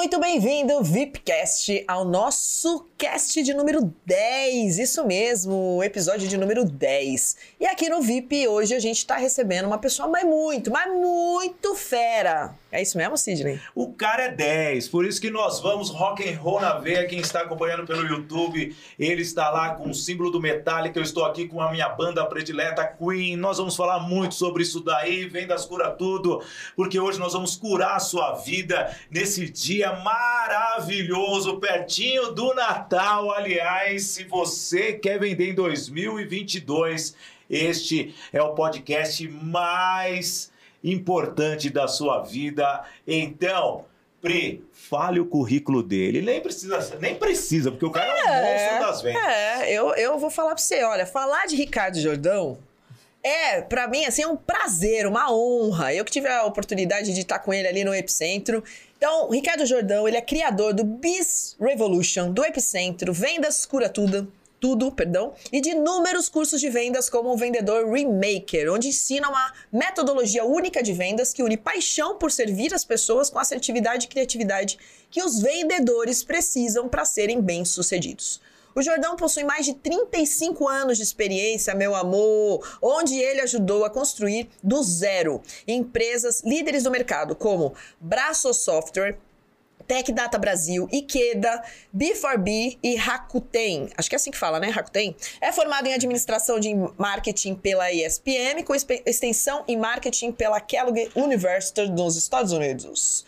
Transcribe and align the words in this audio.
muito 0.00 0.18
bem-vindo, 0.18 0.82
VIPcast, 0.82 1.84
ao 1.86 2.06
nosso 2.06 2.89
cast 3.00 3.42
de 3.42 3.54
número 3.54 3.94
10. 4.04 4.78
Isso 4.78 5.06
mesmo, 5.06 5.82
episódio 5.82 6.28
de 6.28 6.36
número 6.36 6.66
10. 6.66 7.34
E 7.58 7.66
aqui 7.66 7.88
no 7.88 8.02
VIP 8.02 8.46
hoje 8.46 8.74
a 8.74 8.78
gente 8.78 9.06
tá 9.06 9.16
recebendo 9.16 9.64
uma 9.64 9.78
pessoa 9.78 10.06
mas 10.06 10.22
muito, 10.22 10.70
mas 10.70 10.92
muito 10.92 11.74
fera. 11.74 12.54
É 12.70 12.80
isso 12.80 12.98
mesmo, 12.98 13.16
Sidney? 13.16 13.58
O 13.74 13.92
cara 13.94 14.26
é 14.26 14.28
10, 14.28 14.88
por 14.88 15.04
isso 15.04 15.20
que 15.20 15.30
nós 15.30 15.58
vamos 15.60 15.88
rock 15.90 16.28
and 16.28 16.38
roll 16.38 16.60
na 16.60 16.74
veia. 16.74 17.06
Quem 17.06 17.18
está 17.18 17.40
acompanhando 17.40 17.84
pelo 17.84 18.06
YouTube, 18.06 18.76
ele 18.98 19.22
está 19.22 19.50
lá 19.50 19.74
com 19.74 19.90
o 19.90 19.94
símbolo 19.94 20.30
do 20.30 20.38
Metallica. 20.38 20.98
Eu 20.98 21.02
estou 21.02 21.24
aqui 21.24 21.48
com 21.48 21.60
a 21.60 21.72
minha 21.72 21.88
banda 21.88 22.24
predileta 22.26 22.86
Queen. 22.86 23.34
Nós 23.34 23.56
vamos 23.56 23.74
falar 23.74 23.98
muito 23.98 24.34
sobre 24.34 24.62
isso 24.62 24.78
daí. 24.80 25.26
Vendas 25.26 25.64
cura 25.64 25.90
tudo, 25.90 26.44
porque 26.76 27.00
hoje 27.00 27.18
nós 27.18 27.32
vamos 27.32 27.56
curar 27.56 27.96
a 27.96 28.00
sua 28.00 28.34
vida 28.34 28.94
nesse 29.10 29.48
dia 29.48 29.92
maravilhoso, 29.94 31.58
pertinho 31.58 32.30
do 32.32 32.54
Natal. 32.54 32.89
Aliás, 32.98 34.04
se 34.04 34.24
você 34.24 34.94
quer 34.94 35.20
vender 35.20 35.50
em 35.50 35.54
2022, 35.54 37.14
este 37.48 38.14
é 38.32 38.42
o 38.42 38.54
podcast 38.54 39.28
mais 39.28 40.50
importante 40.82 41.68
da 41.70 41.86
sua 41.86 42.22
vida. 42.22 42.84
Então, 43.06 43.84
Pri, 44.20 44.64
fale 44.72 45.18
o 45.20 45.26
currículo 45.26 45.82
dele. 45.82 46.20
Nem 46.20 46.40
precisa, 46.40 46.98
nem 47.00 47.14
precisa, 47.14 47.70
porque 47.70 47.86
o 47.86 47.90
cara 47.90 48.12
é, 48.12 48.18
é 48.18 48.24
um 48.24 48.52
monstro 48.52 48.86
das 48.86 49.02
vendas. 49.02 49.24
É, 49.24 49.72
eu, 49.72 49.94
eu 49.94 50.18
vou 50.18 50.30
falar 50.30 50.54
pra 50.54 50.62
você, 50.62 50.82
olha, 50.82 51.06
falar 51.06 51.46
de 51.46 51.56
Ricardo 51.56 51.98
Jordão 51.98 52.58
é, 53.22 53.60
para 53.60 53.86
mim, 53.86 54.06
assim, 54.06 54.22
é 54.22 54.26
um 54.26 54.36
prazer, 54.36 55.06
uma 55.06 55.30
honra. 55.30 55.92
Eu 55.92 56.04
que 56.04 56.10
tive 56.10 56.28
a 56.28 56.44
oportunidade 56.44 57.12
de 57.12 57.20
estar 57.20 57.38
com 57.38 57.52
ele 57.52 57.68
ali 57.68 57.84
no 57.84 57.94
Epicentro. 57.94 58.64
Então, 59.02 59.30
Ricardo 59.30 59.64
Jordão, 59.64 60.06
ele 60.06 60.18
é 60.18 60.20
criador 60.20 60.74
do 60.74 60.84
Biz 60.84 61.56
Revolution, 61.58 62.30
do 62.30 62.44
Epicentro, 62.44 63.14
Vendas 63.14 63.64
Cura 63.64 63.88
Tudo, 63.88 64.30
tudo, 64.60 64.92
perdão, 64.92 65.32
e 65.50 65.58
de 65.58 65.70
inúmeros 65.70 66.28
cursos 66.28 66.60
de 66.60 66.68
vendas 66.68 67.08
como 67.08 67.30
o 67.30 67.36
Vendedor 67.38 67.90
Remaker, 67.90 68.70
onde 68.70 68.88
ensina 68.88 69.30
uma 69.30 69.54
metodologia 69.72 70.44
única 70.44 70.82
de 70.82 70.92
vendas 70.92 71.32
que 71.32 71.42
une 71.42 71.56
paixão 71.56 72.18
por 72.18 72.30
servir 72.30 72.74
as 72.74 72.84
pessoas 72.84 73.30
com 73.30 73.38
assertividade 73.38 74.04
e 74.04 74.08
criatividade 74.10 74.78
que 75.10 75.22
os 75.22 75.40
vendedores 75.40 76.22
precisam 76.22 76.86
para 76.86 77.06
serem 77.06 77.40
bem-sucedidos. 77.40 78.38
O 78.74 78.82
Jordão 78.82 79.16
possui 79.16 79.44
mais 79.44 79.66
de 79.66 79.74
35 79.74 80.68
anos 80.68 80.96
de 80.96 81.02
experiência, 81.02 81.74
meu 81.74 81.94
amor, 81.94 82.78
onde 82.80 83.18
ele 83.18 83.40
ajudou 83.40 83.84
a 83.84 83.90
construir 83.90 84.48
do 84.62 84.82
zero 84.82 85.42
empresas 85.66 86.42
líderes 86.44 86.84
do 86.84 86.90
mercado 86.90 87.34
como 87.34 87.74
Braço 88.00 88.52
Software, 88.54 89.18
Tech 89.90 90.12
Data 90.12 90.38
Brasil, 90.38 90.88
Ikeda, 90.92 91.64
B4B 91.92 92.78
e 92.80 92.94
Rakuten. 92.94 93.88
Acho 93.96 94.08
que 94.08 94.14
é 94.14 94.18
assim 94.18 94.30
que 94.30 94.38
fala, 94.38 94.60
né? 94.60 94.68
Rakuten. 94.68 95.16
É 95.40 95.50
formado 95.50 95.88
em 95.88 95.94
administração 95.94 96.60
de 96.60 96.72
marketing 96.96 97.56
pela 97.56 97.90
ESPM, 97.90 98.62
com 98.64 98.72
extensão 98.72 99.64
em 99.66 99.76
marketing 99.76 100.30
pela 100.30 100.60
Kellogg 100.60 101.10
University 101.16 101.88
nos 101.90 102.14
Estados 102.14 102.52
Unidos. 102.52 103.26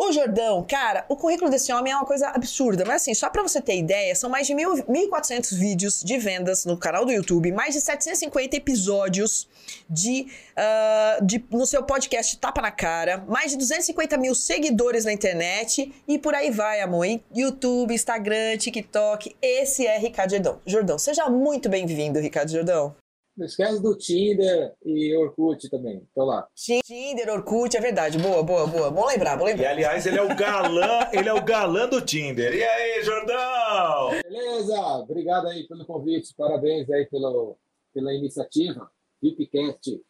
O 0.00 0.12
Jordão, 0.12 0.64
cara, 0.64 1.04
o 1.08 1.16
currículo 1.16 1.50
desse 1.50 1.72
homem 1.72 1.92
é 1.92 1.96
uma 1.96 2.06
coisa 2.06 2.28
absurda, 2.28 2.84
mas 2.84 3.02
assim, 3.02 3.14
só 3.14 3.28
para 3.28 3.42
você 3.42 3.60
ter 3.60 3.76
ideia, 3.76 4.14
são 4.14 4.30
mais 4.30 4.46
de 4.46 4.54
1.400 4.54 5.58
vídeos 5.58 6.04
de 6.04 6.16
vendas 6.16 6.64
no 6.64 6.76
canal 6.76 7.04
do 7.04 7.10
YouTube, 7.10 7.50
mais 7.50 7.74
de 7.74 7.80
750 7.80 8.56
episódios 8.56 9.48
de, 9.90 10.28
uh, 10.56 11.24
de 11.26 11.44
no 11.50 11.66
seu 11.66 11.82
podcast 11.82 12.38
Tapa 12.38 12.62
na 12.62 12.70
Cara, 12.70 13.24
mais 13.26 13.50
de 13.50 13.58
250 13.58 14.16
mil 14.18 14.36
seguidores 14.36 15.04
na 15.04 15.12
internet 15.12 15.92
e 16.06 16.16
por 16.16 16.32
aí 16.32 16.52
vai, 16.52 16.80
amor. 16.80 17.04
YouTube, 17.34 17.92
Instagram, 17.92 18.56
TikTok. 18.56 19.34
Esse 19.42 19.84
é 19.84 19.98
Ricardo 19.98 20.30
Jordão. 20.30 20.60
Jordão, 20.64 20.98
seja 20.98 21.28
muito 21.28 21.68
bem-vindo, 21.68 22.20
Ricardo 22.20 22.52
Jordão. 22.52 22.94
Não 23.38 23.46
esquece 23.46 23.80
do 23.80 23.96
Tinder 23.96 24.74
e 24.84 25.16
Orkut 25.16 25.70
também. 25.70 26.04
Tô 26.12 26.24
lá. 26.24 26.48
Tinder, 26.56 27.32
Orkut, 27.32 27.76
é 27.76 27.80
verdade. 27.80 28.18
Boa, 28.18 28.42
boa, 28.42 28.66
boa. 28.66 28.90
Bom 28.90 29.06
lembrar, 29.06 29.36
bom 29.36 29.44
lembrar. 29.44 29.62
E 29.62 29.66
aliás, 29.66 30.04
ele 30.06 30.18
é 30.18 30.22
o 30.22 30.34
galã, 30.34 31.08
ele 31.12 31.28
é 31.28 31.32
o 31.32 31.44
galã 31.44 31.88
do 31.88 32.00
Tinder. 32.00 32.52
E 32.52 32.64
aí, 32.64 33.00
Jordão? 33.04 34.10
Beleza? 34.24 34.80
Obrigado 34.80 35.46
aí 35.46 35.68
pelo 35.68 35.86
convite. 35.86 36.34
Parabéns 36.36 36.90
aí 36.90 37.06
pelo, 37.06 37.56
pela 37.94 38.12
iniciativa. 38.12 38.90
VIPcast. 39.22 40.02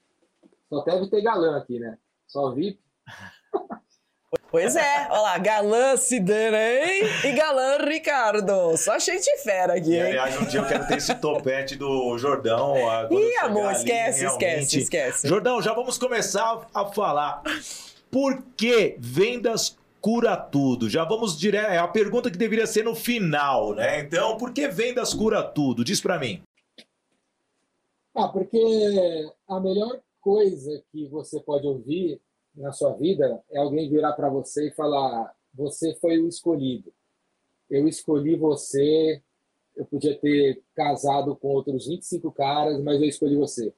Só 0.70 0.82
deve 0.84 1.10
ter 1.10 1.20
galã 1.20 1.58
aqui, 1.58 1.78
né? 1.78 1.98
Só 2.26 2.54
VIP. 2.54 2.80
Pois 4.50 4.76
é, 4.76 5.06
olha 5.10 5.20
lá, 5.20 5.38
galã 5.38 5.94
Sidney 5.98 7.02
e 7.22 7.32
galã 7.32 7.76
Ricardo. 7.84 8.78
Só 8.78 8.98
gente 8.98 9.30
fera 9.42 9.74
aqui, 9.74 9.94
hein? 9.94 10.00
E, 10.00 10.18
aliás, 10.18 10.40
um 10.40 10.46
dia 10.46 10.60
eu 10.60 10.66
quero 10.66 10.86
ter 10.86 10.96
esse 10.96 11.14
topete 11.16 11.76
do 11.76 12.16
Jordão. 12.16 12.74
Ih, 13.10 13.36
amor, 13.42 13.72
esquece, 13.72 14.24
ali, 14.24 14.32
esquece, 14.32 14.78
esquece. 14.80 15.28
Jordão, 15.28 15.60
já 15.60 15.74
vamos 15.74 15.98
começar 15.98 16.66
a 16.72 16.86
falar. 16.86 17.42
Por 18.10 18.42
que 18.56 18.96
vendas 18.98 19.76
cura 20.00 20.34
tudo? 20.34 20.88
Já 20.88 21.04
vamos 21.04 21.38
direto. 21.38 21.70
É 21.70 21.76
a 21.76 21.86
pergunta 21.86 22.30
que 22.30 22.38
deveria 22.38 22.66
ser 22.66 22.84
no 22.84 22.94
final, 22.94 23.74
né? 23.74 24.00
Então, 24.00 24.38
por 24.38 24.54
que 24.54 24.66
vendas 24.66 25.12
cura 25.12 25.42
tudo? 25.42 25.84
Diz 25.84 26.00
para 26.00 26.18
mim. 26.18 26.40
Ah, 28.14 28.28
porque 28.28 29.30
a 29.46 29.60
melhor 29.60 30.00
coisa 30.22 30.82
que 30.90 31.06
você 31.08 31.38
pode 31.38 31.66
ouvir 31.66 32.18
na 32.58 32.72
sua 32.72 32.92
vida 32.92 33.42
é 33.50 33.58
alguém 33.58 33.88
virar 33.88 34.12
para 34.12 34.28
você 34.28 34.68
e 34.68 34.74
falar: 34.74 35.34
você 35.54 35.94
foi 36.00 36.18
o 36.18 36.28
escolhido. 36.28 36.92
Eu 37.70 37.86
escolhi 37.88 38.36
você. 38.36 39.22
Eu 39.76 39.86
podia 39.86 40.18
ter 40.18 40.60
casado 40.74 41.36
com 41.36 41.48
outros 41.48 41.86
25 41.86 42.32
caras, 42.32 42.82
mas 42.82 43.00
eu 43.00 43.08
escolhi 43.08 43.36
você. 43.36 43.72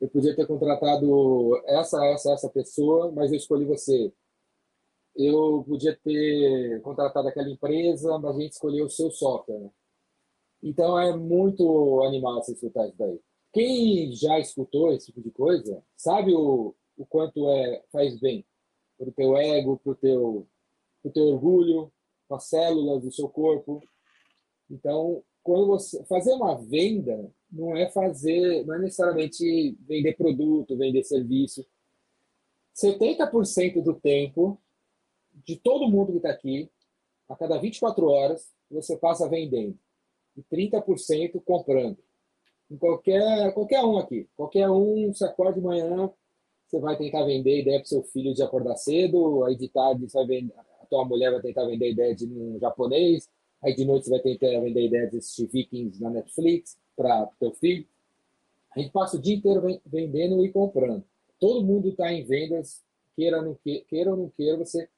Eu 0.00 0.08
podia 0.08 0.34
ter 0.34 0.46
contratado 0.46 1.60
essa, 1.66 2.02
essa, 2.06 2.32
essa 2.32 2.48
pessoa, 2.48 3.12
mas 3.12 3.30
eu 3.30 3.36
escolhi 3.36 3.64
você. 3.66 4.10
Eu 5.14 5.62
podia 5.68 5.94
ter 6.02 6.80
contratado 6.80 7.28
aquela 7.28 7.50
empresa, 7.50 8.18
mas 8.18 8.36
a 8.36 8.40
gente 8.40 8.52
escolheu 8.52 8.86
o 8.86 8.90
seu 8.90 9.10
software. 9.10 9.70
Então 10.62 10.98
é 10.98 11.14
muito 11.14 12.02
animal 12.04 12.42
você 12.42 12.52
escutar 12.52 12.88
isso 12.88 12.96
daí. 12.98 13.20
Quem 13.52 14.12
já 14.12 14.38
escutou 14.38 14.92
esse 14.92 15.06
tipo 15.06 15.20
de 15.20 15.30
coisa 15.30 15.82
sabe 15.94 16.34
o, 16.34 16.74
o 16.96 17.04
quanto 17.06 17.48
é 17.50 17.82
faz 17.90 18.18
bem 18.18 18.44
para 18.98 19.08
o 19.08 19.12
teu 19.12 19.36
ego, 19.36 19.78
para 19.78 19.92
o 19.92 19.94
teu, 19.94 20.48
pro 21.02 21.12
teu 21.12 21.24
orgulho, 21.24 21.92
para 22.28 22.36
as 22.36 22.44
células 22.44 23.02
do 23.02 23.12
seu 23.12 23.28
corpo. 23.28 23.82
Então, 24.70 25.22
quando 25.42 25.66
você 25.66 26.04
fazer 26.04 26.32
uma 26.32 26.54
venda, 26.56 27.30
não 27.50 27.76
é 27.76 27.90
fazer, 27.90 28.64
não 28.64 28.74
é 28.74 28.78
necessariamente 28.78 29.76
vender 29.80 30.16
produto, 30.16 30.76
vender 30.76 31.04
serviço. 31.04 31.66
70% 32.74 33.82
do 33.82 33.94
tempo 33.94 34.60
de 35.44 35.56
todo 35.56 35.88
mundo 35.88 36.12
que 36.12 36.18
está 36.18 36.30
aqui, 36.30 36.70
a 37.28 37.36
cada 37.36 37.58
24 37.58 38.06
horas, 38.06 38.52
você 38.70 38.96
passa 38.96 39.28
vendendo 39.28 39.78
e 40.36 40.42
30% 40.42 41.42
comprando. 41.44 41.98
Em 42.70 42.76
qualquer, 42.76 43.52
qualquer 43.52 43.84
um 43.84 43.98
aqui, 43.98 44.28
qualquer 44.36 44.68
um 44.70 45.12
se 45.12 45.24
acorda 45.24 45.54
de 45.54 45.60
manhã, 45.60 46.10
você 46.74 46.80
vai 46.80 46.96
tentar 46.96 47.24
vender 47.24 47.60
ideia 47.60 47.78
para 47.78 47.86
seu 47.86 48.02
filho 48.02 48.34
de 48.34 48.42
acordar 48.42 48.76
cedo, 48.76 49.44
aí 49.44 49.56
de 49.56 49.68
tarde 49.68 50.08
você 50.08 50.18
vai 50.18 50.26
vender, 50.26 50.54
a 50.80 50.86
tua 50.86 51.04
mulher 51.04 51.30
vai 51.30 51.40
tentar 51.40 51.64
vender 51.66 51.90
ideia 51.90 52.14
de 52.14 52.26
um 52.26 52.58
japonês, 52.58 53.28
aí 53.62 53.74
de 53.74 53.84
noite 53.84 54.06
você 54.06 54.10
vai 54.10 54.20
tentar 54.20 54.60
vender 54.60 54.86
ideia 54.86 55.08
de 55.08 55.18
assistir 55.18 55.46
Vikings 55.46 56.02
na 56.02 56.10
Netflix 56.10 56.76
para 56.96 57.26
teu 57.38 57.52
filho. 57.52 57.86
A 58.74 58.80
gente 58.80 58.90
passa 58.90 59.16
o 59.16 59.20
dia 59.20 59.36
inteiro 59.36 59.62
vendendo 59.86 60.44
e 60.44 60.50
comprando. 60.50 61.04
Todo 61.38 61.64
mundo 61.64 61.90
está 61.90 62.12
em 62.12 62.24
vendas, 62.24 62.82
queira 63.14 63.40
não 63.40 63.54
queira, 63.54 63.84
queira 63.84 64.10
ou 64.10 64.16
não 64.16 64.28
queira, 64.30 64.56
você, 64.56 64.88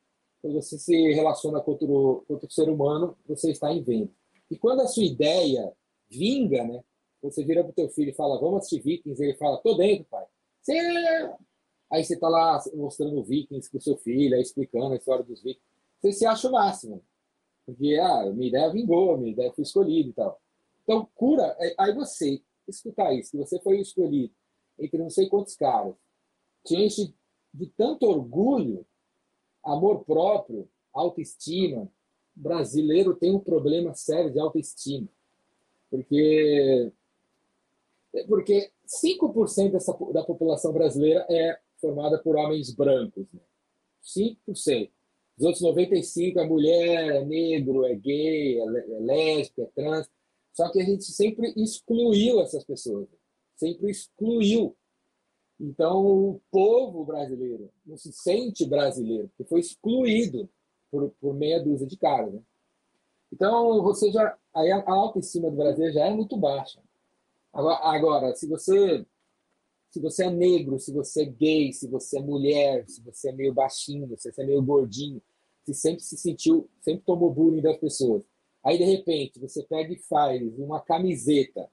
quando 0.40 0.54
você 0.54 0.78
se 0.78 1.12
relaciona 1.12 1.60
com 1.60 1.72
outro, 1.72 2.24
com 2.26 2.34
outro 2.34 2.50
ser 2.50 2.70
humano, 2.70 3.16
você 3.28 3.50
está 3.50 3.70
em 3.72 3.82
venda. 3.82 4.10
E 4.50 4.56
quando 4.56 4.80
a 4.80 4.86
sua 4.86 5.04
ideia 5.04 5.72
vinga, 6.08 6.64
né, 6.64 6.82
você 7.22 7.44
vira 7.44 7.62
para 7.62 7.70
o 7.70 7.74
teu 7.74 7.88
filho 7.90 8.10
e 8.10 8.14
fala, 8.14 8.40
vamos 8.40 8.58
assistir 8.60 8.80
Vikings, 8.82 9.22
ele 9.22 9.34
fala, 9.34 9.58
tô 9.58 9.74
dentro, 9.74 10.06
pai. 10.06 10.24
Você 10.62 10.74
Aí 11.90 12.04
você 12.04 12.18
tá 12.18 12.28
lá 12.28 12.62
mostrando 12.74 13.22
Vikings 13.22 13.70
pro 13.70 13.80
seu 13.80 13.96
filho, 13.96 14.34
aí 14.34 14.42
explicando 14.42 14.92
a 14.92 14.96
história 14.96 15.24
dos 15.24 15.42
Vikings. 15.42 15.66
Você 16.00 16.12
se 16.12 16.26
acha 16.26 16.48
o 16.48 16.52
máximo. 16.52 17.02
Porque, 17.64 17.98
ah, 18.00 18.30
minha 18.32 18.48
ideia 18.48 18.70
vingou, 18.70 19.18
minha 19.18 19.32
ideia 19.32 19.52
foi 19.52 19.62
escolhida 19.62 20.08
e 20.08 20.12
tal. 20.12 20.40
Então, 20.82 21.08
cura. 21.14 21.56
É, 21.58 21.74
aí 21.78 21.94
você 21.94 22.40
escutar 22.68 23.12
isso, 23.12 23.32
que 23.32 23.36
você 23.38 23.60
foi 23.60 23.80
escolhido 23.80 24.34
entre 24.78 24.98
não 24.98 25.10
sei 25.10 25.28
quantos 25.28 25.56
caras, 25.56 25.94
te 26.64 26.76
enche 26.76 27.14
de 27.52 27.66
tanto 27.68 28.06
orgulho, 28.06 28.86
amor 29.64 30.04
próprio, 30.04 30.68
autoestima. 30.92 31.82
O 32.36 32.40
brasileiro 32.40 33.16
tem 33.16 33.34
um 33.34 33.40
problema 33.40 33.94
sério 33.94 34.30
de 34.30 34.38
autoestima. 34.38 35.08
Porque 35.90 36.92
porque 38.28 38.70
5% 38.86 39.72
dessa, 39.72 39.92
da 40.12 40.24
população 40.24 40.72
brasileira 40.72 41.26
é 41.28 41.58
formada 41.86 42.18
por 42.18 42.36
homens 42.36 42.74
brancos. 42.74 43.26
Né? 43.32 43.40
5%. 44.02 44.90
Os 45.38 45.44
outros 45.44 45.62
95 45.62 46.40
é 46.40 46.46
mulher, 46.46 47.16
é 47.16 47.24
negro, 47.24 47.84
é 47.84 47.94
gay, 47.94 48.58
é, 48.58 48.62
é 48.62 49.00
lésbica, 49.00 49.62
é 49.62 49.66
trans. 49.66 50.10
Só 50.52 50.70
que 50.72 50.80
a 50.80 50.84
gente 50.84 51.04
sempre 51.04 51.52
excluiu 51.56 52.40
essas 52.40 52.64
pessoas. 52.64 53.06
Sempre 53.54 53.90
excluiu. 53.90 54.74
Então, 55.60 56.04
o 56.04 56.40
povo 56.50 57.04
brasileiro 57.04 57.70
não 57.84 57.96
se 57.96 58.12
sente 58.12 58.66
brasileiro, 58.66 59.28
porque 59.28 59.48
foi 59.48 59.60
excluído 59.60 60.48
por, 60.90 61.10
por 61.20 61.34
meia 61.34 61.62
dúzia 61.62 61.86
de 61.86 61.96
caras. 61.96 62.32
Né? 62.32 62.40
Então, 63.32 63.82
você 63.82 64.10
já. 64.10 64.36
A 64.54 64.92
autoestima 64.92 65.50
do 65.50 65.56
brasileiro 65.56 65.94
já 65.94 66.06
é 66.06 66.10
muito 66.10 66.36
baixa. 66.36 66.80
Agora, 67.52 67.78
agora, 67.82 68.34
se 68.34 68.46
você 68.46 69.04
se 69.90 70.00
você 70.00 70.24
é 70.24 70.30
negro, 70.30 70.78
se 70.78 70.92
você 70.92 71.22
é 71.22 71.26
gay, 71.26 71.72
se 71.72 71.88
você 71.88 72.18
é 72.18 72.22
mulher, 72.22 72.84
se 72.88 73.00
você 73.02 73.30
é 73.30 73.32
meio 73.32 73.54
baixinho, 73.54 74.06
se 74.18 74.30
você 74.30 74.42
é 74.42 74.46
meio 74.46 74.62
gordinho, 74.62 75.22
se 75.64 75.74
sempre 75.74 76.02
se 76.02 76.16
sentiu, 76.16 76.68
sempre 76.80 77.02
tomou 77.04 77.32
bullying 77.32 77.62
das 77.62 77.76
pessoas. 77.78 78.22
Aí, 78.62 78.78
de 78.78 78.84
repente, 78.84 79.38
você 79.38 79.62
pega 79.62 79.92
e 79.92 79.98
faz 79.98 80.42
uma 80.58 80.80
camiseta 80.80 81.70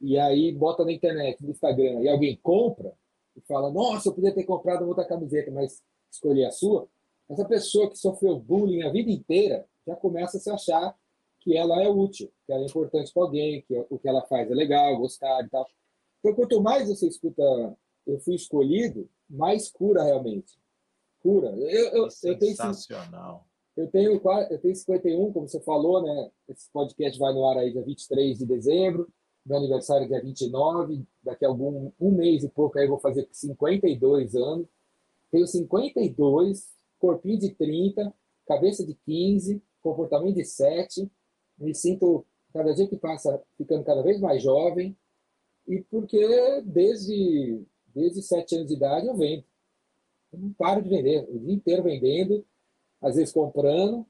e 0.00 0.18
aí 0.18 0.52
bota 0.52 0.84
na 0.84 0.92
internet, 0.92 1.42
no 1.42 1.50
Instagram, 1.50 2.02
e 2.02 2.08
alguém 2.08 2.38
compra 2.42 2.92
e 3.36 3.40
fala, 3.42 3.70
nossa, 3.70 4.08
eu 4.08 4.14
podia 4.14 4.32
ter 4.32 4.44
comprado 4.44 4.86
outra 4.86 5.04
camiseta, 5.04 5.50
mas 5.50 5.82
escolhi 6.10 6.44
a 6.44 6.50
sua. 6.50 6.88
Essa 7.28 7.44
pessoa 7.44 7.90
que 7.90 7.98
sofreu 7.98 8.38
bullying 8.38 8.82
a 8.82 8.90
vida 8.90 9.10
inteira 9.10 9.66
já 9.86 9.94
começa 9.96 10.38
a 10.38 10.40
se 10.40 10.50
achar 10.50 10.96
que 11.40 11.56
ela 11.56 11.82
é 11.82 11.88
útil, 11.88 12.30
que 12.46 12.52
ela 12.52 12.62
é 12.62 12.66
importante 12.66 13.12
para 13.12 13.22
alguém, 13.22 13.62
que 13.62 13.78
o 13.90 13.98
que 13.98 14.08
ela 14.08 14.22
faz 14.22 14.50
é 14.50 14.54
legal, 14.54 14.96
gostar 14.98 15.44
e 15.44 15.48
tal. 15.48 15.68
Então, 16.20 16.34
quanto 16.34 16.60
mais 16.60 16.88
você 16.88 17.06
escuta 17.06 17.42
eu 18.08 18.18
fui 18.20 18.34
escolhido, 18.34 19.08
mais 19.28 19.70
cura 19.70 20.02
realmente. 20.02 20.58
Cura. 21.20 21.48
Eu, 21.48 21.88
eu, 21.88 22.08
eu 22.22 22.38
tenho, 22.38 22.56
eu 23.76 23.90
tenho, 23.90 24.20
eu 24.50 24.58
tenho 24.58 24.74
51, 24.74 25.32
como 25.32 25.46
você 25.46 25.60
falou, 25.60 26.02
né? 26.02 26.30
Esse 26.48 26.70
podcast 26.72 27.18
vai 27.18 27.32
no 27.34 27.46
ar 27.46 27.58
aí 27.58 27.70
dia 27.70 27.82
23 27.82 28.38
de 28.38 28.46
dezembro. 28.46 29.08
Meu 29.44 29.58
aniversário 29.58 30.08
dia 30.08 30.22
29. 30.22 31.06
Daqui 31.22 31.44
a 31.44 31.48
algum 31.48 31.92
um 32.00 32.10
mês 32.10 32.44
e 32.44 32.48
pouco 32.48 32.78
aí 32.78 32.86
eu 32.86 32.90
vou 32.90 32.98
fazer 32.98 33.28
52 33.30 34.34
anos. 34.34 34.66
Tenho 35.30 35.46
52, 35.46 36.66
corpinho 36.98 37.38
de 37.38 37.54
30, 37.54 38.14
cabeça 38.46 38.86
de 38.86 38.94
15, 38.94 39.62
comportamento 39.82 40.36
de 40.36 40.44
7. 40.44 41.10
Me 41.58 41.74
sinto, 41.74 42.24
cada 42.54 42.72
dia 42.72 42.88
que 42.88 42.96
passa, 42.96 43.42
ficando 43.58 43.84
cada 43.84 44.02
vez 44.02 44.18
mais 44.18 44.42
jovem 44.42 44.96
e 45.68 45.82
porque 45.82 46.18
desde, 46.64 47.62
desde 47.94 48.22
sete 48.22 48.56
anos 48.56 48.68
de 48.68 48.74
idade 48.74 49.06
eu 49.06 49.16
vendo. 49.16 49.44
Eu 50.32 50.38
não 50.38 50.52
paro 50.54 50.82
de 50.82 50.88
vender, 50.88 51.28
o 51.28 51.38
dia 51.38 51.54
inteiro 51.54 51.82
vendendo, 51.82 52.44
às 53.00 53.16
vezes 53.16 53.32
comprando, 53.32 54.06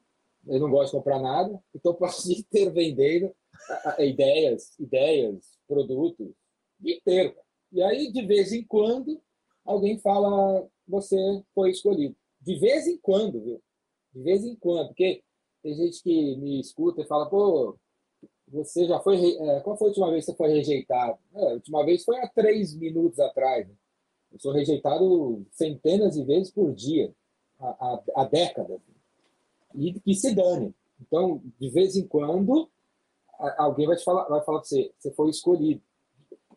eu 0.47 0.61
não 0.61 0.71
gosto 0.71 0.93
de 0.93 0.99
comprar 0.99 1.21
nada, 1.21 1.61
então 1.75 1.95
passo 1.95 2.23
o 2.23 2.33
dia 2.33 2.41
inteiro 2.41 2.73
vendendo 2.73 3.35
ideias, 3.99 4.79
ideias, 4.79 5.59
produtos, 5.67 6.29
o 6.29 6.85
dia 6.85 6.97
inteiro. 6.97 7.35
E 7.73 7.83
aí, 7.83 8.11
de 8.11 8.25
vez 8.25 8.53
em 8.53 8.65
quando, 8.65 9.21
alguém 9.65 9.99
fala, 9.99 10.67
você 10.87 11.17
foi 11.55 11.71
escolhido. 11.71 12.17
De 12.41 12.59
vez 12.59 12.87
em 12.87 12.97
quando, 12.99 13.41
viu? 13.41 13.63
De 14.13 14.23
vez 14.23 14.45
em 14.45 14.57
quando, 14.57 14.89
porque 14.89 15.23
tem 15.63 15.75
gente 15.75 16.03
que 16.03 16.37
me 16.37 16.61
escuta 16.61 17.03
e 17.03 17.07
fala, 17.07 17.29
pô, 17.29 17.77
você 18.53 18.87
já 18.87 18.99
foi. 19.01 19.37
É, 19.37 19.61
qual 19.61 19.77
foi 19.77 19.87
a 19.87 19.91
última 19.91 20.11
vez 20.11 20.25
que 20.25 20.33
você 20.33 20.37
foi 20.37 20.49
rejeitado? 20.49 21.19
É, 21.35 21.51
a 21.51 21.55
última 21.55 21.85
vez 21.85 22.05
foi 22.05 22.19
há 22.19 22.29
três 22.29 22.75
minutos 22.75 23.19
atrás. 23.19 23.67
Né? 23.67 23.75
Eu 24.33 24.39
sou 24.39 24.53
rejeitado 24.53 25.47
centenas 25.51 26.15
de 26.15 26.25
vezes 26.25 26.51
por 26.51 26.73
dia, 26.75 27.15
há, 27.59 28.03
há, 28.17 28.25
décadas. 28.25 28.81
E 29.75 29.93
que 30.01 30.15
se 30.15 30.35
dane. 30.35 30.75
Então, 31.01 31.43
de 31.59 31.71
vez 31.71 31.97
em 31.97 32.07
quando, 32.07 32.69
alguém 33.57 33.87
vai 33.87 33.97
te 33.97 34.05
falar, 34.05 34.25
vai 34.29 34.43
falar 34.45 34.59
para 34.59 34.69
você, 34.69 34.93
você 34.99 35.13
foi 35.13 35.31
escolhido. 35.31 35.81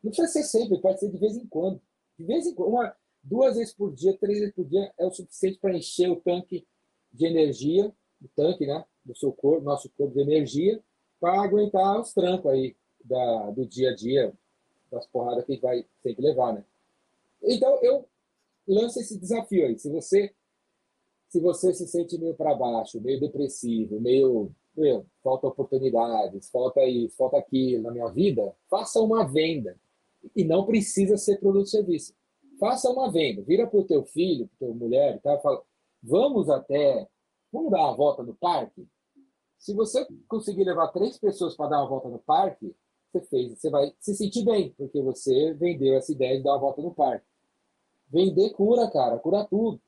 Não 0.03 0.11
precisa 0.11 0.27
ser 0.27 0.43
sempre, 0.43 0.79
pode 0.79 0.99
ser 0.99 1.09
de 1.09 1.17
vez 1.17 1.37
em 1.37 1.45
quando. 1.45 1.79
De 2.17 2.25
vez 2.25 2.47
em 2.47 2.55
quando, 2.55 2.69
uma, 2.69 2.95
duas 3.23 3.55
vezes 3.55 3.73
por 3.73 3.93
dia, 3.93 4.17
três 4.17 4.39
vezes 4.39 4.55
por 4.55 4.65
dia 4.65 4.91
é 4.97 5.05
o 5.05 5.11
suficiente 5.11 5.59
para 5.59 5.77
encher 5.77 6.09
o 6.09 6.15
tanque 6.15 6.65
de 7.13 7.25
energia, 7.25 7.93
o 8.21 8.27
tanque, 8.35 8.65
né, 8.65 8.83
do 9.05 9.15
seu 9.15 9.31
corpo, 9.31 9.63
nosso 9.63 9.89
corpo 9.89 10.13
de 10.13 10.21
energia, 10.21 10.81
para 11.21 11.41
aguentar 11.41 12.01
os 12.01 12.13
trancos 12.13 12.51
aí 12.51 12.75
da, 13.05 13.51
do 13.51 13.65
dia 13.65 13.91
a 13.91 13.95
dia, 13.95 14.33
das 14.91 15.07
porradas 15.07 15.45
que 15.45 15.57
vai 15.57 15.85
sempre 16.03 16.25
levar, 16.25 16.53
né? 16.53 16.65
Então, 17.41 17.79
eu 17.81 18.05
lanço 18.67 18.99
esse 18.99 19.17
desafio 19.17 19.65
aí. 19.65 19.79
Se 19.79 19.89
você 19.89 20.33
se 21.31 21.39
você 21.39 21.73
se 21.73 21.87
sente 21.87 22.17
meio 22.17 22.35
para 22.35 22.53
baixo, 22.53 22.99
meio 22.99 23.17
depressivo, 23.17 24.01
meio, 24.01 24.51
meu, 24.75 25.05
falta 25.23 25.47
oportunidades, 25.47 26.49
falta 26.49 26.83
isso, 26.83 27.15
falta 27.15 27.37
aquilo 27.37 27.83
na 27.83 27.91
minha 27.91 28.09
vida, 28.09 28.53
faça 28.69 28.99
uma 28.99 29.23
venda. 29.25 29.79
E 30.35 30.43
não 30.43 30.65
precisa 30.65 31.15
ser 31.17 31.39
produto 31.39 31.61
ou 31.61 31.67
serviço. 31.67 32.13
Faça 32.59 32.89
uma 32.89 33.09
venda. 33.09 33.41
Vira 33.43 33.65
para 33.65 33.79
o 33.79 33.85
teu 33.85 34.03
filho, 34.03 34.49
para 34.49 34.67
tua 34.67 34.75
mulher, 34.75 35.21
tá? 35.21 35.39
fala, 35.39 35.63
vamos 36.03 36.49
até, 36.49 37.07
vamos 37.49 37.71
dar 37.71 37.79
uma 37.79 37.95
volta 37.95 38.23
no 38.23 38.35
parque? 38.35 38.85
Se 39.61 39.75
você 39.75 40.07
conseguir 40.27 40.63
levar 40.63 40.87
três 40.87 41.19
pessoas 41.19 41.55
para 41.55 41.69
dar 41.69 41.81
uma 41.81 41.87
volta 41.87 42.09
no 42.09 42.17
parque, 42.17 42.75
você 43.11 43.21
fez, 43.21 43.59
você 43.59 43.69
vai 43.69 43.93
se 43.99 44.15
sentir 44.15 44.43
bem, 44.43 44.73
porque 44.75 44.99
você 45.03 45.53
vendeu 45.53 45.93
essa 45.93 46.11
ideia 46.11 46.37
de 46.37 46.43
dar 46.43 46.53
uma 46.53 46.59
volta 46.59 46.81
no 46.81 46.91
parque. 46.91 47.25
Vender 48.09 48.49
cura, 48.53 48.89
cara, 48.89 49.19
cura 49.19 49.45
tudo. 49.45 49.79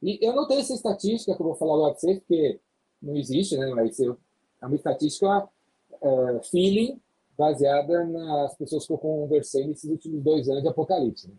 E 0.00 0.24
eu 0.24 0.32
não 0.32 0.46
tenho 0.46 0.60
essa 0.60 0.74
estatística 0.74 1.34
que 1.34 1.42
eu 1.42 1.46
vou 1.46 1.56
falar 1.56 1.74
agora 1.74 1.90
para 1.90 2.00
vocês, 2.00 2.18
porque 2.20 2.60
não 3.02 3.16
existe, 3.16 3.56
né? 3.56 3.66
Mas 3.74 3.98
eu, 3.98 4.16
é 4.62 4.66
uma 4.66 4.76
estatística 4.76 5.48
uh, 5.90 6.42
feeling 6.48 7.00
baseada 7.36 8.04
nas 8.04 8.56
pessoas 8.56 8.86
que 8.86 8.92
eu 8.92 8.98
conversei 8.98 9.66
nesses 9.66 9.90
últimos 9.90 10.22
dois 10.22 10.48
anos 10.48 10.62
de 10.62 10.68
apocalipse. 10.68 11.28
Né? 11.28 11.34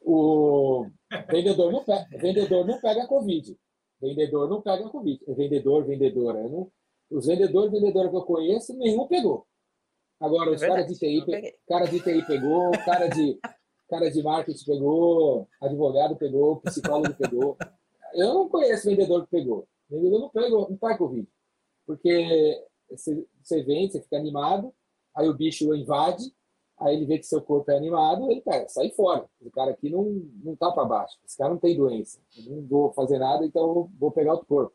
O 0.00 0.86
vendedor 1.30 1.70
não 1.70 1.84
pega, 1.84 2.18
vendedor 2.18 2.66
não 2.66 2.80
pega 2.80 3.06
Covid. 3.06 3.56
Vendedor 4.02 4.48
não 4.48 4.60
pega 4.60 4.88
Covid. 4.88 5.22
Vendedor, 5.28 5.84
vendedora. 5.84 6.40
Eu 6.40 6.48
não, 6.48 6.72
os 7.10 7.26
vendedores 7.26 7.72
e 7.72 7.80
vendedoras 7.80 8.10
que 8.10 8.16
eu 8.16 8.22
conheço, 8.22 8.76
nenhum 8.76 9.06
pegou. 9.06 9.46
Agora, 10.20 10.50
os 10.50 10.60
caras 10.60 10.86
de 10.86 10.98
TI, 10.98 11.24
cara 11.66 11.86
de 11.86 11.98
TI 12.00 12.24
pegou, 12.26 12.70
cara 12.84 13.08
de, 13.08 13.38
cara 13.88 14.10
de 14.10 14.22
marketing 14.22 14.64
pegou, 14.64 15.48
advogado 15.60 16.16
pegou, 16.16 16.60
psicólogo 16.60 17.14
pegou. 17.14 17.56
Eu 18.14 18.34
não 18.34 18.48
conheço 18.48 18.88
vendedor 18.88 19.24
que 19.24 19.30
pegou. 19.30 19.66
Vendedor 19.88 20.20
não 20.20 20.28
pegou, 20.28 20.68
não 20.68 20.76
pega 20.76 20.98
Covid. 20.98 21.26
Porque 21.86 22.64
você, 22.90 23.62
vende, 23.62 23.92
você 23.92 24.02
fica 24.02 24.16
animado, 24.16 24.72
aí 25.14 25.28
o 25.28 25.34
bicho 25.34 25.74
invade, 25.74 26.24
aí 26.78 26.96
ele 26.96 27.06
vê 27.06 27.18
que 27.18 27.26
seu 27.26 27.40
corpo 27.40 27.70
é 27.70 27.76
animado, 27.76 28.30
ele 28.30 28.42
pega, 28.42 28.68
sai 28.68 28.90
fora. 28.90 29.24
O 29.40 29.50
cara 29.50 29.70
aqui 29.70 29.88
não, 29.88 30.04
não 30.44 30.54
tá 30.54 30.70
para 30.70 30.84
baixo. 30.84 31.18
Esse 31.24 31.38
cara 31.38 31.50
não 31.50 31.58
tem 31.58 31.76
doença. 31.76 32.20
Eu 32.36 32.56
não 32.56 32.66
vou 32.66 32.92
fazer 32.92 33.18
nada, 33.18 33.44
então 33.44 33.90
vou 33.98 34.12
pegar 34.12 34.32
outro 34.32 34.46
corpo. 34.46 34.74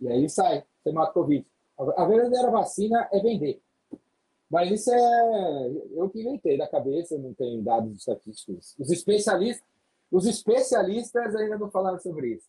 E 0.00 0.08
aí 0.08 0.28
sai, 0.28 0.64
você 0.82 0.92
mata 0.92 1.10
o 1.10 1.14
Covid. 1.14 1.46
A 1.78 2.04
verdadeira 2.04 2.50
vacina 2.50 3.08
é 3.12 3.20
vender. 3.20 3.60
Mas 4.50 4.70
isso 4.70 4.92
é 4.92 5.70
eu 5.96 6.08
que 6.08 6.20
inventei 6.20 6.56
da 6.56 6.68
cabeça, 6.68 7.18
não 7.18 7.34
tenho 7.34 7.62
dados 7.62 7.96
estatísticos. 7.98 8.74
Os 8.78 8.90
especialistas, 8.90 9.66
os 10.10 10.26
especialistas 10.26 11.34
ainda 11.34 11.58
não 11.58 11.70
falaram 11.70 11.98
sobre 11.98 12.34
isso. 12.34 12.48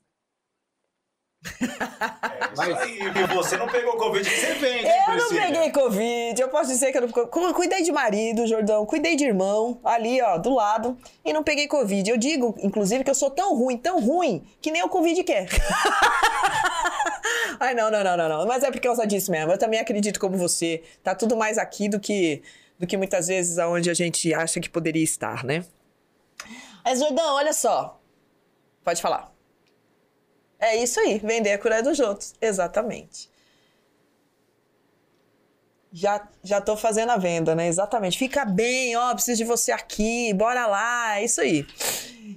É 1.62 2.50
Mas 2.56 2.78
aí, 2.78 3.00
e 3.00 3.34
você 3.34 3.58
não 3.58 3.68
pegou 3.68 3.96
Covid, 3.98 4.28
você 4.28 4.54
vende. 4.56 4.88
Eu 4.88 5.18
não 5.18 5.30
peguei 5.30 5.72
Covid, 5.72 6.42
eu 6.42 6.50
posso 6.50 6.70
dizer 6.70 6.92
que 6.92 6.98
eu 6.98 7.02
não. 7.02 7.54
Cuidei 7.54 7.84
de 7.84 7.92
marido, 7.92 8.48
Jordão, 8.48 8.86
cuidei 8.86 9.16
de 9.16 9.26
irmão, 9.26 9.80
ali, 9.84 10.22
ó, 10.22 10.38
do 10.38 10.54
lado, 10.54 10.98
e 11.24 11.32
não 11.32 11.44
peguei 11.44 11.68
Covid. 11.68 12.10
Eu 12.10 12.18
digo, 12.18 12.56
inclusive, 12.60 13.04
que 13.04 13.10
eu 13.10 13.16
sou 13.16 13.30
tão 13.30 13.56
ruim, 13.56 13.78
tão 13.78 14.00
ruim, 14.00 14.44
que 14.62 14.72
nem 14.72 14.84
o 14.84 14.90
Covid 14.90 15.24
quer. 15.24 15.48
Ai, 17.60 17.74
não, 17.74 17.90
não, 17.90 18.04
não, 18.04 18.18
não, 18.18 18.30
não. 18.30 18.46
Mas 18.46 18.64
é 18.64 18.72
por 18.72 18.80
causa 18.80 19.06
disso 19.06 19.32
mesmo. 19.32 19.52
Eu 19.52 19.58
também 19.58 19.80
acredito 19.80 20.20
como 20.20 20.38
você. 20.38 20.84
Tá 21.04 21.16
tudo 21.16 21.38
mais 21.38 21.58
aqui 21.58 21.88
do 21.88 22.00
que, 22.00 22.42
do 22.78 22.86
que 22.86 22.98
muitas 22.98 23.28
vezes 23.28 23.58
aonde 23.58 23.90
a 23.90 23.94
gente 23.94 24.34
acha 24.34 24.60
que 24.60 24.70
poderia 24.70 25.04
estar, 25.04 25.44
né? 25.44 25.64
Mas, 26.84 27.00
Jordão, 27.00 27.36
olha 27.36 27.54
só. 27.54 28.00
Pode 28.84 29.02
falar. 29.02 29.35
É 30.66 30.76
isso 30.78 31.00
aí, 31.00 31.20
vender 31.20 31.52
a 31.52 31.60
cura 31.60 31.84
dos 31.84 32.00
outros. 32.00 32.34
Exatamente. 32.42 33.30
Já, 35.92 36.28
já 36.44 36.60
tô 36.60 36.76
fazendo 36.76 37.12
a 37.12 37.18
venda, 37.18 37.56
né? 37.56 37.68
Exatamente. 37.68 38.18
Fica 38.18 38.44
bem, 38.44 38.96
ó, 38.98 39.14
preciso 39.14 39.38
de 39.38 39.44
você 39.46 39.72
aqui, 39.72 40.34
bora 40.34 40.68
lá, 40.68 41.20
é 41.20 41.24
isso 41.26 41.40
aí. 41.40 41.66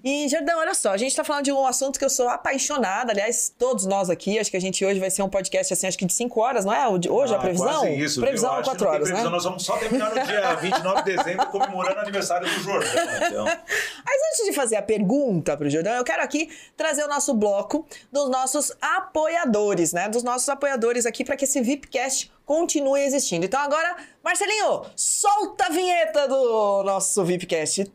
E, 0.04 0.28
Jordão, 0.28 0.58
olha 0.58 0.74
só, 0.74 0.90
a 0.92 0.96
gente 0.96 1.14
tá 1.14 1.24
falando 1.24 1.44
de 1.44 1.52
um 1.52 1.66
assunto 1.66 1.98
que 1.98 2.04
eu 2.04 2.10
sou 2.10 2.28
apaixonada, 2.28 3.12
aliás, 3.12 3.52
todos 3.58 3.86
nós 3.86 4.08
aqui, 4.10 4.38
acho 4.38 4.50
que 4.50 4.56
a 4.56 4.60
gente 4.60 4.84
hoje 4.84 5.00
vai 5.00 5.10
ser 5.10 5.22
um 5.22 5.28
podcast, 5.28 5.72
assim, 5.72 5.86
acho 5.86 5.98
que 5.98 6.06
de 6.06 6.12
5 6.12 6.40
horas, 6.40 6.64
não 6.64 6.72
é? 6.72 6.88
Hoje 6.88 7.34
Ah, 7.34 7.36
a 7.36 7.40
previsão? 7.40 7.68
Quase 7.80 7.94
isso, 7.94 8.20
previsão? 8.20 8.52
Acho 8.52 8.64
4 8.64 8.78
que 8.78 8.84
não 8.84 8.90
tem 8.90 8.94
horas, 8.96 9.08
previsão, 9.08 9.30
né? 9.30 9.36
Nós 9.36 9.44
vamos 9.44 9.64
só 9.64 9.76
terminar 9.76 10.14
no 10.14 10.22
dia 10.24 10.54
29 10.60 11.02
de 11.02 11.16
dezembro 11.16 11.46
comemorando 11.46 11.96
o 11.96 12.00
aniversário 12.00 12.46
do 12.48 12.60
Jordão. 12.62 12.90
Então. 13.28 13.44
Mas 13.44 14.16
antes 14.32 14.44
de 14.46 14.52
fazer 14.52 14.76
a 14.76 14.82
pergunta 14.82 15.56
pro 15.56 15.68
Jordão, 15.68 15.94
eu 15.94 16.04
quero 16.04 16.22
aqui 16.22 16.48
trazer 16.76 17.04
o 17.04 17.08
nosso 17.08 17.34
bloco 17.34 17.86
dos 18.12 18.28
nossos 18.30 18.72
apoiadores, 18.80 19.92
né? 19.92 20.08
Dos 20.08 20.22
nossos 20.22 20.48
apoiadores 20.48 21.06
aqui 21.06 21.24
para 21.24 21.36
que 21.36 21.44
esse 21.44 21.60
VIPcast 21.60 22.30
continue 22.48 23.02
existindo. 23.02 23.44
Então 23.44 23.60
agora, 23.60 23.98
Marcelinho, 24.24 24.80
solta 24.96 25.66
a 25.66 25.68
vinheta 25.68 26.26
do 26.26 26.82
nosso 26.82 27.22
VIPcast. 27.22 27.92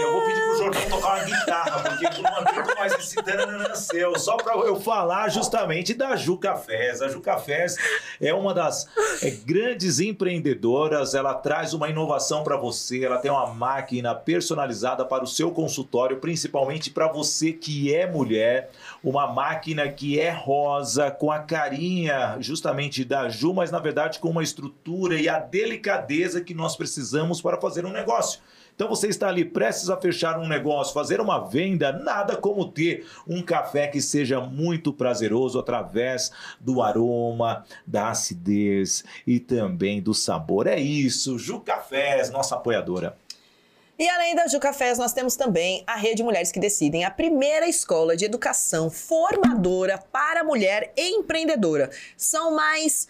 Eu 0.00 0.12
vou 0.12 0.22
pedir 0.26 0.40
pro 0.40 0.56
Jordão 0.58 0.82
tocar 0.90 1.14
uma 1.14 1.24
guitarra, 1.24 1.82
porque 1.82 2.06
eu 2.06 2.22
não 2.22 2.36
aguento 2.36 2.76
mais 2.76 2.92
esse 2.92 3.16
seu. 3.86 4.18
Só 4.18 4.36
pra 4.36 4.54
eu 4.54 4.78
falar 4.78 5.30
justamente 5.30 5.94
da 5.94 6.14
Ju 6.14 6.36
Cafés. 6.36 7.00
A 7.00 7.08
Ju 7.08 7.22
Cafés 7.22 7.76
é 8.20 8.34
uma 8.34 8.52
das 8.52 8.86
é, 9.22 9.30
grandes 9.30 9.98
empreendedoras. 9.98 11.14
Ela 11.14 11.32
traz 11.32 11.72
uma 11.72 11.88
inovação 11.88 12.44
para 12.44 12.58
você. 12.58 13.02
Ela 13.02 13.16
tem 13.16 13.30
uma 13.30 13.46
máquina 13.46 14.14
personalizada 14.14 15.06
para 15.06 15.24
o 15.24 15.26
seu 15.26 15.50
consultório, 15.50 16.18
principalmente 16.18 16.90
para 16.90 17.10
você 17.10 17.50
que 17.52 17.94
é 17.94 18.06
mulher. 18.06 18.70
Uma 19.02 19.26
máquina 19.26 19.88
que 19.88 20.18
é 20.18 20.30
rosa, 20.30 21.10
com 21.10 21.30
a 21.30 21.38
carinha 21.38 22.36
justamente 22.40 23.04
da 23.04 23.28
Ju, 23.28 23.54
mas 23.54 23.70
na 23.70 23.78
verdade 23.78 24.18
com 24.18 24.28
uma 24.28 24.42
estrutura 24.42 25.20
e 25.20 25.28
a 25.28 25.38
delicadeza 25.38 26.40
que 26.40 26.54
nós 26.54 26.76
precisamos 26.76 27.40
para 27.40 27.60
fazer 27.60 27.86
um 27.86 27.92
negócio. 27.92 28.40
Então 28.78 28.88
você 28.88 29.08
está 29.08 29.26
ali 29.26 29.44
prestes 29.44 29.90
a 29.90 29.96
fechar 29.96 30.38
um 30.38 30.46
negócio, 30.46 30.94
fazer 30.94 31.20
uma 31.20 31.40
venda, 31.40 31.90
nada 31.90 32.36
como 32.36 32.64
ter 32.70 33.04
um 33.26 33.42
café 33.42 33.88
que 33.88 34.00
seja 34.00 34.40
muito 34.40 34.92
prazeroso 34.92 35.58
através 35.58 36.30
do 36.60 36.80
aroma, 36.80 37.64
da 37.84 38.10
acidez 38.10 39.04
e 39.26 39.40
também 39.40 40.00
do 40.00 40.14
sabor. 40.14 40.68
É 40.68 40.78
isso, 40.78 41.36
Ju 41.40 41.58
Cafés, 41.58 42.30
nossa 42.30 42.54
apoiadora. 42.54 43.16
E 43.98 44.08
além 44.08 44.32
da 44.36 44.46
Ju 44.46 44.60
Cafés, 44.60 44.96
nós 44.96 45.12
temos 45.12 45.34
também 45.34 45.82
a 45.84 45.96
Rede 45.96 46.22
Mulheres 46.22 46.52
que 46.52 46.60
Decidem, 46.60 47.04
a 47.04 47.10
primeira 47.10 47.66
escola 47.66 48.16
de 48.16 48.24
educação 48.24 48.88
formadora 48.88 49.98
para 50.12 50.44
mulher 50.44 50.92
empreendedora. 50.96 51.90
São 52.16 52.52
mais 52.54 53.08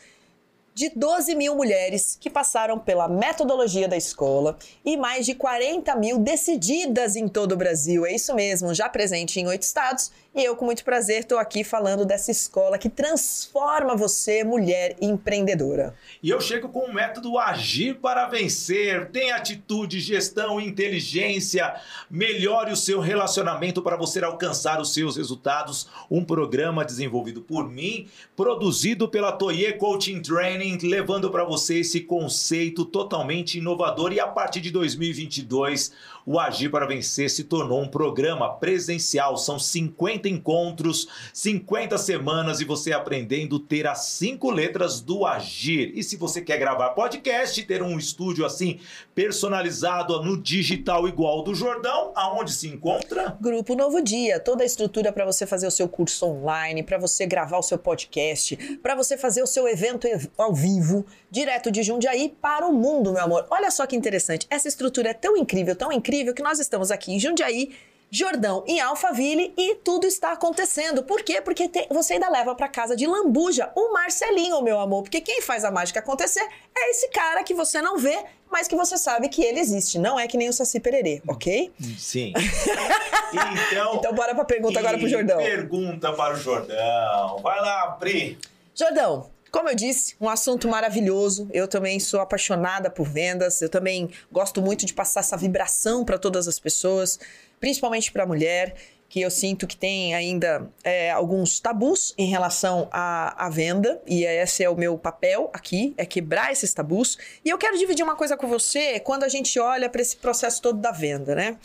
de 0.75 0.89
12 0.89 1.35
mil 1.35 1.55
mulheres 1.55 2.17
que 2.19 2.31
passaram 2.31 2.79
pela 2.79 3.07
metodologia 3.07 3.87
da 3.87 3.99
escola 3.99 4.57
e 4.83 4.97
mais 4.97 5.27
de 5.27 5.35
40 5.35 5.95
mil 5.97 6.19
decididas 6.19 7.17
em 7.17 7.29
todo 7.29 7.53
o 7.53 7.57
Brasil. 7.57 8.07
É 8.07 8.15
isso 8.15 8.35
mesmo, 8.35 8.73
já 8.73 8.89
presente 8.89 9.39
em 9.39 9.47
oito 9.47 9.65
estados. 9.65 10.11
E 10.39 10.45
eu, 10.45 10.55
com 10.55 10.67
muito 10.67 10.85
prazer, 10.85 11.23
estou 11.23 11.37
aqui 11.37 11.65
falando 11.65 12.07
dessa 12.07 12.31
escola 12.31 12.79
que 12.79 12.89
transforma 12.89 13.97
você, 13.97 14.45
mulher 14.45 14.97
empreendedora. 15.01 15.97
E 16.23 16.31
eu 16.31 16.41
chego 16.41 16.69
com 16.69 16.85
o 16.85 16.95
método 16.95 17.37
Agir 17.37 17.97
para 17.97 18.25
Vencer. 18.29 19.11
Tem 19.11 19.33
atitude, 19.33 19.99
gestão, 19.99 20.61
inteligência. 20.61 21.75
Melhore 22.09 22.71
o 22.71 22.77
seu 22.77 23.01
relacionamento 23.01 23.83
para 23.83 23.97
você 23.97 24.23
alcançar 24.23 24.81
os 24.81 24.95
seus 24.95 25.17
resultados. 25.17 25.89
Um 26.09 26.25
programa 26.25 26.85
desenvolvido 26.85 27.43
por 27.43 27.69
mim, 27.69 28.07
produzido 28.37 29.09
pela 29.09 29.33
Toye 29.33 29.73
Coaching 29.73 30.23
Training, 30.23 30.79
levando 30.85 31.33
para 31.33 31.43
você 31.43 31.81
esse 31.81 32.03
conceito 32.03 32.85
totalmente 32.85 33.59
inovador. 33.59 34.13
E 34.13 34.21
a 34.21 34.29
partir 34.29 34.61
de 34.61 34.71
2022, 34.71 35.91
o 36.31 36.39
Agir 36.39 36.71
para 36.71 36.85
Vencer 36.87 37.31
se 37.31 37.45
tornou 37.45 37.81
um 37.81 37.89
programa 37.89 38.53
presencial. 38.53 39.39
São 39.39 39.59
50 39.59 40.29
encontros, 40.29 41.09
50 41.33 41.97
semanas 41.97 42.61
e 42.61 42.67
você 42.67 42.93
aprendendo 42.93 43.59
ter 43.59 43.87
as 43.87 44.05
cinco 44.05 44.51
letras 44.51 45.01
do 45.01 45.25
Agir. 45.25 45.91
E 45.95 46.03
se 46.03 46.17
você 46.17 46.43
quer 46.43 46.59
gravar 46.59 46.91
podcast, 46.91 47.63
ter 47.65 47.83
um 47.83 47.97
estúdio 47.99 48.45
assim 48.45 48.79
personalizado 49.15 50.23
no 50.23 50.37
digital 50.41 51.09
igual 51.09 51.43
do 51.43 51.55
Jordão, 51.55 52.13
aonde 52.15 52.53
se 52.53 52.69
encontra? 52.69 53.37
Grupo 53.41 53.75
Novo 53.75 54.03
Dia, 54.03 54.39
toda 54.39 54.63
a 54.63 54.67
estrutura 54.67 55.11
para 55.13 55.25
você 55.25 55.47
fazer 55.47 55.67
o 55.67 55.71
seu 55.71 55.89
curso 55.89 56.27
online, 56.27 56.83
para 56.83 56.99
você 56.99 57.25
gravar 57.25 57.57
o 57.59 57.63
seu 57.63 57.79
podcast, 57.79 58.55
para 58.83 58.95
você 58.95 59.17
fazer 59.17 59.43
o 59.43 59.47
seu 59.47 59.67
evento 59.67 60.07
ev- 60.07 60.29
ao 60.37 60.55
vivo, 60.55 61.07
direto 61.31 61.71
de 61.71 61.83
Jundiaí 61.83 62.29
para 62.41 62.67
o 62.67 62.73
mundo, 62.73 63.13
meu 63.13 63.23
amor. 63.23 63.47
Olha 63.51 63.71
só 63.71 63.87
que 63.87 63.95
interessante, 63.97 64.47
essa 64.51 64.69
estrutura 64.69 65.11
é 65.11 65.15
tão 65.15 65.37
incrível, 65.37 65.77
tão 65.77 65.93
incrível 65.93 66.35
que 66.35 66.43
nós 66.43 66.59
estamos 66.59 66.91
aqui 66.91 67.13
em 67.13 67.19
Jundiaí, 67.21 67.71
Jordão 68.11 68.65
em 68.67 68.81
Alphaville 68.81 69.53
e 69.55 69.75
tudo 69.75 70.07
está 70.07 70.33
acontecendo. 70.33 71.03
Por 71.03 71.23
quê? 71.23 71.43
Porque 71.43 71.69
te- 71.69 71.87
você 71.91 72.15
ainda 72.15 72.31
leva 72.31 72.55
para 72.55 72.67
casa 72.67 72.97
de 72.97 73.07
lambuja 73.07 73.71
o 73.75 73.93
Marcelinho, 73.93 74.63
meu 74.63 74.81
amor, 74.81 75.03
porque 75.03 75.21
quem 75.21 75.43
faz 75.43 75.63
a 75.63 75.71
mágica 75.71 76.01
acontecer 76.01 76.41
é 76.75 76.91
esse 76.91 77.09
cara 77.11 77.45
que 77.45 77.53
você 77.53 77.83
não 77.83 77.99
vê, 77.99 78.19
mas 78.51 78.67
que 78.67 78.75
você 78.75 78.97
sabe 78.97 79.29
que 79.29 79.43
ele 79.45 79.61
existe. 79.61 79.99
Não 79.99 80.19
é 80.19 80.27
que 80.27 80.39
nem 80.39 80.49
o 80.49 80.55
Saci 80.55 80.81
Pererê, 80.81 81.21
ok? 81.29 81.71
Sim. 81.99 82.33
então, 83.71 83.97
Então 83.97 84.15
bora 84.15 84.35
pra 84.35 84.45
pergunta 84.45 84.79
agora 84.79 84.97
pro 84.97 85.07
e 85.07 85.11
Jordão. 85.11 85.37
Pergunta 85.37 86.13
para 86.13 86.35
o 86.35 86.37
Jordão. 86.39 87.39
Vai 87.43 87.61
lá, 87.61 87.91
Pri. 88.01 88.39
Jordão, 88.75 89.29
como 89.51 89.69
eu 89.69 89.75
disse, 89.75 90.15
um 90.21 90.29
assunto 90.29 90.69
maravilhoso. 90.69 91.49
Eu 91.53 91.67
também 91.67 91.99
sou 91.99 92.21
apaixonada 92.21 92.91
por 92.91 93.09
vendas. 93.09 93.63
Eu 93.63 93.69
também 93.69 94.11
gosto 94.31 94.61
muito 94.61 94.85
de 94.85 94.95
passar 94.95 95.21
essa 95.21 95.37
vibração 95.37 96.05
para 96.05 96.19
todas 96.19 96.47
as 96.47 96.59
pessoas, 96.59 97.19
principalmente 97.59 98.13
para 98.13 98.25
a 98.25 98.27
mulher, 98.27 98.75
que 99.09 99.23
eu 99.23 99.31
sinto 99.31 99.67
que 99.67 99.77
tem 99.77 100.15
ainda 100.15 100.71
é, 100.85 101.11
alguns 101.11 101.59
tabus 101.61 102.15
em 102.19 102.27
relação 102.27 102.89
à, 102.93 103.47
à 103.47 103.49
venda. 103.49 104.01
E 104.07 104.25
esse 104.25 104.63
é 104.63 104.69
o 104.69 104.77
meu 104.77 104.99
papel 104.99 105.51
aqui, 105.53 105.95
é 105.97 106.05
quebrar 106.05 106.53
esses 106.53 106.75
tabus. 106.75 107.17
E 107.45 107.49
eu 107.49 107.57
quero 107.57 107.79
dividir 107.79 108.05
uma 108.05 108.17
coisa 108.17 108.37
com 108.37 108.47
você 108.47 109.01
quando 109.01 109.25
a 109.25 109.29
gente 109.29 109.59
olha 109.59 109.89
para 109.89 110.03
esse 110.03 110.17
processo 110.17 110.61
todo 110.61 110.79
da 110.79 110.91
venda, 110.91 111.35
né? 111.35 111.57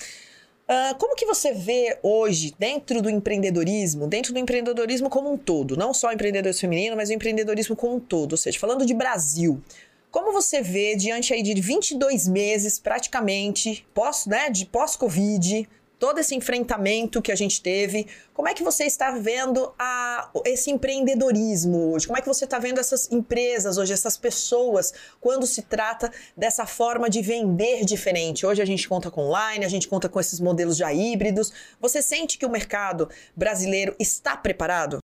Ah, 0.68 0.96
como 0.98 1.16
que 1.16 1.26
você 1.26 1.54
vê 1.54 1.98
hoje, 2.02 2.54
dentro 2.58 3.02
do 3.02 3.10
empreendedorismo, 3.10 4.08
dentro 4.08 4.34
do 4.34 4.40
empreendedorismo 4.40 5.10
como 5.10 5.32
um 5.32 5.38
todo, 5.38 5.76
não 5.76 5.94
só 5.94 6.08
o 6.08 6.12
empreendedorismo 6.12 6.62
feminino, 6.62 6.96
mas 6.96 7.10
o 7.10 7.14
empreendedorismo 7.14 7.76
como 7.76 7.96
um 7.96 8.00
todo, 8.00 8.32
ou 8.32 8.38
seja, 8.38 8.58
falando 8.58 8.86
de 8.86 8.94
Brasil, 8.94 9.62
como 10.10 10.32
você 10.32 10.62
vê 10.62 10.96
diante 10.96 11.34
aí 11.34 11.44
de 11.44 11.60
22 11.60 12.28
meses 12.28 12.80
praticamente, 12.80 13.86
pós, 13.94 14.26
né, 14.26 14.50
de 14.50 14.66
pós-Covid, 14.66 15.68
todo 16.04 16.20
esse 16.20 16.36
enfrentamento 16.36 17.22
que 17.22 17.32
a 17.32 17.36
gente 17.36 17.64
teve, 17.64 18.08
como 18.34 18.50
é 18.50 18.54
que 18.54 18.62
você 18.62 18.84
está 18.84 19.12
vendo 19.12 19.74
a, 19.80 20.30
esse 20.46 20.70
empreendedorismo 20.70 21.94
hoje? 21.94 22.06
Como 22.06 22.18
é 22.18 22.22
que 22.22 22.28
você 22.28 22.44
está 22.44 22.60
vendo 22.60 22.78
essas 22.78 23.10
empresas 23.10 23.78
hoje, 23.78 23.94
essas 23.94 24.18
pessoas, 24.18 24.94
quando 25.22 25.48
se 25.48 25.62
trata 25.62 26.12
dessa 26.36 26.66
forma 26.66 27.10
de 27.10 27.22
vender 27.22 27.86
diferente? 27.86 28.46
Hoje 28.46 28.62
a 28.62 28.66
gente 28.66 28.86
conta 28.86 29.10
com 29.10 29.28
online, 29.28 29.64
a 29.64 29.70
gente 29.70 29.88
conta 29.88 30.10
com 30.10 30.20
esses 30.20 30.42
modelos 30.42 30.76
já 30.76 30.92
híbridos. 30.92 31.54
Você 31.80 32.02
sente 32.02 32.38
que 32.38 32.46
o 32.46 32.50
mercado 32.50 33.08
brasileiro 33.34 33.96
está 33.98 34.36
preparado? 34.36 34.98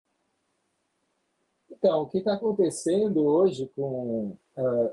Então, 1.70 2.02
o 2.02 2.08
que 2.08 2.18
está 2.18 2.34
acontecendo 2.34 3.24
hoje 3.24 3.70
com 3.76 4.36
uh, 4.56 4.92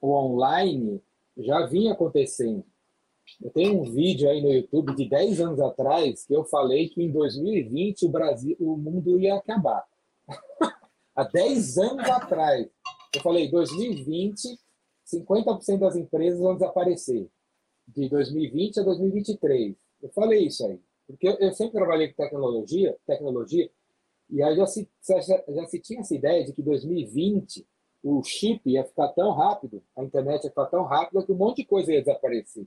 o 0.00 0.10
online 0.14 1.00
já 1.36 1.64
vinha 1.64 1.92
acontecendo. 1.92 2.64
Eu 3.42 3.50
tenho 3.50 3.80
um 3.80 3.92
vídeo 3.92 4.28
aí 4.28 4.40
no 4.42 4.52
YouTube 4.52 4.94
de 4.94 5.08
10 5.08 5.40
anos 5.40 5.60
atrás 5.60 6.24
que 6.24 6.34
eu 6.34 6.44
falei 6.44 6.88
que 6.88 7.02
em 7.02 7.10
2020 7.10 8.06
o 8.06 8.08
Brasil, 8.08 8.56
o 8.60 8.76
mundo 8.76 9.18
ia 9.18 9.34
acabar. 9.34 9.84
Há 11.14 11.24
10 11.24 11.78
anos 11.78 12.08
atrás. 12.08 12.68
Eu 13.14 13.20
falei, 13.22 13.50
2020, 13.50 14.58
50% 15.06 15.78
das 15.78 15.96
empresas 15.96 16.40
vão 16.40 16.54
desaparecer. 16.54 17.28
De 17.86 18.08
2020 18.08 18.80
a 18.80 18.82
2023. 18.82 19.76
Eu 20.02 20.08
falei 20.10 20.46
isso 20.46 20.66
aí. 20.66 20.80
Porque 21.06 21.28
eu, 21.28 21.34
eu 21.34 21.52
sempre 21.52 21.74
trabalhei 21.74 22.08
com 22.08 22.22
tecnologia, 22.22 22.96
tecnologia, 23.06 23.70
e 24.30 24.42
aí 24.42 24.56
já 24.56 24.66
se, 24.66 24.88
já, 25.06 25.20
já 25.20 25.66
se 25.66 25.78
tinha 25.80 26.00
essa 26.00 26.14
ideia 26.14 26.44
de 26.44 26.52
que 26.52 26.62
2020 26.62 27.66
o 28.02 28.22
chip 28.22 28.68
ia 28.68 28.84
ficar 28.84 29.08
tão 29.08 29.32
rápido, 29.32 29.82
a 29.96 30.02
internet 30.02 30.44
ia 30.44 30.50
ficar 30.50 30.66
tão 30.66 30.84
rápida 30.84 31.24
que 31.24 31.32
um 31.32 31.36
monte 31.36 31.58
de 31.58 31.66
coisa 31.66 31.92
ia 31.92 32.00
desaparecer. 32.00 32.66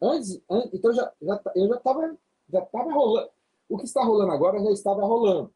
Antes, 0.00 0.40
então 0.72 0.92
já, 0.92 1.12
já, 1.22 1.40
eu 1.54 1.68
já 1.68 1.76
estava 1.76 2.16
já 2.52 2.60
tava 2.60 2.92
rolando. 2.92 3.30
O 3.68 3.76
que 3.76 3.84
está 3.84 4.04
rolando 4.04 4.32
agora 4.32 4.62
já 4.62 4.70
estava 4.70 5.04
rolando. 5.04 5.52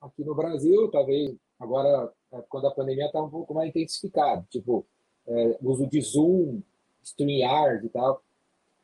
Aqui 0.00 0.24
no 0.24 0.34
Brasil, 0.34 0.88
talvez 0.90 1.36
agora, 1.58 2.12
quando 2.48 2.68
a 2.68 2.74
pandemia 2.74 3.06
está 3.06 3.20
um 3.20 3.30
pouco 3.30 3.52
mais 3.52 3.70
intensificado, 3.70 4.46
tipo, 4.48 4.86
é, 5.26 5.58
uso 5.60 5.86
de 5.86 6.00
Zoom, 6.00 6.62
StreamYard 7.02 7.84
e 7.84 7.88
tal, 7.88 8.22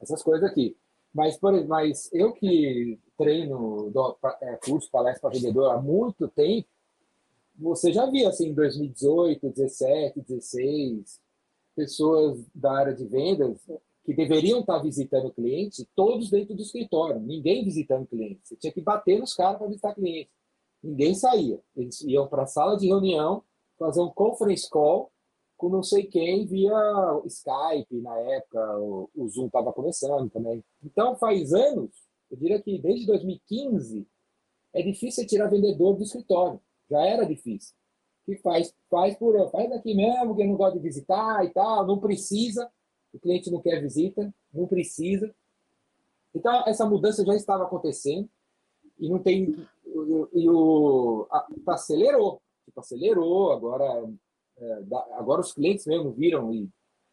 essas 0.01 0.23
coisas 0.23 0.51
aqui. 0.51 0.77
Mas, 1.15 1.37
por 1.37 1.53
mas 1.67 2.13
eu 2.13 2.33
que 2.33 2.99
treino, 3.17 3.93
é, 4.41 4.57
curso, 4.57 4.91
palestra 4.91 5.31
para 5.31 5.39
vendedor 5.39 5.71
há 5.71 5.81
muito 5.81 6.27
tempo, 6.29 6.69
você 7.57 7.93
já 7.93 8.07
via 8.07 8.29
assim, 8.29 8.49
em 8.49 8.55
2018, 8.55 9.49
17, 9.51 10.21
16, 10.23 11.21
pessoas 11.77 12.45
da 12.53 12.73
área 12.73 12.95
de 12.95 13.05
vendas 13.05 13.61
que 14.05 14.15
deveriam 14.15 14.61
estar 14.61 14.79
visitando 14.79 15.29
o 15.29 15.33
cliente, 15.33 15.89
todos 15.97 16.31
dentro 16.31 16.55
do 16.55 16.63
escritório, 16.63 17.21
ninguém 17.21 17.65
visitando 17.65 18.03
o 18.03 18.07
cliente. 18.07 18.41
Você 18.45 18.57
tinha 18.57 18.73
que 18.73 18.81
bater 18.81 19.19
nos 19.19 19.35
caras 19.35 19.59
para 19.59 19.67
visitar 19.67 19.95
cliente. 19.95 20.31
Ninguém 20.83 21.15
saía. 21.15 21.59
Eles 21.75 22.03
iam 22.03 22.29
para 22.29 22.43
a 22.43 22.47
sala 22.47 22.77
de 22.77 22.87
reunião, 22.87 23.43
fazer 23.79 24.01
um 24.01 24.11
conference 24.11 24.69
call 24.69 25.11
com 25.57 25.69
não 25.69 25.83
sei 25.83 26.05
quem 26.05 26.45
via 26.45 26.75
Skype 27.25 28.01
na 28.03 28.19
época, 28.19 28.79
o, 28.79 29.09
o 29.15 29.29
Zoom 29.29 29.47
estava 29.47 29.73
começando 29.73 30.29
também. 30.29 30.63
Então, 30.83 31.17
faz 31.17 31.55
anos, 31.55 31.91
eu 32.31 32.37
diria 32.37 32.61
que 32.61 32.79
desde 32.79 33.07
2015, 33.07 34.07
é 34.75 34.83
difícil 34.83 35.27
tirar 35.27 35.49
vendedor 35.49 35.97
do 35.97 36.03
escritório. 36.03 36.61
Já 36.91 37.01
era 37.07 37.25
difícil. 37.25 37.75
Que 38.27 38.37
faz, 38.39 38.75
faz 38.91 39.17
por 39.17 39.51
faz 39.51 39.71
aqui 39.73 39.95
mesmo, 39.95 40.35
quem 40.35 40.49
não 40.49 40.57
gosta 40.57 40.77
de 40.77 40.83
visitar 40.83 41.45
e 41.45 41.51
tal, 41.51 41.87
não 41.87 42.01
precisa. 42.01 42.71
O 43.15 43.21
cliente 43.21 43.51
não 43.51 43.61
quer 43.61 43.81
visita, 43.81 44.35
não 44.53 44.67
precisa. 44.67 45.33
Então, 46.35 46.65
essa 46.67 46.85
mudança 46.85 47.25
já 47.25 47.35
estava 47.35 47.63
acontecendo 47.63 48.29
e 48.99 49.09
não 49.09 49.21
tem. 49.21 49.55
E 50.35 50.51
o. 50.51 51.27
A, 51.31 51.47
acelerou. 51.69 52.43
Tipo, 52.65 52.81
acelerou. 52.81 53.53
Agora, 53.53 54.13
é, 54.59 54.83
agora 55.13 55.41
os 55.41 55.53
clientes 55.53 55.87
mesmo 55.87 56.11
viram 56.11 56.53
e 56.53 56.69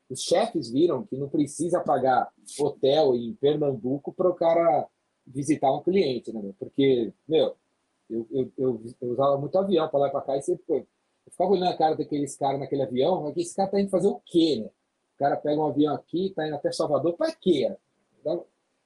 os 0.10 0.22
chefes 0.24 0.72
viram 0.72 1.06
que 1.06 1.16
não 1.16 1.30
precisa 1.30 1.80
pagar 1.80 2.32
hotel 2.60 3.16
em 3.16 3.36
Pernambuco 3.36 4.12
para 4.12 4.30
o 4.30 4.36
cara 4.36 4.88
visitar 5.26 5.72
um 5.72 5.84
cliente, 5.84 6.34
né? 6.34 6.52
Porque, 6.58 7.14
meu, 7.28 7.56
eu, 8.10 8.28
eu, 8.32 8.52
eu, 8.58 8.84
eu 9.00 9.12
usava 9.12 9.38
muito 9.38 9.58
avião 9.58 9.88
para 9.88 10.00
lá 10.00 10.08
e 10.08 10.12
para 10.12 10.22
cá 10.22 10.38
e 10.38 10.42
sempre 10.42 10.66
foi. 10.66 10.80
Eu 10.80 11.32
ficava 11.32 11.52
olhando 11.52 11.70
a 11.70 11.78
cara 11.78 11.96
daqueles 11.96 12.36
caras 12.36 12.60
naquele 12.60 12.82
avião, 12.82 13.22
mas 13.22 13.38
esse 13.38 13.56
cara 13.56 13.70
tá 13.70 13.80
indo 13.80 13.92
fazer 13.92 14.08
o 14.08 14.20
quê, 14.26 14.64
né? 14.64 14.70
Cara 15.22 15.38
pega 15.38 15.62
um 15.62 15.68
avião 15.68 15.94
aqui, 15.94 16.34
tá 16.36 16.48
indo 16.48 16.56
até 16.56 16.72
Salvador, 16.72 17.14
para 17.14 17.32
quê? 17.32 17.72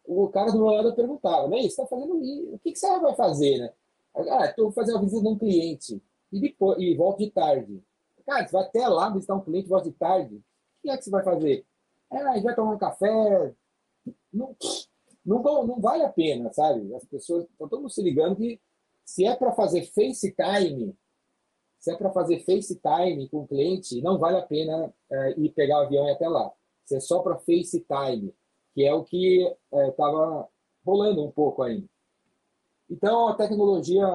O 0.05 0.27
cara 0.27 0.51
do 0.51 0.57
meu 0.57 0.65
lado 0.65 0.93
perguntava, 0.93 1.47
né? 1.47 1.61
Você 1.61 1.77
tá 1.77 1.87
fazendo 1.87 2.13
o 2.53 2.59
que, 2.59 2.73
que 2.73 2.77
você 2.77 2.99
vai 2.99 3.15
fazer, 3.15 3.57
né? 3.57 3.73
Ah, 4.13 4.45
estou 4.47 4.69
fazendo 4.69 4.95
uma 4.95 5.03
visita 5.05 5.21
de 5.21 5.29
um 5.29 5.37
cliente 5.37 6.03
e 6.33 6.41
depois 6.41 6.77
e 6.77 6.93
volto 6.93 7.19
de 7.19 7.31
tarde. 7.31 7.81
Cara, 8.25 8.45
você 8.45 8.51
vai 8.51 8.63
até 8.63 8.85
lá 8.85 9.09
visitar 9.11 9.33
um 9.33 9.39
cliente, 9.39 9.69
volta 9.69 9.89
de 9.89 9.95
tarde. 9.95 10.35
O 10.35 10.41
que 10.81 10.89
é 10.89 10.97
que 10.97 11.05
você 11.05 11.09
vai 11.09 11.23
fazer? 11.23 11.65
É, 12.11 12.17
a 12.17 12.33
gente 12.33 12.43
vai 12.43 12.53
tomar 12.53 12.73
um 12.73 12.77
café. 12.77 13.53
Não, 14.33 14.57
não, 15.25 15.41
não 15.41 15.79
vale 15.79 16.03
a 16.03 16.09
pena, 16.09 16.51
sabe? 16.51 16.93
As 16.95 17.05
pessoas 17.05 17.45
estão 17.45 17.69
todo 17.69 17.79
mundo 17.79 17.91
se 17.91 18.03
ligando 18.03 18.35
que 18.35 18.59
se 19.05 19.25
é 19.25 19.33
para 19.37 19.53
fazer 19.53 19.85
FaceTime, 19.85 20.93
se 21.85 21.91
é 21.91 21.95
para 21.95 22.11
fazer 22.11 22.39
FaceTime 22.39 23.29
com 23.29 23.41
o 23.41 23.47
cliente, 23.47 24.01
não 24.01 24.17
vale 24.17 24.37
a 24.37 24.41
pena 24.41 24.91
é, 25.07 25.39
ir 25.39 25.51
pegar 25.51 25.81
o 25.81 25.85
avião 25.85 26.07
e 26.07 26.11
até 26.11 26.27
lá. 26.27 26.51
Se 26.83 26.95
é 26.95 26.99
só 26.99 27.19
para 27.19 27.37
FaceTime, 27.37 28.33
que 28.73 28.83
é 28.83 28.91
o 28.91 29.03
que 29.03 29.55
estava 29.71 30.41
é, 30.41 30.47
rolando 30.83 31.23
um 31.23 31.29
pouco 31.29 31.61
ainda. 31.61 31.87
Então, 32.89 33.27
a 33.27 33.35
tecnologia 33.35 34.07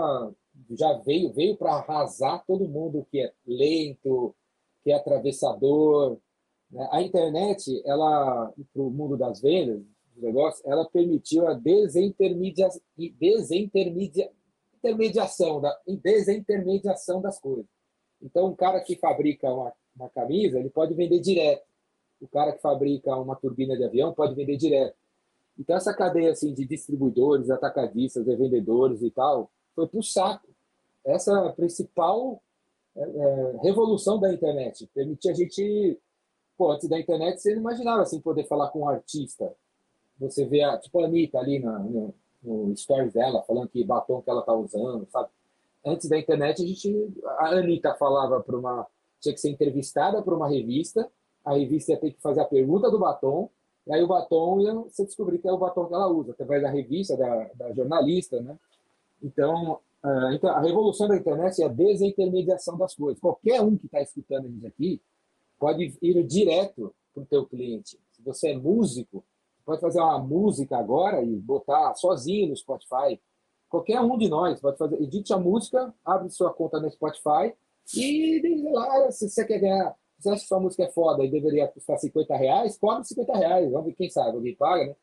já 0.70 0.94
veio, 0.94 1.32
veio 1.32 1.56
para 1.56 1.74
arrasar 1.74 2.44
todo 2.44 2.68
mundo 2.68 3.06
que 3.08 3.20
é 3.20 3.32
lento, 3.46 4.34
que 4.82 4.90
é 4.90 4.96
atravessador. 4.96 6.18
Né? 6.72 6.88
A 6.90 7.00
internet, 7.00 7.80
ela, 7.86 8.52
para 8.72 8.82
o 8.82 8.90
mundo 8.90 9.16
das 9.16 9.40
vendas, 9.40 9.80
negócio, 10.16 10.60
ela 10.68 10.84
permitiu 10.90 11.46
a 11.46 11.54
desintermedia, 11.54 12.68
desintermedia, 13.16 14.28
intermediação, 14.80 15.60
da, 15.60 15.78
desintermediação 15.86 17.20
das 17.20 17.38
coisas. 17.38 17.66
Então, 18.20 18.48
um 18.48 18.56
cara 18.56 18.80
que 18.80 18.96
fabrica 18.96 19.52
uma, 19.52 19.72
uma 19.94 20.08
camisa, 20.10 20.58
ele 20.58 20.70
pode 20.70 20.94
vender 20.94 21.20
direto. 21.20 21.64
O 22.20 22.28
cara 22.28 22.52
que 22.52 22.60
fabrica 22.60 23.16
uma 23.16 23.36
turbina 23.36 23.76
de 23.76 23.84
avião 23.84 24.12
pode 24.12 24.34
vender 24.34 24.56
direto. 24.56 24.96
Então, 25.58 25.76
essa 25.76 25.94
cadeia 25.94 26.32
assim, 26.32 26.52
de 26.52 26.66
distribuidores, 26.66 27.50
atacadistas, 27.50 28.24
vendedores 28.26 29.02
e 29.02 29.10
tal, 29.10 29.50
foi 29.74 29.86
para 29.86 30.00
o 30.00 30.02
saco. 30.02 30.48
Essa 31.04 31.32
é 31.32 31.48
a 31.48 31.52
principal 31.52 32.42
é, 32.96 33.02
é, 33.02 33.56
revolução 33.62 34.18
da 34.18 34.32
internet. 34.32 34.86
Permitir 34.94 35.30
a 35.30 35.34
gente. 35.34 35.98
Pô, 36.56 36.72
antes 36.72 36.88
da 36.88 36.98
internet, 36.98 37.40
você 37.40 37.54
não 37.54 37.60
imaginava 37.60 38.02
assim, 38.02 38.20
poder 38.20 38.44
falar 38.46 38.68
com 38.68 38.80
um 38.80 38.88
artista. 38.88 39.54
Você 40.18 40.44
vê, 40.44 40.62
a, 40.62 40.76
tipo 40.76 41.00
a 41.00 41.06
Anitta 41.06 41.38
ali 41.38 41.58
na, 41.58 41.78
no 42.42 42.74
stories 42.76 43.12
dela, 43.12 43.42
falando 43.42 43.68
que 43.68 43.84
batom 43.84 44.22
que 44.22 44.30
ela 44.30 44.42
tá 44.42 44.52
usando, 44.52 45.06
sabe? 45.10 45.28
Antes 45.84 46.08
da 46.08 46.18
internet, 46.18 46.62
a 46.62 46.66
gente. 46.66 47.14
A 47.38 47.48
Anitta 47.48 47.94
falava 47.94 48.40
para 48.40 48.56
uma. 48.56 48.86
Tinha 49.20 49.34
que 49.34 49.40
ser 49.40 49.50
entrevistada 49.50 50.22
por 50.22 50.34
uma 50.34 50.48
revista, 50.48 51.10
a 51.44 51.54
revista 51.54 51.92
ia 51.92 51.98
ter 51.98 52.12
que 52.12 52.20
fazer 52.20 52.40
a 52.40 52.44
pergunta 52.44 52.90
do 52.90 52.98
batom, 52.98 53.50
e 53.86 53.92
aí 53.92 54.02
o 54.02 54.06
batom 54.06 54.60
ia 54.60 54.74
você 54.74 55.04
descobrir 55.04 55.38
que 55.38 55.48
é 55.48 55.52
o 55.52 55.58
batom 55.58 55.86
que 55.86 55.94
ela 55.94 56.08
usa, 56.08 56.32
através 56.32 56.62
da 56.62 56.70
revista, 56.70 57.16
da, 57.16 57.50
da 57.54 57.72
jornalista, 57.72 58.40
né? 58.40 58.58
Então, 59.22 59.78
uh, 60.02 60.32
então, 60.32 60.50
a 60.50 60.60
revolução 60.60 61.08
da 61.08 61.16
internet 61.16 61.62
é 61.62 61.66
a 61.66 61.68
desintermediação 61.68 62.78
das 62.78 62.94
coisas. 62.94 63.20
Qualquer 63.20 63.60
um 63.60 63.76
que 63.76 63.86
está 63.86 64.00
escutando 64.00 64.48
gente 64.48 64.66
aqui 64.66 65.00
pode 65.58 65.94
ir 66.00 66.22
direto 66.24 66.94
para 67.12 67.22
o 67.22 67.26
teu 67.26 67.44
cliente. 67.44 67.98
Se 68.12 68.22
você 68.22 68.50
é 68.50 68.56
músico, 68.56 69.22
pode 69.70 69.80
fazer 69.80 70.00
uma 70.00 70.18
música 70.18 70.76
agora 70.76 71.22
e 71.22 71.36
botar 71.36 71.94
sozinho 71.94 72.48
no 72.48 72.56
Spotify. 72.56 73.20
Qualquer 73.68 74.00
um 74.00 74.18
de 74.18 74.28
nós 74.28 74.60
pode 74.60 74.76
fazer, 74.76 75.00
edite 75.00 75.32
a 75.32 75.38
música, 75.38 75.94
abre 76.04 76.28
sua 76.28 76.52
conta 76.52 76.80
no 76.80 76.90
Spotify 76.90 77.54
e 77.94 78.68
lá, 78.72 79.12
se 79.12 79.30
você 79.30 79.44
quer 79.44 79.60
ganhar, 79.60 79.96
se 80.18 80.24
você 80.24 80.30
acha 80.30 80.42
que 80.42 80.48
sua 80.48 80.58
música 80.58 80.82
é 80.82 80.90
foda 80.90 81.24
e 81.24 81.30
deveria 81.30 81.68
custar 81.68 81.98
50 81.98 82.36
reais, 82.36 82.76
cobra 82.76 83.04
50 83.04 83.36
reais, 83.36 83.70
vamos 83.70 83.86
ver 83.86 83.94
quem 83.94 84.10
sabe, 84.10 84.36
alguém 84.36 84.56
paga, 84.56 84.86
né? 84.86 84.96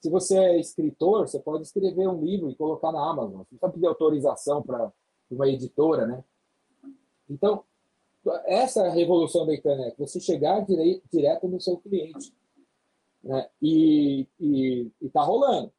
Se 0.00 0.10
você 0.10 0.36
é 0.38 0.60
escritor, 0.60 1.26
você 1.26 1.40
pode 1.40 1.62
escrever 1.62 2.06
um 2.06 2.22
livro 2.22 2.50
e 2.50 2.54
colocar 2.54 2.92
na 2.92 3.10
Amazon. 3.10 3.38
Você 3.38 3.46
precisa 3.46 3.72
pedir 3.72 3.86
autorização 3.86 4.62
para 4.62 4.92
uma 5.30 5.48
editora, 5.48 6.06
né? 6.06 6.22
Então, 7.28 7.64
essa 8.44 8.86
é 8.86 8.90
revolução 8.90 9.46
da 9.46 9.54
internet, 9.54 9.96
você 9.98 10.20
chegar 10.20 10.60
dire 10.60 11.02
direto 11.10 11.48
no 11.48 11.58
seu 11.58 11.78
cliente. 11.78 12.32
Né? 13.22 13.48
E 13.60 14.26
está 15.00 15.22
rolando. 15.22 15.72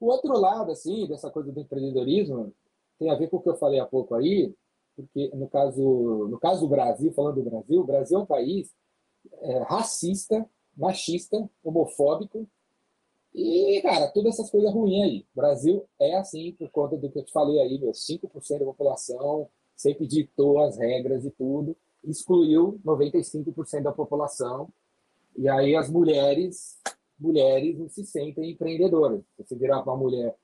O 0.00 0.06
outro 0.06 0.36
lado, 0.38 0.72
assim, 0.72 1.06
dessa 1.06 1.30
coisa 1.30 1.52
do 1.52 1.60
empreendedorismo, 1.60 2.52
tem 2.98 3.10
a 3.10 3.14
ver 3.14 3.28
com 3.28 3.36
o 3.36 3.42
que 3.42 3.48
eu 3.48 3.56
falei 3.56 3.78
há 3.78 3.86
pouco 3.86 4.14
aí, 4.14 4.54
porque 4.96 5.30
no 5.34 5.48
caso, 5.48 6.28
no 6.28 6.38
caso 6.38 6.60
do 6.60 6.68
Brasil, 6.68 7.12
falando 7.12 7.42
do 7.42 7.50
Brasil, 7.50 7.80
o 7.80 7.84
Brasil 7.84 8.18
é 8.18 8.22
um 8.22 8.26
país 8.26 8.74
é, 9.40 9.58
racista, 9.62 10.48
machista, 10.76 11.48
homofóbico, 11.62 12.48
e, 13.34 13.80
cara, 13.82 14.08
todas 14.08 14.34
essas 14.34 14.50
coisas 14.50 14.72
ruins 14.72 15.04
aí. 15.04 15.26
O 15.34 15.40
Brasil 15.40 15.88
é 15.98 16.16
assim 16.16 16.52
por 16.52 16.70
conta 16.70 16.96
do 16.96 17.10
que 17.10 17.18
eu 17.18 17.24
te 17.24 17.32
falei 17.32 17.60
aí, 17.60 17.78
meu, 17.78 17.92
5% 17.92 18.58
da 18.58 18.64
população 18.64 19.48
sempre 19.74 20.06
ditou 20.06 20.60
as 20.60 20.76
regras 20.78 21.24
e 21.24 21.30
tudo, 21.30 21.76
excluiu 22.04 22.78
95% 22.84 23.82
da 23.82 23.92
população 23.92 24.68
e 25.36 25.48
aí 25.48 25.74
as 25.74 25.90
mulheres, 25.90 26.78
mulheres 27.18 27.78
não 27.78 27.88
se 27.88 28.04
sentem 28.04 28.50
empreendedoras. 28.50 29.20
Você 29.38 29.56
virar 29.56 29.82
para 29.82 29.92
uma 29.92 30.02
mulher, 30.02 30.36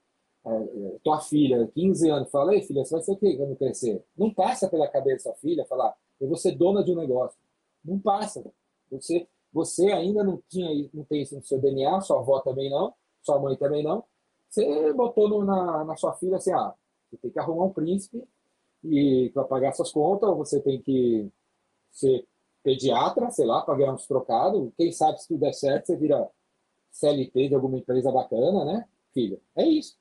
é, 0.47 0.51
é 0.51 0.99
tua 1.03 1.21
filha, 1.21 1.71
15 1.75 2.09
anos, 2.11 2.31
fala, 2.31 2.55
ei 2.55 2.63
filha, 2.63 2.85
você 2.85 2.95
vai 2.95 3.03
ser 3.03 3.13
o 3.13 3.17
quê 3.17 3.37
quando 3.37 3.57
crescer? 3.57 4.03
Não 4.17 4.33
passa 4.33 4.69
pela 4.69 4.89
cabeça 4.89 5.31
da 5.31 5.37
filha 5.37 5.65
falar, 5.67 5.95
eu 6.21 6.29
vou 6.29 6.37
ser 6.37 6.53
dona 6.53 6.83
de 6.83 6.93
um 6.93 6.97
negócio. 6.97 7.39
Não 7.85 7.99
passa. 7.99 8.45
Você, 8.91 9.27
você 9.53 9.93
ainda 9.93 10.25
não 10.25 10.43
tinha, 10.49 10.69
não 10.93 11.05
tem 11.05 11.23
isso 11.23 11.37
no 11.37 11.43
seu 11.43 11.61
DNA, 11.61 12.01
sua 12.01 12.19
avó 12.19 12.41
também 12.41 12.71
não, 12.71 12.95
sua 13.23 13.39
mãe 13.39 13.57
também 13.57 13.83
não. 13.83 14.05
Você 14.49 14.93
botou 14.95 15.29
no, 15.29 15.45
na, 15.45 15.85
na 15.85 15.97
sua 15.97 16.15
filha 16.15 16.37
assim, 16.37 16.53
ah, 16.53 16.75
você 17.11 17.17
tem 17.19 17.31
que 17.31 17.39
arrumar 17.39 17.65
um 17.65 17.73
príncipe 17.73 18.23
e 18.85 19.31
para 19.35 19.45
pagar 19.45 19.73
suas 19.73 19.93
contas, 19.93 20.29
ou 20.29 20.37
você 20.37 20.61
tem 20.61 20.81
que 20.81 21.29
ser 21.91 22.27
pediatra, 22.63 23.31
sei 23.31 23.47
lá, 23.47 23.63
para 23.63 23.77
ganhar 23.77 23.93
uns 23.93 24.07
trocados. 24.07 24.71
Quem 24.77 24.93
sabe 24.93 25.21
se 25.21 25.29
tudo 25.29 25.41
der 25.41 25.53
certo, 25.53 25.87
você 25.87 25.97
vira 25.97 26.29
CLT 26.91 27.49
de 27.49 27.55
alguma 27.55 27.79
empresa 27.79 28.11
bacana, 28.11 28.65
né, 28.65 28.87
filha? 29.13 29.41
É 29.57 29.65
isso. 29.65 29.97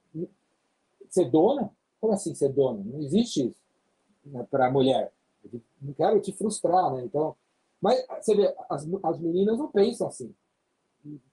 Ser 1.10 1.30
dona? 1.30 1.72
Como 2.00 2.13
assim 2.13 2.36
ser 2.36 2.50
dona? 2.50 2.84
Não 2.84 3.02
existe 3.02 3.48
isso 3.48 3.67
né, 4.26 4.46
para 4.50 4.72
mulher. 4.72 5.12
Eu 5.43 5.62
não 5.82 5.93
quero 5.93 6.20
te 6.20 6.32
frustrar, 6.34 6.93
né? 6.93 7.04
Então, 7.04 7.36
mas 7.82 8.06
você 8.20 8.36
vê, 8.36 8.54
as, 8.70 8.88
as 9.04 9.20
meninas 9.20 9.58
não 9.58 9.72
pensam 9.72 10.08
assim. 10.08 10.34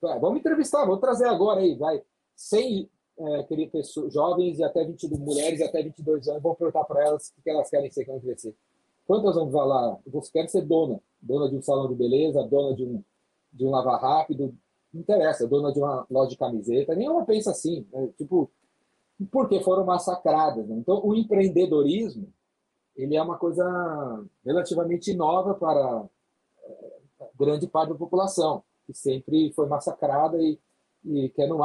vamos 0.01 0.39
entrevistar, 0.39 0.85
vou 0.85 0.99
trazer 0.99 1.27
agora 1.27 1.61
aí, 1.61 1.75
vai. 1.75 2.03
100 2.37 2.91
é, 3.17 3.67
pessoas, 3.67 4.13
jovens 4.13 4.59
e 4.59 4.65
até 4.65 4.85
22, 4.85 5.21
mulheres 5.21 5.61
até 5.63 5.83
22 5.83 6.29
anos, 6.29 6.43
vão 6.43 6.55
perguntar 6.55 6.85
para 6.85 7.05
elas 7.05 7.33
o 7.39 7.43
que 7.43 7.51
elas 7.51 7.71
querem 7.71 7.91
ser 7.91 8.05
quando 8.05 8.21
crescer. 8.23 8.55
Quantas 9.07 9.35
vão 9.35 9.51
falar? 9.51 9.99
Você 10.07 10.31
quer 10.33 10.49
ser 10.49 10.62
dona. 10.62 11.01
Dona 11.21 11.49
de 11.49 11.57
um 11.57 11.62
salão 11.62 11.88
de 11.88 11.95
beleza, 11.95 12.43
dona 12.45 12.75
de 12.75 12.85
um, 12.85 13.03
de 13.53 13.67
um 13.67 13.71
lavar 13.71 14.01
rápido, 14.01 14.55
não 14.93 15.01
interessa, 15.01 15.47
dona 15.47 15.73
de 15.73 15.79
uma 15.79 16.07
loja 16.11 16.31
de 16.31 16.37
camiseta. 16.37 16.95
Nenhuma 16.95 17.25
pensa 17.25 17.51
assim. 17.51 17.87
Né? 17.93 18.09
Tipo, 18.17 18.51
porque 19.31 19.61
foram 19.61 19.85
massacradas. 19.85 20.67
Né? 20.67 20.77
Então, 20.77 21.01
o 21.05 21.14
empreendedorismo 21.14 22.33
ele 22.97 23.17
é 23.17 23.23
uma 23.23 23.37
coisa 23.37 23.64
relativamente 24.45 25.12
nova 25.14 25.55
para 25.55 26.09
eh, 26.64 27.31
grande 27.38 27.67
parte 27.67 27.90
da 27.90 27.95
população. 27.97 28.62
que 28.87 28.95
sempre 28.95 29.53
foi 29.55 29.67
massacrada 29.67 30.37
e, 30.40 30.59
e 31.05 31.29
quer 31.31 31.49
não 31.49 31.59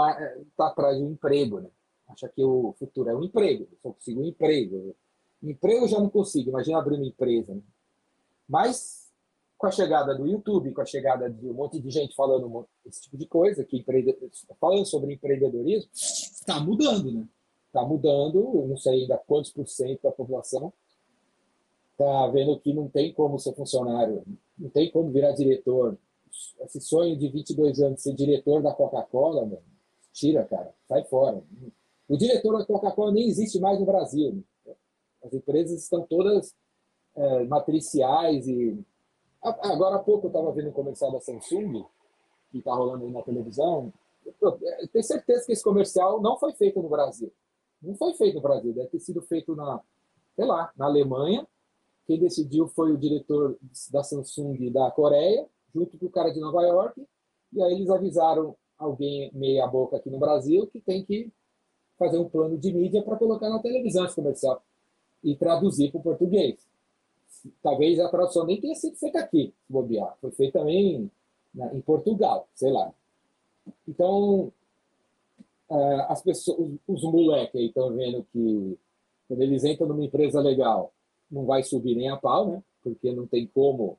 tá 0.55 0.67
atrás 0.67 0.97
de 0.97 1.03
um 1.03 1.11
emprego, 1.11 1.59
né? 1.59 1.69
Acha 2.07 2.27
que 2.29 2.43
o 2.43 2.73
futuro 2.79 3.09
é 3.09 3.15
um 3.15 3.23
emprego, 3.23 3.67
só 3.83 3.91
consigo 3.91 4.21
um 4.21 4.25
emprego. 4.25 4.95
Emprego 5.41 5.87
já 5.87 5.99
não 5.99 6.09
consigo, 6.09 6.49
imagina 6.49 6.79
abrir 6.79 6.95
uma 6.95 7.05
empresa. 7.05 7.53
Né? 7.53 7.61
Mas 8.47 9.09
com 9.57 9.67
a 9.67 9.71
chegada 9.71 10.15
do 10.15 10.25
YouTube, 10.25 10.71
com 10.71 10.81
a 10.81 10.85
chegada 10.85 11.29
de 11.29 11.49
um 11.49 11.53
monte 11.53 11.79
de 11.79 11.89
gente 11.89 12.15
falando 12.15 12.67
esse 12.85 13.01
tipo 13.01 13.17
de 13.17 13.25
coisa, 13.25 13.63
que 13.63 13.85
falando 14.59 14.85
sobre 14.85 15.13
empreendedorismo, 15.13 15.89
está 15.93 16.59
mudando, 16.59 17.11
né? 17.11 17.27
Está 17.67 17.85
mudando, 17.85 18.65
não 18.67 18.77
sei 18.77 19.01
ainda 19.01 19.17
quantos 19.17 19.51
por 19.51 19.67
cento 19.67 20.01
da 20.01 20.11
população 20.11 20.73
está 21.99 22.27
vendo 22.27 22.57
que 22.59 22.73
não 22.73 22.87
tem 22.87 23.13
como 23.13 23.37
ser 23.37 23.53
funcionário, 23.53 24.23
não 24.57 24.69
tem 24.69 24.89
como 24.89 25.11
virar 25.11 25.33
diretor. 25.33 25.97
Esse 26.61 26.79
sonho 26.79 27.17
de 27.17 27.27
22 27.27 27.81
anos 27.81 27.95
de 27.95 28.01
ser 28.01 28.13
diretor 28.13 28.63
da 28.63 28.73
Coca-Cola, 28.73 29.49
tira, 30.13 30.45
cara, 30.45 30.73
sai 30.87 31.03
fora. 31.03 31.43
O 32.07 32.15
diretor 32.15 32.57
da 32.57 32.65
Coca-Cola 32.65 33.11
nem 33.11 33.27
existe 33.27 33.59
mais 33.59 33.79
no 33.79 33.85
Brasil. 33.85 34.43
As 35.23 35.33
empresas 35.33 35.83
estão 35.83 36.05
todas 36.07 36.55
é, 37.15 37.43
matriciais 37.45 38.47
e 38.47 38.77
agora 39.41 39.97
há 39.97 39.99
pouco 39.99 40.27
eu 40.27 40.29
estava 40.29 40.51
vendo 40.51 40.69
um 40.69 40.73
comercial 40.73 41.11
da 41.11 41.19
Samsung 41.19 41.85
que 42.51 42.59
está 42.59 42.73
rolando 42.73 43.05
aí 43.05 43.11
na 43.11 43.21
televisão. 43.21 43.93
Eu 44.41 44.59
tenho 44.91 45.03
certeza 45.03 45.45
que 45.45 45.51
esse 45.51 45.63
comercial 45.63 46.21
não 46.21 46.37
foi 46.37 46.53
feito 46.53 46.81
no 46.81 46.89
Brasil. 46.89 47.31
Não 47.81 47.95
foi 47.95 48.13
feito 48.13 48.35
no 48.35 48.41
Brasil, 48.41 48.73
deve 48.73 48.89
ter 48.89 48.99
sido 48.99 49.21
feito 49.21 49.55
na, 49.55 49.81
sei 50.35 50.45
lá, 50.45 50.71
na 50.75 50.85
Alemanha 50.85 51.47
quem 52.09 52.17
decidiu 52.17 52.67
foi 52.69 52.91
o 52.91 52.97
diretor 52.97 53.55
da 53.91 54.03
Samsung 54.03 54.71
da 54.71 54.89
Coreia, 54.89 55.47
junto 55.71 55.95
com 55.95 56.07
o 56.07 56.09
cara 56.09 56.31
de 56.31 56.39
Nova 56.39 56.63
York, 56.63 57.05
e 57.53 57.61
aí 57.61 57.75
eles 57.75 57.87
avisaram 57.87 58.55
alguém 58.79 59.31
meia 59.31 59.67
boca 59.67 59.97
aqui 59.97 60.09
no 60.09 60.17
Brasil 60.17 60.65
que 60.65 60.81
tem 60.81 61.05
que 61.05 61.31
fazer 61.99 62.17
um 62.17 62.27
plano 62.27 62.57
de 62.57 62.73
mídia 62.73 63.03
para 63.03 63.15
colocar 63.15 63.47
na 63.47 63.59
televisão 63.59 64.05
esse 64.05 64.15
comercial 64.15 64.59
e 65.23 65.35
traduzir 65.35 65.91
para 65.91 65.99
o 65.99 66.03
português. 66.03 66.67
Talvez 67.61 67.99
a 67.99 68.09
tradução 68.09 68.45
nem 68.45 68.59
tenha 68.59 68.75
sido 68.75 68.95
feita 68.97 69.19
aqui, 69.19 69.53
bobear. 69.67 70.17
Foi 70.19 70.31
feita 70.31 70.59
também 70.59 71.09
em 71.73 71.81
Portugal, 71.81 72.47
sei 72.53 72.71
lá. 72.71 72.91
Então, 73.87 74.51
uh, 75.69 76.01
as 76.09 76.21
pessoas, 76.21 76.71
os, 76.87 77.03
moleques 77.03 77.55
aí 77.55 77.67
estão 77.67 77.93
vendo 77.93 78.25
que 78.31 78.77
quando 79.27 79.41
eles 79.41 79.63
entram 79.63 79.87
numa 79.87 80.03
empresa 80.03 80.41
legal, 80.41 80.91
não 81.29 81.45
vai 81.45 81.63
subir 81.63 81.95
nem 81.95 82.09
a 82.09 82.17
pau, 82.17 82.49
né? 82.49 82.63
Porque 82.83 83.11
não 83.11 83.27
tem 83.27 83.47
como 83.47 83.97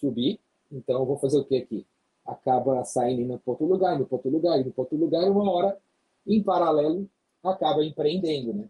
subir. 0.00 0.40
Então, 0.72 1.04
vou 1.04 1.18
fazer 1.18 1.38
o 1.38 1.44
que 1.44 1.56
aqui? 1.56 1.86
Acaba 2.24 2.82
saindo 2.84 3.22
indo 3.22 3.38
para 3.38 3.52
outro 3.52 3.66
lugar, 3.66 3.94
indo 3.94 4.06
para 4.06 4.16
outro 4.16 4.30
lugar, 4.30 4.58
indo 4.58 4.72
para 4.72 4.82
outro 4.82 4.96
lugar, 4.96 5.30
uma 5.30 5.50
hora, 5.50 5.78
em 6.26 6.42
paralelo, 6.42 7.08
acaba 7.42 7.84
empreendendo, 7.84 8.52
né? 8.52 8.68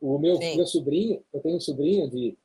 O 0.00 0.18
meu, 0.18 0.38
meu 0.38 0.66
sobrinho, 0.66 1.22
eu 1.32 1.40
tenho 1.40 1.56
um 1.56 1.60
sobrinho 1.60 2.10
de. 2.10 2.36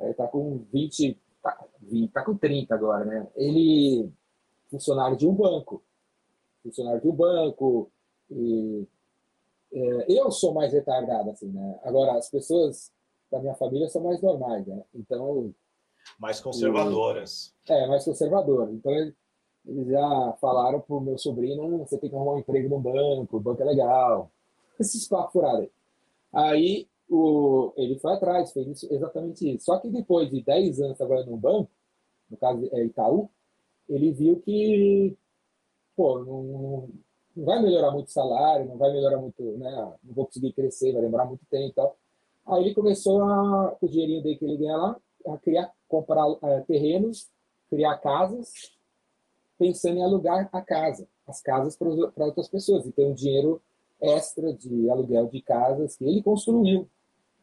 Está 0.00 0.24
é, 0.24 0.28
com 0.28 0.64
20, 0.72 1.18
tá, 1.42 1.66
20, 1.80 2.10
tá 2.12 2.24
com 2.24 2.36
30 2.36 2.74
agora, 2.74 3.04
né? 3.04 3.26
Ele 3.36 4.10
funcionário 4.70 5.16
de 5.16 5.26
um 5.26 5.34
banco. 5.34 5.82
Funcionário 6.62 7.00
de 7.00 7.08
um 7.08 7.12
banco. 7.12 7.90
E, 8.30 8.86
é, 9.72 10.18
eu 10.18 10.30
sou 10.30 10.54
mais 10.54 10.72
retardado, 10.72 11.30
assim, 11.30 11.48
né? 11.48 11.78
Agora, 11.82 12.16
as 12.16 12.30
pessoas 12.30 12.90
da 13.30 13.40
minha 13.40 13.54
família 13.54 13.88
são 13.88 14.02
mais 14.02 14.20
normais, 14.22 14.66
né? 14.66 14.82
Então. 14.94 15.54
Mais 16.18 16.40
conservadoras. 16.40 17.54
é, 17.68 17.86
mais 17.86 18.04
conservadoras. 18.04 18.72
Então, 18.74 18.92
eles 18.92 19.88
já 19.88 20.36
falaram 20.40 20.80
pro 20.80 21.00
meu 21.00 21.18
sobrinho: 21.18 21.78
você 21.78 21.98
tem 21.98 22.10
que 22.10 22.16
arrumar 22.16 22.34
um 22.34 22.38
emprego 22.38 22.68
no 22.68 22.80
banco, 22.80 23.36
o 23.36 23.40
banco 23.40 23.62
é 23.62 23.64
legal. 23.64 24.30
Esses 24.80 25.06
papos 25.06 25.32
furados 25.32 25.60
aí. 25.60 25.70
Aí 26.32 26.88
o, 27.08 27.72
ele 27.76 27.98
foi 27.98 28.14
atrás, 28.14 28.52
fez 28.52 28.66
isso, 28.68 28.92
exatamente 28.92 29.48
isso. 29.54 29.66
Só 29.66 29.78
que 29.78 29.90
depois 29.90 30.30
de 30.30 30.42
10 30.42 30.80
anos 30.80 30.96
trabalhando 30.96 31.30
no 31.30 31.36
banco, 31.36 31.70
no 32.30 32.36
caso 32.36 32.68
é 32.72 32.84
Itaú, 32.84 33.28
ele 33.88 34.10
viu 34.12 34.40
que, 34.40 35.16
pô, 35.94 36.20
não, 36.20 36.88
não 37.36 37.44
vai 37.44 37.60
melhorar 37.62 37.90
muito 37.90 38.08
o 38.08 38.12
salário, 38.12 38.66
não 38.66 38.78
vai 38.78 38.92
melhorar 38.92 39.18
muito, 39.18 39.42
né? 39.58 39.70
Não 40.02 40.14
vou 40.14 40.26
conseguir 40.26 40.52
crescer, 40.52 40.92
vai 40.92 41.02
demorar 41.02 41.26
muito 41.26 41.44
tempo 41.50 41.68
e 41.68 41.72
tal. 41.74 41.96
Aí 42.46 42.64
ele 42.64 42.74
começou, 42.74 43.22
a, 43.22 43.76
com 43.78 43.86
o 43.86 43.88
dinheirinho 43.88 44.22
dele 44.22 44.36
que 44.36 44.44
ele 44.44 44.56
ganha 44.56 44.76
lá, 44.76 45.00
a 45.26 45.38
criar, 45.38 45.72
comprar 45.88 46.24
é, 46.42 46.60
terrenos, 46.62 47.28
criar 47.68 47.98
casas, 47.98 48.72
pensando 49.58 49.98
em 49.98 50.02
alugar 50.02 50.48
a 50.52 50.62
casa, 50.62 51.06
as 51.26 51.40
casas 51.40 51.76
para 51.76 52.24
outras 52.24 52.48
pessoas, 52.48 52.86
e 52.86 52.92
ter 52.92 53.04
um 53.04 53.14
dinheiro 53.14 53.62
extra 54.02 54.52
de 54.52 54.90
aluguel 54.90 55.28
de 55.28 55.40
casas 55.40 55.96
que 55.96 56.04
ele 56.04 56.22
construiu. 56.22 56.88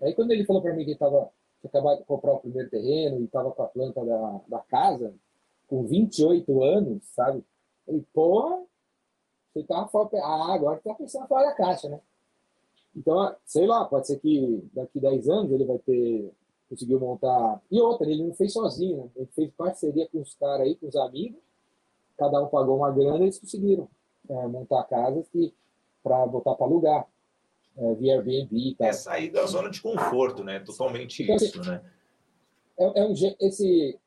Aí 0.01 0.13
quando 0.13 0.31
ele 0.31 0.45
falou 0.45 0.61
para 0.61 0.73
mim 0.73 0.85
que 0.85 0.91
estava 0.91 1.29
acabado 1.63 1.99
de 1.99 2.05
comprar 2.05 2.33
o 2.33 2.39
primeiro 2.39 2.69
terreno 2.69 3.19
e 3.19 3.25
estava 3.25 3.51
com 3.51 3.63
a 3.63 3.67
planta 3.67 4.05
da, 4.05 4.41
da 4.47 4.59
casa, 4.59 5.13
com 5.67 5.85
28 5.85 6.63
anos, 6.63 7.03
sabe? 7.15 7.43
Ele, 7.87 8.05
pô, 8.13 8.67
você 9.53 9.63
tá 9.63 9.87
fora. 9.87 10.09
Ah, 10.21 10.53
agora 10.53 10.79
tá 10.83 10.93
pensando 10.93 11.27
fora 11.27 11.47
da 11.47 11.53
caixa, 11.53 11.89
né? 11.89 11.99
Então, 12.95 13.35
sei 13.45 13.65
lá, 13.65 13.85
pode 13.85 14.07
ser 14.07 14.19
que 14.19 14.69
daqui 14.73 14.99
10 14.99 15.29
anos 15.29 15.51
ele 15.51 15.65
vai 15.65 15.79
ter 15.79 16.33
conseguiu 16.69 16.99
montar. 16.99 17.61
E 17.71 17.81
outra, 17.81 18.09
ele 18.09 18.23
não 18.23 18.33
fez 18.33 18.53
sozinho, 18.53 18.97
né? 18.97 19.09
ele 19.15 19.29
fez 19.33 19.51
parceria 19.51 20.07
com 20.07 20.21
os 20.21 20.35
caras 20.35 20.67
aí, 20.67 20.75
com 20.75 20.87
os 20.87 20.95
amigos, 20.95 21.41
cada 22.15 22.41
um 22.41 22.47
pagou 22.47 22.77
uma 22.77 22.91
grana 22.91 23.19
e 23.19 23.23
eles 23.23 23.39
conseguiram 23.39 23.89
é, 24.29 24.47
montar 24.47 24.83
casas 24.83 25.27
que 25.29 25.53
para 26.03 26.25
botar 26.25 26.55
para 26.55 26.65
alugar. 26.65 27.07
É, 27.77 27.95
via 27.95 28.15
Airbnb 28.15 28.49
e 28.51 28.75
tal. 28.75 28.87
É 28.87 28.93
sair 28.93 29.31
da 29.31 29.45
zona 29.45 29.69
de 29.69 29.81
conforto, 29.81 30.43
né? 30.43 30.59
Totalmente 30.59 31.23
então, 31.23 31.35
isso, 31.35 31.59
assim, 31.59 31.69
né? 31.69 31.81
É, 32.77 33.01
é 33.01 33.05
um, 33.05 33.13
esse, 33.39 33.97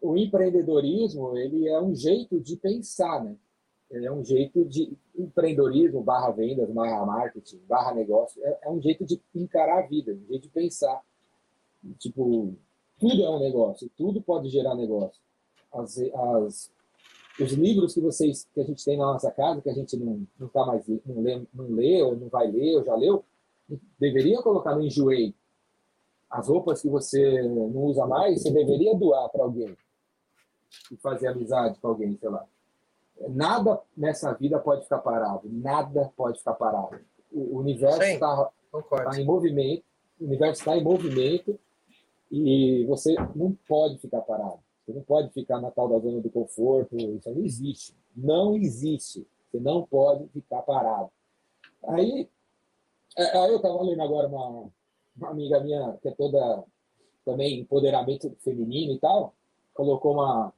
o 0.00 0.16
empreendedorismo, 0.16 1.36
ele 1.36 1.68
é 1.68 1.80
um 1.80 1.94
jeito 1.94 2.40
de 2.40 2.56
pensar, 2.56 3.22
né? 3.22 3.36
é 3.90 4.10
um 4.10 4.24
jeito 4.24 4.64
de 4.64 4.96
empreendedorismo, 5.16 6.02
barra 6.02 6.30
vendas, 6.30 6.70
barra 6.70 7.06
marketing, 7.06 7.58
barra 7.68 7.94
negócio, 7.94 8.44
é, 8.44 8.58
é, 8.62 8.70
um 8.70 8.80
jeito 8.80 9.04
de 9.04 9.20
encarar 9.34 9.84
a 9.84 9.86
vida, 9.86 10.12
um 10.12 10.26
jeito 10.26 10.42
de 10.42 10.48
pensar. 10.48 11.00
Tipo, 11.98 12.54
tudo 12.98 13.22
é 13.22 13.30
um 13.30 13.38
negócio, 13.38 13.90
tudo 13.96 14.20
pode 14.20 14.48
gerar 14.48 14.74
negócio. 14.74 15.20
As, 15.72 15.98
as, 15.98 16.72
os 17.40 17.52
livros 17.52 17.94
que 17.94 18.00
vocês 18.00 18.48
que 18.54 18.60
a 18.60 18.64
gente 18.64 18.84
tem 18.84 18.96
na 18.96 19.06
nossa 19.06 19.30
casa, 19.30 19.60
que 19.60 19.70
a 19.70 19.74
gente 19.74 19.96
não, 19.96 20.26
não 20.38 20.48
tá 20.48 20.64
mais 20.64 20.86
não 21.04 21.20
lê, 21.20 21.42
não 21.52 21.68
lê 21.68 22.02
ou 22.02 22.16
não 22.16 22.28
vai 22.28 22.50
ler 22.50 22.76
ou 22.76 22.84
já 22.84 22.94
leu, 22.94 23.24
deveria 23.98 24.42
colocar 24.42 24.74
no 24.74 24.82
enjoei. 24.82 25.34
As 26.30 26.48
roupas 26.48 26.82
que 26.82 26.88
você 26.88 27.42
não 27.42 27.84
usa 27.84 28.06
mais, 28.06 28.42
você 28.42 28.50
deveria 28.50 28.94
doar 28.94 29.28
para 29.28 29.44
alguém 29.44 29.76
e 30.90 30.96
fazer 30.96 31.28
amizade 31.28 31.78
com 31.78 31.88
alguém, 31.88 32.16
sei 32.18 32.28
lá. 32.28 32.44
Nada 33.28 33.80
nessa 33.96 34.32
vida 34.34 34.58
pode 34.58 34.82
ficar 34.82 34.98
parado. 34.98 35.48
Nada 35.50 36.12
pode 36.16 36.38
ficar 36.38 36.54
parado. 36.54 37.00
O 37.32 37.58
universo 37.58 38.02
está 38.02 38.50
tá 38.80 39.20
em 39.20 39.24
movimento. 39.24 39.84
O 40.20 40.24
universo 40.24 40.60
está 40.60 40.76
em 40.76 40.82
movimento 40.82 41.58
e 42.30 42.84
você 42.86 43.14
não 43.34 43.56
pode 43.66 43.98
ficar 43.98 44.20
parado. 44.22 44.58
Você 44.86 44.92
não 44.92 45.02
pode 45.02 45.32
ficar 45.32 45.60
na 45.60 45.70
tal 45.70 45.88
da 45.88 45.98
zona 45.98 46.20
do 46.20 46.30
conforto. 46.30 46.96
Isso 46.96 47.28
não 47.28 47.44
existe. 47.44 47.94
Não 48.14 48.56
existe. 48.56 49.26
Você 49.50 49.58
não 49.58 49.84
pode 49.84 50.28
ficar 50.28 50.62
parado. 50.62 51.10
Aí, 51.88 52.28
é, 53.18 53.38
aí 53.38 53.50
eu 53.50 53.56
estava 53.56 53.82
lendo 53.82 54.00
agora 54.00 54.28
uma, 54.28 54.70
uma 55.16 55.30
amiga 55.30 55.60
minha 55.60 55.98
que 56.00 56.08
é 56.08 56.12
toda 56.12 56.64
também 57.24 57.60
empoderamento 57.60 58.34
feminino 58.38 58.92
e 58.92 58.98
tal, 59.00 59.34
colocou 59.74 60.14
uma, 60.14 60.52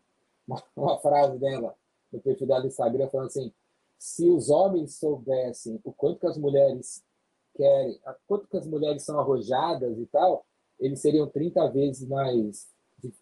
uma, 0.46 0.62
uma 0.76 0.98
frase 0.98 1.38
dela 1.38 1.74
no 2.12 2.20
perfil 2.20 2.46
dela 2.46 2.60
do 2.60 2.66
Instagram 2.66 3.08
falando 3.08 3.28
assim: 3.28 3.52
se 3.98 4.28
os 4.28 4.50
homens 4.50 4.96
soubessem 4.96 5.80
o 5.82 5.92
quanto 5.92 6.20
que 6.20 6.26
as 6.26 6.36
mulheres 6.36 7.02
querem, 7.54 7.98
quanto 8.26 8.46
que 8.46 8.56
as 8.56 8.66
mulheres 8.66 9.02
são 9.02 9.18
arrojadas 9.18 9.98
e 9.98 10.06
tal, 10.06 10.44
eles 10.78 11.00
seriam 11.00 11.26
30 11.26 11.68
vezes 11.70 12.06
mais, 12.06 12.68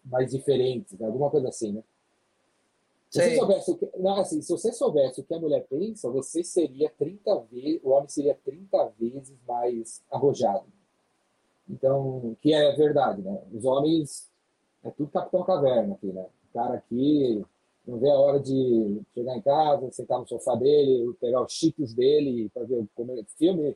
mais 0.05 0.31
diferentes, 0.31 0.99
alguma 1.01 1.29
coisa 1.29 1.49
assim, 1.49 1.71
né? 1.71 1.83
Se 3.09 3.21
você, 3.21 3.35
soubesse 3.37 3.71
o 3.71 3.77
que, 3.77 3.89
não, 3.97 4.19
assim, 4.19 4.41
se 4.41 4.51
você 4.51 4.73
soubesse 4.73 5.21
o 5.21 5.23
que 5.23 5.33
a 5.33 5.39
mulher 5.39 5.65
pensa, 5.69 6.09
você 6.09 6.43
seria 6.43 6.89
30 6.97 7.39
vezes, 7.51 7.79
o 7.81 7.89
homem 7.91 8.09
seria 8.09 8.37
30 8.43 8.93
vezes 8.99 9.33
mais 9.47 10.03
arrojado. 10.11 10.65
Então, 11.69 12.35
que 12.41 12.53
é 12.53 12.75
verdade, 12.75 13.21
né? 13.21 13.41
Os 13.53 13.63
homens 13.63 14.29
é 14.83 14.91
tudo 14.91 15.09
Capitão 15.09 15.43
Caverna 15.43 15.95
aqui, 15.95 16.07
né? 16.07 16.25
O 16.49 16.53
cara 16.53 16.75
aqui 16.75 17.45
não 17.85 17.97
vê 17.97 18.09
a 18.09 18.19
hora 18.19 18.39
de 18.39 19.01
chegar 19.13 19.37
em 19.37 19.41
casa, 19.41 19.91
sentar 19.91 20.19
no 20.19 20.27
sofá 20.27 20.55
dele, 20.55 21.13
pegar 21.21 21.41
os 21.41 21.53
cheetos 21.53 21.93
dele 21.93 22.49
para 22.53 22.65
ver 22.65 22.75
o 22.75 22.89
filme, 23.37 23.75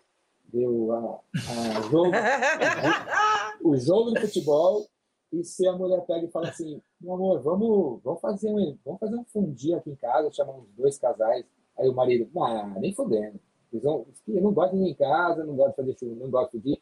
ver 0.52 0.68
o 0.68 0.92
a, 0.92 1.20
a 1.34 1.82
jogo, 1.90 2.12
o 3.64 3.78
jogo 3.78 4.14
de 4.14 4.22
futebol 4.22 4.86
E 5.32 5.44
se 5.44 5.68
a 5.68 5.74
mulher 5.74 6.02
pega 6.06 6.26
e 6.26 6.32
fala 6.32 6.50
assim, 6.50 6.82
meu 7.00 7.14
amor, 7.14 7.42
vamos, 7.42 8.02
vamos, 8.04 8.22
fazer, 8.22 8.50
um, 8.50 8.78
vamos 8.84 9.00
fazer 9.00 9.16
um 9.16 9.24
fundir 9.26 9.76
aqui 9.76 9.92
em 9.92 9.96
casa, 9.96 10.32
chamamos 10.32 10.66
dois 10.76 10.98
casais. 10.98 11.46
Aí 11.78 11.88
o 11.88 11.94
marido, 11.94 12.30
ah, 12.40 12.68
nem 12.80 12.94
fodendo. 12.94 13.40
Eles 13.72 13.84
vão, 13.84 14.06
eu 14.28 14.42
não 14.42 14.54
gosto 14.54 14.76
de 14.76 14.84
ir 14.84 14.90
em 14.90 14.94
casa, 14.94 15.46
não 15.46 15.56
gosto 15.56 15.70
de 15.70 15.76
fazer 15.78 15.98
chuva, 15.98 16.16
não 16.16 16.30
gosto 16.30 16.60
de 16.60 16.72
ir. 16.72 16.82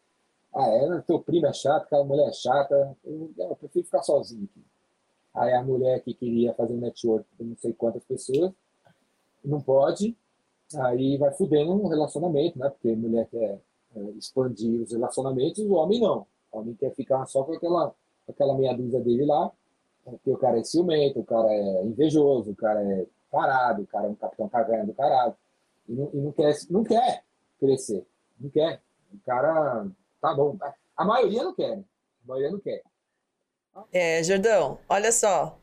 Ah, 0.54 0.68
é, 0.68 1.02
teu 1.02 1.20
primo 1.20 1.46
é 1.46 1.54
chato, 1.54 1.84
aquela 1.84 2.04
mulher 2.04 2.28
é 2.28 2.34
chata, 2.34 2.98
eu, 3.06 3.32
eu, 3.38 3.56
prefiro 3.56 3.86
ficar 3.86 4.02
sozinho 4.02 4.46
aqui. 4.46 4.66
Aí 5.36 5.54
a 5.54 5.64
mulher 5.64 6.02
que 6.02 6.14
queria 6.14 6.54
fazer 6.56 6.74
um 6.74 6.80
network 6.80 7.26
com 7.38 7.44
não 7.44 7.56
sei 7.58 7.72
quantas 7.74 8.04
pessoas, 8.04 8.52
não 9.46 9.62
pode, 9.62 10.18
aí 10.78 11.18
vai 11.18 11.32
fudendo 11.34 11.72
um 11.72 11.88
relacionamento, 11.88 12.58
né? 12.58 12.70
Porque 12.70 12.96
mulher 12.96 13.28
quer 13.30 13.62
é, 13.96 14.02
expandir 14.18 14.82
os 14.82 14.92
relacionamentos, 14.92 15.60
o 15.60 15.74
homem 15.74 16.02
não. 16.02 16.26
O 16.52 16.60
homem 16.60 16.74
quer 16.74 16.94
ficar 16.96 17.26
só 17.28 17.44
com 17.44 17.54
aquela, 17.54 17.94
aquela 18.30 18.58
meia 18.58 18.74
dúzia 18.74 19.00
dele 19.00 19.26
lá, 19.26 19.52
porque 20.04 20.32
o 20.32 20.38
cara 20.38 20.60
é 20.60 20.64
ciumento, 20.64 21.20
o 21.20 21.26
cara 21.26 21.52
é 21.52 21.84
invejoso, 21.84 22.52
o 22.52 22.56
cara 22.56 22.82
é 22.82 23.06
parado, 23.32 23.84
o 23.84 23.88
cara 23.88 24.08
é 24.08 24.10
um 24.10 24.16
capitão 24.16 24.50
cagando 24.50 24.88
do 24.88 24.94
caralho. 24.94 25.36
E 25.88 25.94
não, 25.94 26.10
e 26.14 26.18
não, 26.18 26.32
quer, 26.32 26.56
não 26.70 26.84
quer 26.84 27.24
crescer. 27.60 28.06
Não 28.40 28.50
quer. 28.50 28.82
O 29.14 29.20
cara, 29.26 29.88
tá 30.22 30.34
bom. 30.34 30.58
A 30.96 31.06
maioria 31.06 31.44
não 31.44 31.54
quer. 31.54 31.78
Né? 31.78 31.84
A 32.24 32.28
maioria 32.28 32.52
não 32.52 32.60
quer. 32.60 32.84
É, 33.92 34.24
Jordão, 34.24 34.80
olha 34.88 35.12
só. 35.12 35.58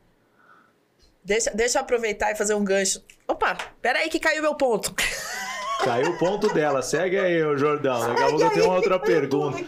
Deixa, 1.23 1.51
deixa 1.51 1.77
eu 1.77 1.81
aproveitar 1.83 2.31
e 2.31 2.35
fazer 2.35 2.53
um 2.53 2.63
gancho. 2.63 3.03
Opa, 3.27 3.57
peraí 3.81 4.09
que 4.09 4.19
caiu 4.19 4.41
meu 4.41 4.55
ponto. 4.55 4.93
Caiu 5.83 6.11
o 6.11 6.17
ponto 6.17 6.51
dela. 6.53 6.81
Segue 6.81 7.19
aí, 7.19 7.39
Jordão. 7.55 7.99
Daqui 7.99 8.23
a 8.23 8.29
pouco 8.29 8.43
eu 8.43 8.49
tenho 8.49 8.65
uma 8.65 8.75
outra 8.75 8.99
pergunta. 8.99 9.63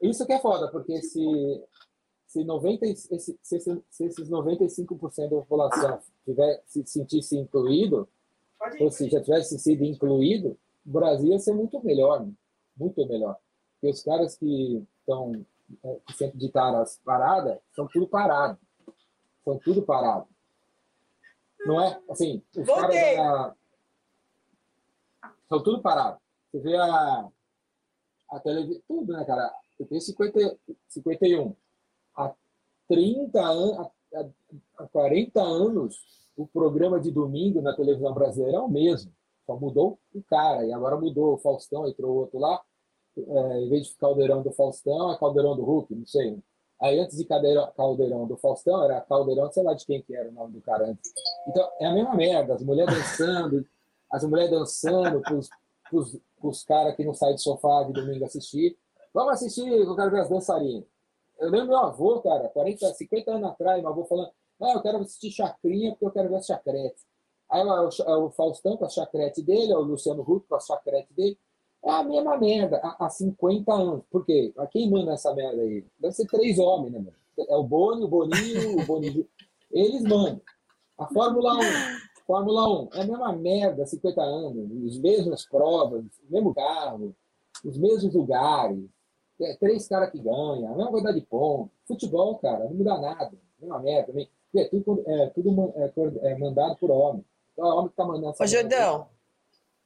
Isso 0.00 0.26
que 0.26 0.32
é 0.32 0.40
foda, 0.40 0.68
porque 0.68 1.00
se, 1.02 1.20
se, 2.32 2.44
90, 2.44 2.96
se, 2.96 3.38
se, 3.42 3.60
se 3.90 4.04
esses 4.04 4.30
95% 4.30 5.28
da 5.28 5.36
população 5.36 6.00
tiver, 6.24 6.62
se 6.64 6.82
sentisse 6.86 7.36
incluído, 7.36 8.08
ou 8.80 8.90
se 8.90 9.10
já 9.10 9.20
tivesse 9.20 9.58
sido 9.58 9.84
incluído, 9.84 10.58
o 10.86 10.90
Brasil 10.90 11.28
ia 11.28 11.38
ser 11.38 11.52
muito 11.52 11.84
melhor, 11.84 12.24
né? 12.24 12.32
muito 12.74 13.06
melhor. 13.06 13.36
Porque 13.74 13.94
os 13.94 14.02
caras 14.02 14.34
que 14.34 14.82
estão 15.00 15.44
é, 15.84 16.00
que 16.06 16.14
sempre 16.14 16.38
ditaram 16.38 16.80
as 16.80 16.96
paradas 17.04 17.58
são 17.74 17.86
tudo 17.86 18.08
parado. 18.08 18.58
São 19.44 19.58
tudo 19.58 19.82
parado. 19.82 20.26
Não 21.66 21.82
é? 21.82 22.00
Assim, 22.08 22.42
os 22.56 22.66
Voltei. 22.66 23.16
caras 23.16 23.16
da... 23.16 23.56
são 25.50 25.62
tudo 25.62 25.82
parado. 25.82 26.18
Você 26.50 26.60
vê 26.60 26.76
a, 26.76 27.28
a 28.30 28.40
televisão, 28.40 28.82
tudo, 28.88 29.12
né, 29.12 29.22
cara? 29.26 29.54
Eu 29.78 29.86
tenho 29.86 30.00
50, 30.00 30.58
51. 30.88 31.54
Há 32.92 32.94
30 32.94 33.40
anos, 33.40 33.78
há, 33.78 34.26
há 34.78 34.86
40 34.88 35.40
anos, 35.40 35.96
o 36.36 36.46
programa 36.46 37.00
de 37.00 37.10
domingo 37.10 37.60
na 37.60 37.74
televisão 37.74 38.12
brasileira 38.12 38.58
é 38.58 38.60
o 38.60 38.68
mesmo. 38.68 39.12
Só 39.46 39.56
mudou 39.56 39.98
o 40.14 40.22
cara. 40.22 40.64
E 40.64 40.72
agora 40.72 40.96
mudou 40.96 41.34
o 41.34 41.38
Faustão, 41.38 41.88
entrou 41.88 42.16
outro 42.16 42.38
lá. 42.38 42.60
É, 43.16 43.60
em 43.60 43.68
vez 43.68 43.88
de 43.88 43.96
Caldeirão 43.96 44.42
do 44.42 44.52
Faustão, 44.52 45.12
é 45.12 45.18
Caldeirão 45.18 45.56
do 45.56 45.62
Hulk, 45.62 45.94
não 45.94 46.06
sei. 46.06 46.38
Aí 46.80 46.98
antes 46.98 47.16
de 47.16 47.24
Caldeirão 47.24 48.26
do 48.26 48.36
Faustão, 48.36 48.82
era 48.82 49.00
Caldeirão, 49.02 49.52
sei 49.52 49.62
lá 49.62 49.74
de 49.74 49.84
quem 49.86 50.02
que 50.02 50.16
era 50.16 50.28
o 50.28 50.32
nome 50.32 50.54
do 50.54 50.60
cara 50.60 50.90
antes. 50.90 51.12
Então, 51.46 51.68
é 51.78 51.86
a 51.86 51.92
mesma 51.92 52.14
merda. 52.14 52.54
As 52.54 52.62
mulheres 52.62 52.94
dançando, 52.94 53.66
as 54.10 54.24
mulheres 54.24 54.50
dançando 54.50 55.20
pros, 55.20 56.18
pros 56.40 56.64
caras 56.64 56.96
que 56.96 57.04
não 57.04 57.14
saem 57.14 57.34
do 57.34 57.40
sofá 57.40 57.84
de 57.84 57.92
domingo 57.92 58.24
assistir. 58.24 58.76
Vamos 59.14 59.34
assistir, 59.34 59.68
eu 59.68 59.94
quero 59.94 60.10
ver 60.10 60.20
as 60.20 60.28
dançarinas. 60.28 60.84
Eu 61.38 61.50
lembro 61.50 61.68
meu 61.68 61.78
avô, 61.78 62.20
cara, 62.20 62.48
40, 62.48 62.94
50 62.94 63.30
anos 63.32 63.50
atrás, 63.50 63.80
meu 63.80 63.90
avô 63.90 64.04
falando, 64.04 64.30
ah, 64.60 64.72
eu 64.74 64.82
quero 64.82 64.98
assistir 64.98 65.30
Chacrinha 65.30 65.90
porque 65.92 66.04
eu 66.06 66.10
quero 66.10 66.28
ver 66.28 66.36
as 66.36 66.46
chacretes. 66.46 67.04
Aí 67.50 67.62
o, 67.64 68.26
o 68.26 68.30
Faustão 68.30 68.76
com 68.76 68.86
a 68.86 68.88
chacrete 68.88 69.42
dele, 69.42 69.74
o 69.74 69.82
Luciano 69.82 70.22
Huck 70.22 70.48
com 70.48 70.54
a 70.54 70.60
chacrete 70.60 71.12
dele. 71.12 71.38
É 71.84 71.90
a 71.90 72.04
mesma 72.04 72.38
merda 72.38 72.80
há, 72.82 73.06
há 73.06 73.10
50 73.10 73.72
anos. 73.72 74.02
Por 74.10 74.24
quê? 74.24 74.54
Quem 74.70 74.88
manda 74.88 75.12
essa 75.12 75.34
merda 75.34 75.60
aí? 75.60 75.84
Deve 75.98 76.14
ser 76.14 76.26
três 76.26 76.58
homens, 76.58 76.92
né, 76.92 76.98
mano? 76.98 77.16
É 77.38 77.56
o 77.56 77.64
Boni, 77.64 78.04
o 78.04 78.08
Boninho, 78.08 78.80
o 78.80 78.86
Boninho. 78.86 79.28
Eles 79.70 80.02
mandam. 80.02 80.40
A 80.98 81.06
Fórmula 81.08 81.56
1. 81.56 81.60
Fórmula 82.26 82.84
1 82.84 82.88
é 82.94 83.00
a 83.02 83.06
mesma 83.06 83.32
merda 83.32 83.82
há 83.82 83.86
50 83.86 84.22
anos. 84.22 84.86
As 84.86 84.98
mesmas 84.98 85.44
provas, 85.44 86.04
o 86.04 86.32
mesmo 86.32 86.54
carro, 86.54 87.14
os 87.64 87.76
mesmos 87.76 88.14
lugares. 88.14 88.84
É, 89.42 89.56
três 89.56 89.88
caras 89.88 90.10
que 90.10 90.18
ganham, 90.18 90.66
a 90.66 90.76
mesma 90.76 90.90
quantidade 90.90 91.20
de 91.20 91.26
pontos. 91.26 91.70
Futebol, 91.86 92.36
cara, 92.38 92.64
não 92.64 92.74
muda 92.74 92.98
nada. 92.98 93.32
É 93.60 93.64
uma 93.64 93.80
merda 93.80 94.08
também. 94.08 94.28
É 94.54 94.64
tudo, 94.64 95.02
é, 95.06 95.26
tudo 95.28 95.72
é, 95.76 96.32
é 96.32 96.38
mandado 96.38 96.76
por 96.76 96.90
homem. 96.90 97.24
Então 97.52 97.66
é 97.66 97.74
homem 97.74 97.88
que 97.88 97.96
tá 97.96 98.04
mandando 98.04 98.30
essa 98.30 98.44
Ô, 98.44 98.46
Jordão. 98.46 99.06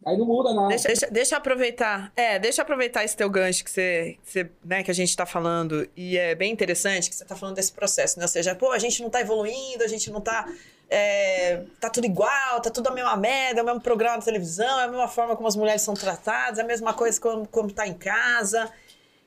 Aí 0.04 0.16
não 0.16 0.26
muda 0.26 0.52
nada. 0.52 0.68
Deixa, 0.68 0.88
deixa, 0.88 1.10
deixa, 1.10 1.34
eu 1.34 1.38
aproveitar. 1.38 2.12
É, 2.14 2.38
deixa 2.38 2.60
eu 2.60 2.64
aproveitar 2.64 3.02
esse 3.04 3.16
teu 3.16 3.30
gancho 3.30 3.64
que 3.64 3.70
você, 3.70 4.18
que, 4.22 4.30
você, 4.30 4.50
né, 4.64 4.82
que 4.82 4.90
a 4.90 4.94
gente 4.94 5.08
está 5.08 5.24
falando. 5.24 5.88
E 5.96 6.18
é 6.18 6.34
bem 6.34 6.52
interessante 6.52 7.08
que 7.08 7.16
você 7.16 7.22
está 7.22 7.34
falando 7.34 7.56
desse 7.56 7.72
processo, 7.72 8.18
né? 8.18 8.24
Ou 8.24 8.28
seja, 8.28 8.54
pô, 8.54 8.72
a 8.72 8.78
gente 8.78 9.00
não 9.00 9.06
está 9.06 9.20
evoluindo, 9.20 9.82
a 9.82 9.88
gente 9.88 10.10
não 10.10 10.18
está 10.18 10.46
é, 10.88 11.64
tá 11.80 11.90
tudo 11.90 12.04
igual, 12.04 12.60
tá 12.60 12.70
tudo 12.70 12.88
a 12.88 12.92
mesma 12.92 13.16
merda, 13.16 13.60
é 13.60 13.62
o 13.62 13.66
mesmo 13.66 13.80
programa 13.80 14.18
de 14.18 14.24
televisão, 14.24 14.80
é 14.80 14.84
a 14.84 14.88
mesma 14.88 15.08
forma 15.08 15.34
como 15.34 15.48
as 15.48 15.56
mulheres 15.56 15.82
são 15.82 15.94
tratadas, 15.94 16.58
é 16.58 16.62
a 16.62 16.66
mesma 16.66 16.92
coisa 16.92 17.20
como, 17.20 17.48
como 17.48 17.72
tá 17.72 17.86
em 17.86 17.94
casa. 17.94 18.70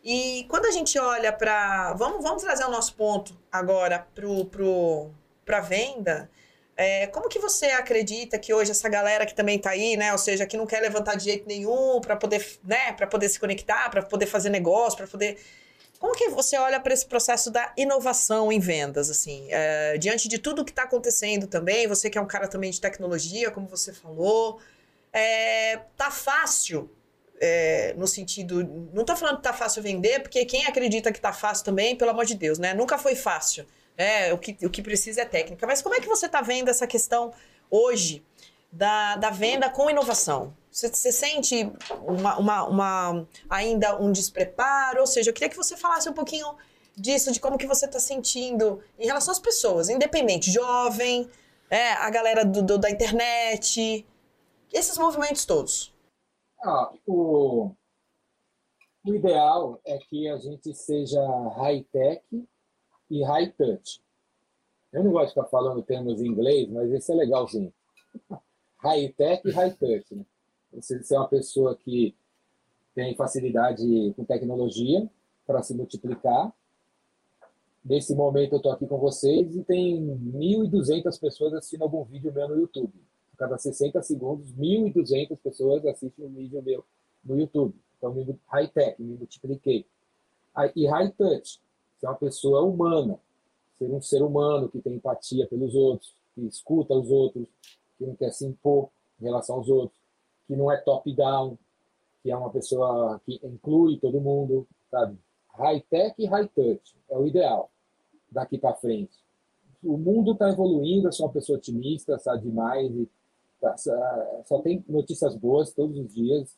E 0.03 0.45
quando 0.49 0.65
a 0.65 0.71
gente 0.71 0.97
olha 0.97 1.31
para. 1.31 1.93
Vamos, 1.93 2.23
vamos 2.23 2.43
trazer 2.43 2.63
o 2.65 2.69
nosso 2.69 2.95
ponto 2.95 3.38
agora 3.51 4.07
pro, 4.15 4.45
pro, 4.45 5.12
para 5.45 5.59
venda. 5.59 6.29
É, 6.77 7.07
como 7.07 7.27
que 7.27 7.39
você 7.39 7.65
acredita 7.67 8.39
que 8.39 8.53
hoje 8.53 8.71
essa 8.71 8.88
galera 8.88 9.25
que 9.25 9.35
também 9.35 9.57
está 9.57 9.71
aí, 9.71 9.97
né, 9.97 10.13
ou 10.13 10.17
seja, 10.17 10.45
que 10.45 10.55
não 10.55 10.65
quer 10.65 10.79
levantar 10.79 11.15
de 11.15 11.25
jeito 11.25 11.45
nenhum 11.45 11.99
para 11.99 12.15
poder, 12.15 12.45
né, 12.63 12.93
para 12.93 13.05
poder 13.05 13.27
se 13.27 13.38
conectar, 13.38 13.89
para 13.89 14.01
poder 14.01 14.25
fazer 14.25 14.49
negócio, 14.49 14.97
para 14.97 15.05
poder 15.05 15.38
como 15.99 16.15
que 16.15 16.29
você 16.29 16.57
olha 16.57 16.79
para 16.79 16.93
esse 16.93 17.05
processo 17.05 17.51
da 17.51 17.73
inovação 17.75 18.49
em 18.51 18.59
vendas, 18.59 19.09
assim, 19.09 19.47
é, 19.51 19.97
diante 19.97 20.29
de 20.29 20.39
tudo 20.39 20.63
que 20.63 20.71
está 20.71 20.83
acontecendo 20.83 21.45
também? 21.45 21.88
Você 21.88 22.09
que 22.09 22.17
é 22.17 22.21
um 22.21 22.25
cara 22.25 22.47
também 22.47 22.71
de 22.71 22.79
tecnologia, 22.79 23.51
como 23.51 23.67
você 23.67 23.91
falou, 23.91 24.62
é, 25.12 25.77
tá 25.97 26.09
fácil 26.09 26.89
é, 27.39 27.93
no 27.97 28.06
sentido, 28.06 28.63
não 28.93 29.02
estou 29.02 29.15
falando 29.15 29.38
que 29.38 29.43
tá 29.43 29.54
fácil 29.54 29.82
vender, 29.82 30.21
porque 30.21 30.43
quem 30.45 30.65
acredita 30.65 31.12
que 31.12 31.21
tá 31.21 31.32
fácil 31.32 31.63
também, 31.63 31.95
pelo 31.95 32.12
amor 32.12 32.25
de 32.25 32.36
Deus, 32.36 32.60
né? 32.60 32.73
Nunca 32.73 32.97
foi 32.97 33.15
fácil. 33.15 33.65
É, 33.97 34.34
o, 34.34 34.38
que, 34.38 34.58
o 34.65 34.69
que 34.69 34.82
precisa 34.82 35.21
é 35.21 35.25
técnica. 35.25 35.65
Mas 35.65 35.82
como 35.82 35.95
é 35.95 35.99
que 35.99 36.08
você 36.08 36.25
está 36.25 36.41
vendo 36.41 36.69
essa 36.69 36.88
questão 36.88 37.34
hoje 37.69 38.23
da, 38.71 39.15
da 39.15 39.30
venda 39.30 39.69
com 39.69 39.89
inovação? 39.89 40.54
Você, 40.71 40.88
você 40.88 41.12
sente 41.12 41.71
uma, 42.02 42.38
uma, 42.38 42.63
uma, 42.65 43.28
ainda 43.49 43.99
um 44.02 44.12
despreparo? 44.12 45.02
Ou 45.02 45.08
seja, 45.08 45.30
eu 45.30 45.34
queria 45.34 45.49
que 45.49 45.58
você 45.58 45.75
falasse 45.75 46.10
um 46.10 46.13
pouquinho 46.13 46.56
disso, 46.95 47.32
de 47.32 47.39
como 47.39 47.58
que 47.58 47.65
você 47.65 47.86
está 47.86 47.99
sentindo 47.99 48.82
em 48.97 49.06
relação 49.06 49.32
às 49.32 49.39
pessoas, 49.39 49.89
independente, 49.89 50.52
jovem, 50.52 51.30
é, 51.69 51.93
a 51.93 52.10
galera 52.10 52.43
do, 52.43 52.62
do, 52.62 52.78
da 52.78 52.89
internet, 52.89 54.06
esses 54.73 54.97
movimentos 54.97 55.45
todos. 55.45 55.93
Ah, 56.62 56.91
o, 57.08 57.72
o 59.06 59.15
ideal 59.15 59.80
é 59.86 59.98
que 59.98 60.28
a 60.28 60.38
gente 60.38 60.74
seja 60.74 61.22
high-tech 61.56 62.24
e 63.10 63.24
high 63.24 63.52
touch. 63.54 64.02
Eu 64.91 65.04
não 65.04 65.12
gosto 65.12 65.28
de 65.28 65.34
ficar 65.36 65.48
falando 65.48 65.82
termos 65.84 66.22
em 66.22 66.28
inglês, 66.28 66.69
mas 66.69 66.91
esse 66.91 67.12
é 67.12 67.15
legalzinho. 67.15 67.74
high 68.80 69.10
tech 69.13 69.48
e 69.48 69.52
high 69.52 69.74
touch. 69.74 70.15
Né? 70.15 70.26
Você 70.74 71.02
ser 71.04 71.15
uma 71.15 71.28
pessoa 71.28 71.76
que 71.76 72.15
tem 72.93 73.15
facilidade 73.15 74.13
com 74.15 74.26
tecnologia 74.26 75.10
para 75.48 75.63
se 75.63 75.74
multiplicar. 75.74 76.54
Nesse 77.84 78.13
momento 78.13 78.54
eu 78.54 78.58
estou 78.58 78.72
aqui 78.72 78.86
com 78.86 78.98
vocês 79.00 79.56
e 79.56 79.63
tem 79.63 80.06
1.200 80.06 81.19
pessoas 81.19 81.54
assistindo 81.54 81.84
algum 81.84 82.04
vídeo 82.04 82.34
meu 82.34 82.50
no 82.50 82.60
YouTube. 82.60 82.93
Cada 83.39 83.58
60 83.58 84.04
segundos, 84.04 84.54
1.200 84.54 85.38
pessoas 85.41 85.86
assistem 85.86 86.25
um 86.25 86.30
vídeo 86.30 86.62
meu 86.62 86.84
no 87.23 87.39
YouTube. 87.39 87.73
Então, 87.97 88.13
high 88.47 88.67
tech, 88.67 89.02
me 89.02 89.15
multipliquei. 89.15 89.86
E 90.75 90.86
high 90.86 91.10
touch, 91.12 91.62
ser 91.97 92.08
uma 92.08 92.15
pessoa 92.15 92.63
humana, 92.63 93.17
ser 93.78 93.89
um 93.89 94.02
ser 94.02 94.21
humano 94.21 94.67
que 94.67 94.82
tem 94.82 94.95
empatia 94.95 95.47
pelos 95.47 95.73
outros, 95.73 96.13
que 96.36 96.41
escuta 96.41 96.93
os 96.93 97.10
outros, 97.10 97.47
que 97.97 98.06
não 98.06 98.13
quer 98.13 98.32
se 98.32 98.45
impor 98.45 98.89
em 99.21 99.23
relação 99.23 99.56
aos 99.56 99.69
outros, 99.69 99.97
que 100.45 100.56
não 100.56 100.69
é 100.69 100.75
top-down, 100.75 101.58
que 102.21 102.30
é 102.30 102.36
uma 102.36 102.49
pessoa 102.49 103.21
que 103.25 103.39
inclui 103.41 103.97
todo 103.99 104.19
mundo, 104.19 104.67
sabe? 104.91 105.17
High-tech 105.54 106.15
e 106.19 106.25
high-touch 106.25 106.95
é 107.10 107.17
o 107.17 107.25
ideal 107.25 107.71
daqui 108.30 108.58
para 108.58 108.75
frente. 108.75 109.17
O 109.82 109.97
mundo 109.97 110.34
está 110.34 110.49
evoluindo, 110.49 111.08
eu 111.08 111.12
sou 111.13 111.25
uma 111.25 111.32
pessoa 111.32 111.58
otimista, 111.58 112.19
sabe 112.19 112.43
demais, 112.43 112.91
e 112.91 113.10
só 114.45 114.60
tem 114.62 114.84
notícias 114.88 115.36
boas 115.36 115.74
todos 115.74 115.98
os 115.98 116.13
dias. 116.13 116.58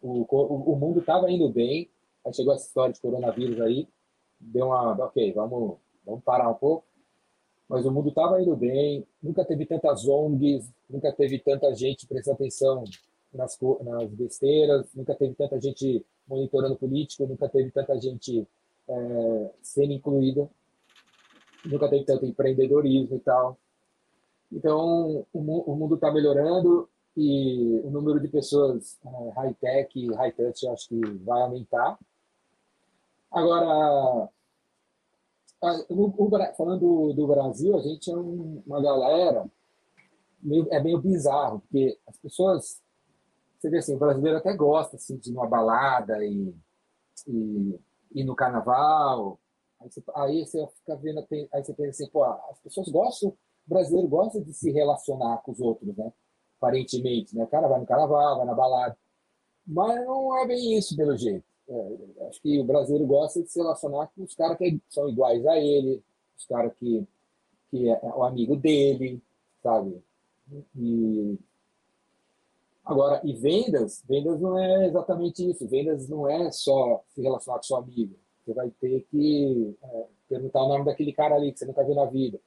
O, 0.00 0.26
o, 0.28 0.72
o 0.72 0.76
mundo 0.76 1.00
estava 1.00 1.30
indo 1.30 1.48
bem, 1.48 1.90
aí 2.24 2.32
chegou 2.32 2.54
essa 2.54 2.66
história 2.66 2.92
de 2.92 3.00
coronavírus 3.00 3.60
aí, 3.60 3.88
deu 4.38 4.66
uma. 4.66 4.92
Ok, 5.04 5.32
vamos, 5.32 5.76
vamos 6.04 6.24
parar 6.24 6.48
um 6.48 6.54
pouco. 6.54 6.84
Mas 7.68 7.86
o 7.86 7.92
mundo 7.92 8.08
estava 8.08 8.42
indo 8.42 8.56
bem, 8.56 9.06
nunca 9.22 9.44
teve 9.44 9.64
tantas 9.64 10.06
ONGs, 10.08 10.68
nunca 10.88 11.12
teve 11.12 11.38
tanta 11.38 11.72
gente 11.72 12.04
prestando 12.04 12.34
atenção 12.34 12.82
nas, 13.32 13.56
nas 13.82 14.10
besteiras, 14.10 14.92
nunca 14.92 15.14
teve 15.14 15.34
tanta 15.34 15.60
gente 15.60 16.04
monitorando 16.26 16.74
político, 16.74 17.26
nunca 17.26 17.48
teve 17.48 17.70
tanta 17.70 17.96
gente 18.00 18.44
é, 18.88 19.50
sendo 19.62 19.92
incluída, 19.92 20.50
nunca 21.64 21.88
teve 21.88 22.04
tanto 22.04 22.26
empreendedorismo 22.26 23.16
e 23.16 23.20
tal. 23.20 23.56
Então, 24.52 25.26
o, 25.32 25.74
mundo 25.76 25.94
está 25.94 26.10
melhorando 26.12 26.88
e 27.16 27.80
o 27.84 27.90
número 27.90 28.20
de 28.20 28.28
pessoas 28.28 28.98
é, 29.04 29.30
high-tech 29.30 29.98
e 29.98 30.12
high-touch 30.12 30.66
acho 30.68 30.88
que 30.88 31.00
vai 31.18 31.42
aumentar. 31.42 31.98
Agora, 33.30 34.28
falando 36.56 37.12
do 37.12 37.26
Brasil, 37.26 37.76
a 37.76 37.82
gente 37.82 38.10
é 38.10 38.16
uma 38.16 38.82
galera, 38.82 39.48
é 40.70 40.82
meio 40.82 41.00
bizarro, 41.00 41.60
porque 41.60 41.98
as 42.06 42.16
pessoas, 42.18 42.82
você 43.58 43.70
vê 43.70 43.78
assim, 43.78 43.94
o 43.94 43.98
brasileiro 43.98 44.38
até 44.38 44.54
gosta 44.54 44.96
assim, 44.96 45.16
de 45.18 45.30
ir 45.30 45.32
numa 45.34 45.46
balada 45.46 46.24
e, 46.24 46.54
e 47.28 47.80
ir 48.14 48.24
no 48.24 48.34
carnaval, 48.34 49.38
aí 49.80 49.90
você, 49.90 50.02
aí 50.14 50.46
você 50.46 50.66
fica 50.78 50.96
vendo, 50.96 51.24
aí 51.52 51.64
você 51.64 51.74
pensa 51.74 51.90
assim, 52.02 52.10
pô, 52.10 52.24
as 52.24 52.58
pessoas 52.60 52.88
gostam, 52.88 53.36
o 53.70 53.74
brasileiro 53.74 54.08
gosta 54.08 54.40
de 54.40 54.52
se 54.52 54.72
relacionar 54.72 55.38
com 55.38 55.52
os 55.52 55.60
outros, 55.60 55.96
né? 55.96 56.12
Aparentemente, 56.58 57.36
né? 57.36 57.44
O 57.44 57.46
cara 57.46 57.68
vai 57.68 57.78
no 57.78 57.86
carnaval, 57.86 58.38
vai 58.38 58.46
na 58.46 58.54
balada, 58.54 58.98
mas 59.64 60.04
não 60.04 60.36
é 60.38 60.46
bem 60.46 60.76
isso, 60.76 60.96
pelo 60.96 61.16
jeito. 61.16 61.44
É, 61.68 62.26
acho 62.28 62.42
que 62.42 62.58
o 62.58 62.64
brasileiro 62.64 63.06
gosta 63.06 63.40
de 63.40 63.48
se 63.48 63.60
relacionar 63.60 64.08
com 64.08 64.24
os 64.24 64.34
caras 64.34 64.58
que 64.58 64.80
são 64.88 65.08
iguais 65.08 65.46
a 65.46 65.56
ele, 65.56 66.02
os 66.36 66.44
caras 66.46 66.72
que, 66.74 67.06
que 67.70 67.88
é 67.88 68.00
o 68.02 68.24
amigo 68.24 68.56
dele, 68.56 69.22
sabe? 69.62 70.02
E 70.76 71.38
agora, 72.84 73.20
e 73.24 73.32
vendas, 73.32 74.02
vendas 74.08 74.40
não 74.40 74.58
é 74.58 74.88
exatamente 74.88 75.48
isso. 75.48 75.68
Vendas 75.68 76.08
não 76.08 76.28
é 76.28 76.50
só 76.50 77.04
se 77.10 77.22
relacionar 77.22 77.58
com 77.58 77.62
seu 77.62 77.76
amigo. 77.76 78.16
Você 78.44 78.52
vai 78.52 78.68
ter 78.80 79.06
que 79.08 79.76
é, 79.80 80.06
perguntar 80.28 80.64
o 80.64 80.68
nome 80.68 80.86
daquele 80.86 81.12
cara 81.12 81.36
ali 81.36 81.52
que 81.52 81.60
você 81.60 81.66
nunca 81.66 81.84
viu 81.84 81.94
na 81.94 82.06
vida. 82.06 82.40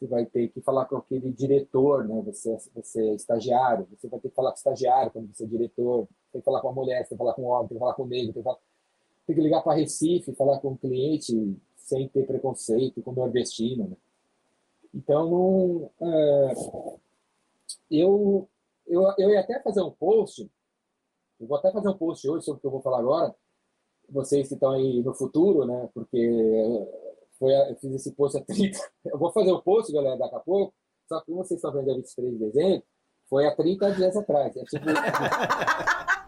Você 0.00 0.06
vai 0.06 0.24
ter 0.24 0.48
que 0.48 0.62
falar 0.62 0.86
com 0.86 0.96
aquele 0.96 1.30
diretor, 1.30 2.08
né? 2.08 2.22
Você, 2.22 2.56
você 2.74 3.10
é 3.10 3.14
estagiário. 3.14 3.86
Você 3.90 4.08
vai 4.08 4.18
ter 4.18 4.30
que 4.30 4.34
falar 4.34 4.50
com 4.50 4.56
o 4.56 4.58
estagiário 4.58 5.12
quando 5.12 5.34
você 5.34 5.44
é 5.44 5.46
diretor 5.46 6.08
tem 6.32 6.40
que 6.40 6.44
falar 6.44 6.60
com 6.60 6.68
a 6.68 6.72
mulher, 6.72 7.00
tem 7.00 7.08
que 7.08 7.16
falar 7.16 7.34
com 7.34 7.42
o 7.42 7.46
homem, 7.46 7.68
tem 7.68 7.76
que 7.76 7.80
falar 7.80 7.94
com 7.94 8.02
o 8.02 8.06
negro, 8.06 8.32
tem 8.32 8.42
que, 8.42 8.44
falar... 8.44 8.58
tem 9.26 9.36
que 9.36 9.42
ligar 9.42 9.62
para 9.62 9.76
Recife, 9.76 10.34
falar 10.34 10.58
com 10.60 10.72
o 10.72 10.78
cliente 10.78 11.56
sem 11.76 12.08
ter 12.08 12.26
preconceito, 12.26 13.02
com 13.02 13.10
o 13.10 13.14
nordestino. 13.14 13.88
Né? 13.88 13.96
Então, 14.94 15.28
não, 15.28 15.90
é... 16.00 16.54
eu, 17.90 18.48
eu, 18.86 19.02
eu 19.18 19.30
ia 19.30 19.40
até 19.40 19.60
fazer 19.60 19.82
um 19.82 19.90
post, 19.90 20.48
eu 21.40 21.46
vou 21.46 21.58
até 21.58 21.72
fazer 21.72 21.88
um 21.88 21.96
post 21.96 22.28
hoje 22.28 22.44
sobre 22.44 22.58
o 22.58 22.60
que 22.60 22.66
eu 22.66 22.70
vou 22.70 22.82
falar 22.82 23.00
agora, 23.00 23.34
vocês 24.08 24.48
que 24.48 24.54
estão 24.54 24.72
aí 24.72 25.02
no 25.02 25.14
futuro, 25.14 25.64
né? 25.64 25.88
Porque 25.94 26.28
foi, 27.40 27.52
eu 27.54 27.74
fiz 27.80 27.94
esse 27.94 28.12
post 28.12 28.36
há 28.36 28.44
30. 28.44 28.78
Eu 29.10 29.18
vou 29.18 29.32
fazer 29.32 29.50
o 29.50 29.62
post, 29.62 29.90
galera, 29.90 30.18
daqui 30.18 30.34
a 30.36 30.40
pouco. 30.40 30.74
Só 31.08 31.20
que 31.22 31.32
vocês 31.32 31.58
estão 31.58 31.72
vendo 31.72 31.86
dia 31.86 31.94
23 31.94 32.32
de 32.32 32.38
dezembro, 32.38 32.84
foi 33.28 33.46
há 33.46 33.56
30 33.56 33.92
dias 33.92 34.16
atrás. 34.16 34.54
É 34.56 34.64
tipo... 34.64 34.84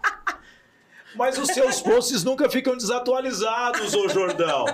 Mas 1.14 1.37
os 1.37 1.48
seus 1.48 1.83
posts 1.83 2.25
nunca 2.25 2.48
ficam 2.48 2.75
desatualizados, 2.75 3.94
ô 3.94 4.09
Jordão. 4.09 4.64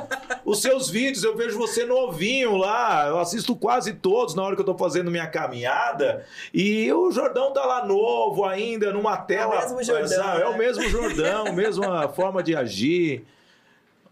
Os 0.45 0.63
seus 0.63 0.89
vídeos, 0.89 1.25
eu 1.25 1.37
vejo 1.37 1.59
você 1.59 1.85
novinho 1.85 2.57
lá, 2.57 3.09
eu 3.09 3.19
assisto 3.19 3.57
quase 3.57 3.95
todos 3.95 4.37
na 4.37 4.45
hora 4.45 4.55
que 4.55 4.61
eu 4.61 4.67
tô 4.67 4.79
fazendo 4.79 5.11
minha 5.11 5.27
caminhada, 5.27 6.25
e 6.55 6.93
o 6.93 7.11
Jordão 7.11 7.53
tá 7.53 7.67
lá 7.67 7.85
novo 7.85 8.45
ainda, 8.45 8.93
numa 8.93 9.17
tela. 9.17 9.57
É 9.57 9.67
o 9.67 9.77
mesmo 9.77 9.83
Jordão. 9.83 10.35
É, 10.35 10.39
né? 10.39 10.47
o 10.47 10.57
mesmo 10.57 10.89
Jordão, 10.89 11.53
mesma 11.53 12.09
forma 12.09 12.41
de 12.41 12.55
agir, 12.55 13.27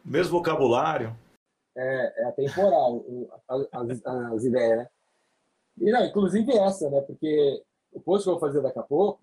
mesmo 0.05 0.33
vocabulário. 0.33 1.17
É, 1.77 2.23
é 2.23 2.25
atemporal 2.25 3.05
as, 3.47 3.67
as, 3.71 4.07
as 4.07 4.45
ideias, 4.45 4.79
né? 4.79 4.89
E 5.79 5.91
não, 5.91 6.05
inclusive 6.07 6.57
essa, 6.57 6.89
né? 6.89 7.03
Porque 7.03 7.63
o 7.93 8.01
post 8.01 8.25
que 8.25 8.31
eu 8.31 8.39
vou 8.39 8.41
fazer 8.41 8.63
daqui 8.63 8.79
a 8.79 8.83
pouco 8.83 9.21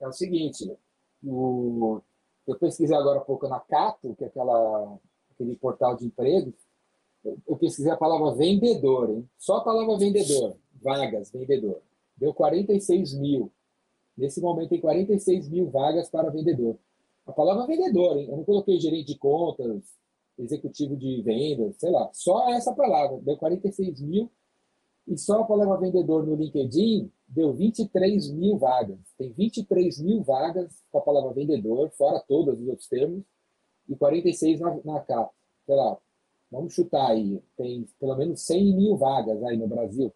é 0.00 0.06
o 0.06 0.12
seguinte: 0.12 0.70
o, 1.22 2.00
eu 2.46 2.58
pesquisei 2.58 2.96
agora 2.96 3.18
há 3.18 3.24
pouco 3.24 3.48
na 3.48 3.60
Cato, 3.60 4.14
que 4.14 4.24
é 4.24 4.28
aquela, 4.28 4.98
aquele 5.32 5.56
portal 5.56 5.96
de 5.96 6.06
empregos, 6.06 6.54
eu 7.46 7.56
pesquisei 7.56 7.90
a 7.90 7.96
palavra 7.96 8.34
vendedor, 8.34 9.10
hein? 9.10 9.28
só 9.36 9.56
a 9.56 9.64
palavra 9.64 9.98
vendedor, 9.98 10.56
vagas, 10.80 11.30
vendedor. 11.30 11.82
Deu 12.16 12.32
46 12.32 13.14
mil. 13.14 13.52
Nesse 14.16 14.40
momento 14.40 14.70
tem 14.70 14.80
46 14.80 15.48
mil 15.48 15.70
vagas 15.70 16.08
para 16.08 16.30
vendedor. 16.30 16.76
A 17.26 17.32
palavra 17.32 17.66
vendedor, 17.66 18.16
hein? 18.16 18.28
eu 18.30 18.36
não 18.36 18.44
coloquei 18.44 18.80
gerente 18.80 19.08
de 19.08 19.18
contas, 19.18 19.94
executivo 20.38 20.96
de 20.96 21.22
vendas, 21.22 21.76
sei 21.76 21.90
lá, 21.90 22.08
só 22.12 22.48
essa 22.50 22.72
palavra, 22.72 23.18
deu 23.20 23.36
46 23.36 24.00
mil. 24.02 24.30
E 25.06 25.16
só 25.16 25.40
a 25.40 25.44
palavra 25.44 25.78
vendedor 25.78 26.26
no 26.26 26.34
LinkedIn 26.34 27.10
deu 27.26 27.54
23 27.54 28.30
mil 28.32 28.58
vagas. 28.58 28.98
Tem 29.16 29.32
23 29.32 30.00
mil 30.00 30.22
vagas 30.22 30.84
com 30.92 30.98
a 30.98 31.00
palavra 31.00 31.32
vendedor, 31.32 31.90
fora 31.90 32.22
todos 32.28 32.60
os 32.60 32.68
outros 32.68 32.88
termos, 32.88 33.24
e 33.88 33.96
46 33.96 34.60
na, 34.60 34.78
na 34.84 35.00
capa. 35.00 35.32
Sei 35.64 35.74
lá, 35.74 35.98
vamos 36.50 36.74
chutar 36.74 37.10
aí, 37.10 37.42
tem 37.56 37.86
pelo 37.98 38.16
menos 38.16 38.42
100 38.42 38.76
mil 38.76 38.96
vagas 38.96 39.42
aí 39.44 39.56
no 39.56 39.66
Brasil 39.66 40.12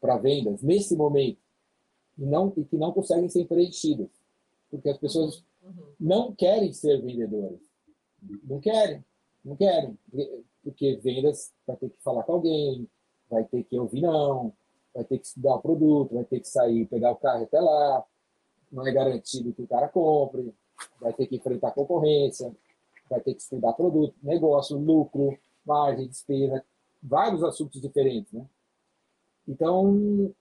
para 0.00 0.18
vendas, 0.18 0.62
nesse 0.62 0.94
momento, 0.96 1.38
e, 2.18 2.26
não, 2.26 2.52
e 2.56 2.64
que 2.64 2.76
não 2.76 2.92
conseguem 2.92 3.28
ser 3.28 3.46
preenchidas, 3.46 4.10
porque 4.70 4.88
as 4.88 4.98
pessoas 4.98 5.42
uhum. 5.62 5.94
não 5.98 6.34
querem 6.34 6.72
ser 6.72 7.00
vendedores. 7.00 7.60
Não 8.44 8.60
querem, 8.60 9.04
não 9.44 9.56
querem, 9.56 9.98
porque 10.62 10.96
vendas 10.96 11.52
vai 11.66 11.76
ter 11.76 11.90
que 11.90 12.02
falar 12.02 12.22
com 12.22 12.32
alguém, 12.32 12.88
vai 13.28 13.44
ter 13.44 13.64
que 13.64 13.78
ouvir 13.78 14.00
não, 14.00 14.52
vai 14.94 15.04
ter 15.04 15.18
que 15.18 15.26
estudar 15.26 15.56
o 15.56 15.62
produto, 15.62 16.14
vai 16.14 16.24
ter 16.24 16.40
que 16.40 16.48
sair, 16.48 16.86
pegar 16.86 17.12
o 17.12 17.16
carro 17.16 17.44
até 17.44 17.60
lá, 17.60 18.04
não 18.72 18.86
é 18.86 18.92
garantido 18.92 19.52
que 19.52 19.62
o 19.62 19.68
cara 19.68 19.88
compre, 19.88 20.54
vai 21.00 21.12
ter 21.12 21.26
que 21.26 21.36
enfrentar 21.36 21.72
concorrência, 21.72 22.54
vai 23.10 23.20
ter 23.20 23.34
que 23.34 23.42
estudar 23.42 23.72
produto, 23.74 24.14
negócio, 24.22 24.78
lucro, 24.78 25.36
margem, 25.64 26.08
despesa, 26.08 26.64
vários 27.02 27.42
assuntos 27.44 27.80
diferentes, 27.80 28.32
né? 28.32 28.46
Então, 29.46 30.34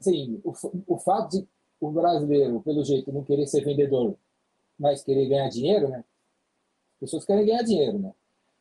sim, 0.00 0.40
o, 0.42 0.54
o 0.86 0.98
fato 0.98 1.38
de 1.38 1.48
o 1.80 1.90
brasileiro, 1.90 2.60
pelo 2.60 2.84
jeito, 2.84 3.12
não 3.12 3.22
querer 3.22 3.46
ser 3.46 3.64
vendedor, 3.64 4.16
mas 4.78 5.02
querer 5.02 5.28
ganhar 5.28 5.48
dinheiro, 5.48 5.88
né? 5.88 6.04
As 6.98 7.00
pessoas 7.00 7.24
querem 7.24 7.46
ganhar 7.46 7.62
dinheiro, 7.62 7.98
né? 7.98 8.12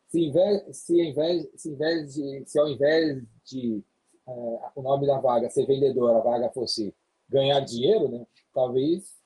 Se, 0.10 0.24
invés, 0.24 0.78
se, 0.78 1.02
invés, 1.02 1.50
se, 1.56 1.70
invés 1.72 2.14
de, 2.14 2.44
se 2.46 2.60
ao 2.60 2.70
invés 2.70 3.24
de 3.44 3.84
é, 4.28 4.32
o 4.76 4.82
nome 4.82 5.08
da 5.08 5.20
vaga 5.20 5.50
ser 5.50 5.66
vendedor, 5.66 6.16
a 6.16 6.20
vaga 6.20 6.50
fosse 6.52 6.94
ganhar 7.28 7.60
dinheiro, 7.62 8.08
né? 8.08 8.26
Talvez 8.54 9.18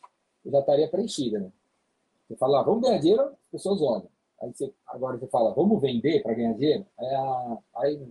já 0.45 0.59
estaria 0.59 0.89
preenchida, 0.89 1.39
né? 1.39 1.51
Você 2.27 2.37
fala, 2.37 2.61
ah, 2.61 2.63
vamos 2.63 2.81
ganhar 2.81 2.99
dinheiro, 2.99 3.23
as 3.23 3.51
pessoas 3.51 3.81
olham. 3.81 4.09
Aí 4.41 4.51
você, 4.53 4.73
agora 4.87 5.17
você 5.17 5.27
fala, 5.27 5.53
vamos 5.53 5.81
vender 5.81 6.23
para 6.23 6.33
ganhar 6.33 6.53
dinheiro? 6.53 6.85
Aí, 6.97 7.07
aí 7.75 8.07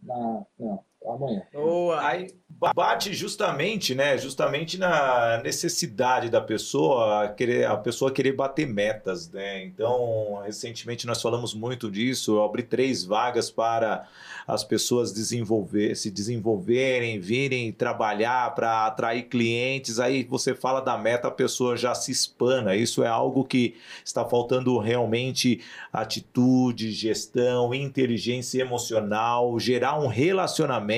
na, 0.00 0.46
não, 0.58 0.84
amanhã. 1.12 1.42
Boa. 1.52 2.06
Aí 2.06 2.28
bate 2.74 3.12
justamente, 3.12 3.94
né? 3.94 4.16
Justamente 4.16 4.78
na 4.78 5.40
necessidade 5.42 6.30
da 6.30 6.40
pessoa 6.40 7.28
querer 7.28 7.66
a 7.66 7.76
pessoa 7.76 8.12
querer 8.12 8.32
bater 8.32 8.66
metas, 8.66 9.30
né? 9.30 9.64
Então, 9.64 10.40
recentemente 10.44 11.06
nós 11.06 11.20
falamos 11.20 11.52
muito 11.52 11.90
disso. 11.90 12.36
Eu 12.36 12.44
abri 12.44 12.62
três 12.62 13.04
vagas 13.04 13.50
para 13.50 14.06
as 14.46 14.62
pessoas 14.62 15.12
desenvolver, 15.12 15.94
se 15.96 16.10
desenvolverem, 16.10 17.18
virem 17.18 17.72
trabalhar 17.72 18.54
para 18.54 18.86
atrair 18.86 19.24
clientes. 19.24 19.98
Aí 19.98 20.24
você 20.24 20.54
fala 20.54 20.80
da 20.80 20.96
meta, 20.96 21.28
a 21.28 21.32
pessoa 21.32 21.76
já 21.76 21.94
se 21.94 22.12
espana. 22.12 22.76
Isso 22.76 23.02
é 23.02 23.08
algo 23.08 23.44
que 23.44 23.74
está 24.04 24.24
faltando 24.24 24.78
realmente 24.78 25.60
atitude, 25.92 26.92
gestão, 26.92 27.74
inteligência 27.74 28.62
emocional, 28.62 29.58
gerar 29.58 29.98
um 29.98 30.06
relacionamento 30.06 30.93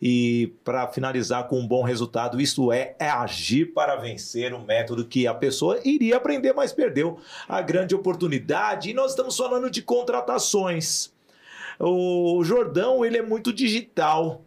e 0.00 0.52
para 0.62 0.86
finalizar 0.88 1.48
com 1.48 1.58
um 1.58 1.66
bom 1.66 1.82
resultado, 1.82 2.40
isso 2.40 2.70
é, 2.72 2.94
é 2.98 3.08
agir 3.08 3.72
para 3.72 3.96
vencer 3.96 4.54
o 4.54 4.60
método 4.60 5.04
que 5.04 5.26
a 5.26 5.34
pessoa 5.34 5.80
iria 5.84 6.16
aprender, 6.16 6.52
mas 6.52 6.72
perdeu 6.72 7.18
a 7.48 7.60
grande 7.60 7.94
oportunidade. 7.94 8.90
E 8.90 8.94
nós 8.94 9.10
estamos 9.10 9.36
falando 9.36 9.68
de 9.68 9.82
contratações. 9.82 11.12
O 11.80 12.42
Jordão, 12.44 13.04
ele 13.04 13.18
é 13.18 13.22
muito 13.22 13.52
digital. 13.52 14.42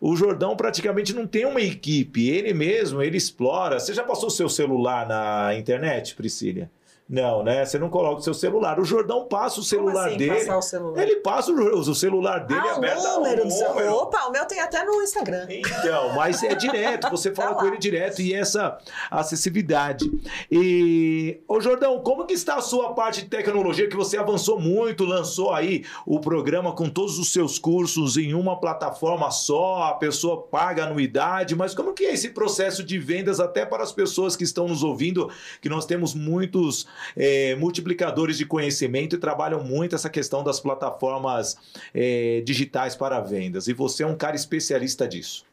O 0.00 0.16
Jordão 0.16 0.56
praticamente 0.56 1.12
não 1.12 1.26
tem 1.26 1.44
uma 1.44 1.60
equipe, 1.60 2.28
ele 2.28 2.54
mesmo, 2.54 3.02
ele 3.02 3.16
explora. 3.16 3.80
Você 3.80 3.92
já 3.92 4.04
passou 4.04 4.30
seu 4.30 4.48
celular 4.48 5.06
na 5.06 5.54
internet, 5.54 6.14
Priscila? 6.14 6.70
Não, 7.06 7.42
né? 7.42 7.64
Você 7.64 7.78
não 7.78 7.90
coloca 7.90 8.20
o 8.20 8.22
seu 8.22 8.32
celular. 8.32 8.80
O 8.80 8.84
Jordão 8.84 9.26
passa 9.26 9.60
o 9.60 9.62
celular 9.62 10.08
assim, 10.08 10.16
dele. 10.16 10.34
passar 10.36 10.56
o 10.56 10.62
celular? 10.62 11.02
Ele 11.02 11.16
passa 11.16 11.52
o, 11.52 11.78
o 11.78 11.94
celular 11.94 12.38
dele 12.46 12.60
ah, 12.66 12.76
aberto. 12.76 13.04
o 13.04 13.14
número 13.16 13.44
do 13.44 13.50
seu... 13.50 13.94
Opa, 13.94 14.26
o 14.26 14.32
meu 14.32 14.46
tem 14.46 14.58
até 14.58 14.82
no 14.84 15.02
Instagram. 15.02 15.46
Então, 15.50 16.14
mas 16.14 16.42
é 16.42 16.54
direto, 16.54 17.10
você 17.10 17.32
fala 17.34 17.54
Tá 17.54 17.60
com 17.60 17.66
ele 17.66 17.76
direto 17.76 18.22
e 18.22 18.32
essa 18.32 18.78
acessibilidade. 19.10 20.10
E, 20.50 21.40
ô 21.46 21.60
Jordão, 21.60 22.00
como 22.00 22.24
que 22.24 22.32
está 22.32 22.56
a 22.56 22.62
sua 22.62 22.94
parte 22.94 23.22
de 23.22 23.28
tecnologia 23.28 23.86
que 23.86 23.96
você 23.96 24.16
avançou 24.16 24.58
muito, 24.58 25.04
lançou 25.04 25.52
aí 25.52 25.84
o 26.06 26.18
programa 26.18 26.72
com 26.72 26.88
todos 26.88 27.18
os 27.18 27.30
seus 27.30 27.58
cursos 27.58 28.16
em 28.16 28.32
uma 28.32 28.58
plataforma 28.58 29.30
só, 29.30 29.84
a 29.84 29.94
pessoa 29.94 30.42
paga 30.42 30.84
anuidade, 30.84 31.54
mas 31.54 31.74
como 31.74 31.92
que 31.92 32.06
é 32.06 32.14
esse 32.14 32.30
processo 32.30 32.82
de 32.82 32.98
vendas 32.98 33.40
até 33.40 33.66
para 33.66 33.82
as 33.82 33.92
pessoas 33.92 34.34
que 34.34 34.44
estão 34.44 34.66
nos 34.66 34.82
ouvindo, 34.82 35.30
que 35.60 35.68
nós 35.68 35.84
temos 35.84 36.14
muitos 36.14 36.86
é, 37.16 37.54
multiplicadores 37.56 38.36
de 38.36 38.46
conhecimento 38.46 39.16
e 39.16 39.18
trabalham 39.18 39.62
muito 39.62 39.94
essa 39.94 40.10
questão 40.10 40.42
das 40.44 40.60
plataformas 40.60 41.56
é, 41.94 42.40
digitais 42.42 42.94
para 42.96 43.20
vendas. 43.20 43.68
E 43.68 43.72
você 43.72 44.02
é 44.02 44.06
um 44.06 44.16
cara 44.16 44.36
especialista 44.36 45.06
disso. 45.06 45.44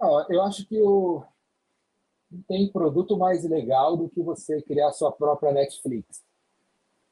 Ah, 0.00 0.26
eu 0.28 0.42
acho 0.42 0.66
que 0.66 0.80
o... 0.80 1.22
não 2.30 2.42
tem 2.42 2.68
produto 2.70 3.16
mais 3.16 3.44
legal 3.44 3.96
do 3.96 4.08
que 4.08 4.22
você 4.22 4.62
criar 4.62 4.92
sua 4.92 5.10
própria 5.10 5.52
Netflix. 5.52 6.22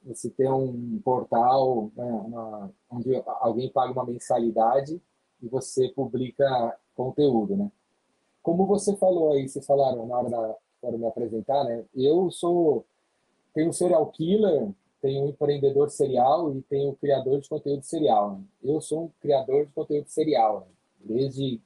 Você 0.05 0.31
ter 0.31 0.49
um 0.49 1.01
portal 1.05 1.91
né, 1.97 2.05
uma- 2.05 2.71
onde 2.89 3.21
alguém 3.41 3.69
paga 3.73 3.93
uma 3.93 4.07
mensalidade 4.07 5.03
e 5.43 5.49
você 5.49 5.89
publica 5.89 6.79
conteúdo, 6.95 7.57
né? 7.57 7.71
Como 8.41 8.65
você 8.67 8.97
falou 8.97 9.33
aí, 9.33 9.49
vocês 9.49 9.67
falaram 9.67 10.07
na 10.07 10.17
hora 10.17 10.31
da 10.31 10.55
de 10.83 10.99
me 10.99 11.07
apresentar, 11.07 11.65
né? 11.65 11.85
Eu 11.95 12.31
sou 12.31 12.85
tenho 13.55 13.71
um 13.71 13.73
serial 13.73 14.07
killer, 14.11 14.71
tenho 15.01 15.25
um 15.25 15.29
empreendedor 15.29 15.89
serial 15.91 16.55
e 16.55 16.63
tenho 16.63 16.91
um 16.91 16.95
criador 16.95 17.41
de 17.41 17.49
conteúdo 17.49 17.83
serial. 17.83 18.37
né? 18.37 18.45
Eu 18.63 18.81
sou 18.81 19.05
um 19.05 19.11
criador 19.21 19.67
de 19.67 19.73
conteúdo 19.73 20.09
serial, 20.09 20.61
né? 20.61 20.67
desde 21.01 21.61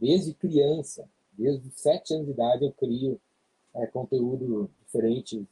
desde 0.00 0.34
criança, 0.34 1.08
desde 1.32 1.70
sete 1.70 2.14
anos 2.14 2.26
de 2.26 2.32
idade 2.32 2.64
eu 2.64 2.72
crio 2.72 3.20
é, 3.74 3.86
conteúdo 3.86 4.70
diferente. 4.84 5.46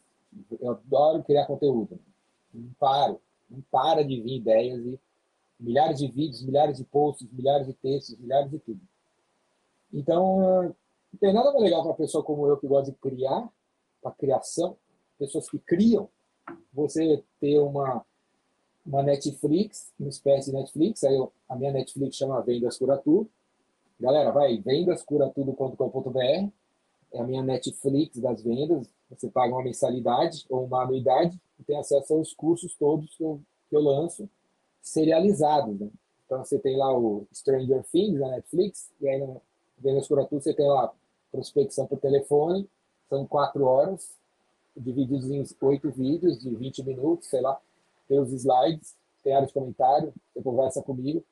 Eu 0.60 0.70
adoro 0.70 1.22
criar 1.22 1.46
conteúdo. 1.46 1.98
Não 2.52 2.70
paro, 2.78 3.20
não 3.50 3.62
para 3.70 4.02
de 4.02 4.20
vir 4.20 4.36
ideias 4.36 4.84
e 4.84 4.98
milhares 5.58 5.98
de 5.98 6.08
vídeos, 6.08 6.42
milhares 6.42 6.78
de 6.78 6.84
posts, 6.84 7.26
milhares 7.30 7.66
de 7.66 7.74
textos, 7.74 8.18
milhares 8.18 8.50
de 8.50 8.58
tudo. 8.58 8.80
Então, 9.92 10.74
não 11.12 11.18
tem 11.20 11.32
nada 11.32 11.50
mais 11.52 11.62
legal 11.62 11.82
para 11.82 11.90
uma 11.90 11.96
pessoa 11.96 12.24
como 12.24 12.46
eu 12.46 12.56
que 12.56 12.66
gosta 12.66 12.90
de 12.90 12.96
criar, 12.98 13.48
para 14.00 14.12
criação, 14.12 14.76
pessoas 15.18 15.48
que 15.48 15.58
criam, 15.58 16.08
você 16.72 17.22
ter 17.40 17.58
uma 17.58 18.04
uma 18.84 19.02
Netflix, 19.02 19.92
uma 19.98 20.08
espécie 20.08 20.50
de 20.50 20.56
Netflix, 20.56 21.04
aí 21.04 21.14
eu, 21.14 21.32
a 21.48 21.56
minha 21.56 21.72
Netflix 21.72 22.16
chama 22.16 22.40
Vendas 22.42 22.76
Cura 22.76 22.98
Tudo. 22.98 23.30
Galera, 23.98 24.32
vai, 24.32 24.58
vendascuratudo.com.br, 24.58 26.50
é 27.12 27.20
a 27.20 27.24
minha 27.24 27.42
Netflix 27.42 28.18
das 28.18 28.42
vendas, 28.42 28.88
você 29.08 29.30
paga 29.30 29.54
uma 29.54 29.62
mensalidade 29.62 30.44
ou 30.48 30.64
uma 30.64 30.82
anuidade 30.82 31.38
e 31.60 31.62
tem 31.62 31.76
acesso 31.78 32.14
aos 32.14 32.32
cursos 32.34 32.74
todos 32.74 33.14
que 33.14 33.22
eu, 33.22 33.40
que 33.70 33.76
eu 33.76 33.80
lanço, 33.80 34.28
serializados, 34.80 35.78
né? 35.78 35.88
Então 36.26 36.44
você 36.44 36.58
tem 36.58 36.76
lá 36.76 36.96
o 36.96 37.26
Stranger 37.32 37.84
Things 37.84 38.18
na 38.18 38.30
Netflix, 38.30 38.90
e 39.00 39.08
aí 39.08 39.20
no 39.20 39.40
Vendas 39.78 40.08
Cura 40.08 40.24
Tudo 40.24 40.42
você 40.42 40.54
tem 40.54 40.66
lá 40.66 40.92
prospecção 41.32 41.86
por 41.86 41.98
telefone, 41.98 42.68
são 43.08 43.26
quatro 43.26 43.64
horas, 43.64 44.14
divididos 44.76 45.30
em 45.30 45.44
oito 45.66 45.90
vídeos 45.90 46.38
de 46.38 46.54
20 46.54 46.84
minutos, 46.84 47.28
sei 47.28 47.40
lá, 47.40 47.60
tem 48.08 48.20
os 48.20 48.32
slides, 48.32 48.96
tem 49.22 49.34
área 49.34 49.46
de 49.46 49.52
comentário, 49.52 50.12
você 50.32 50.42
conversa 50.42 50.82
comigo, 50.82 51.24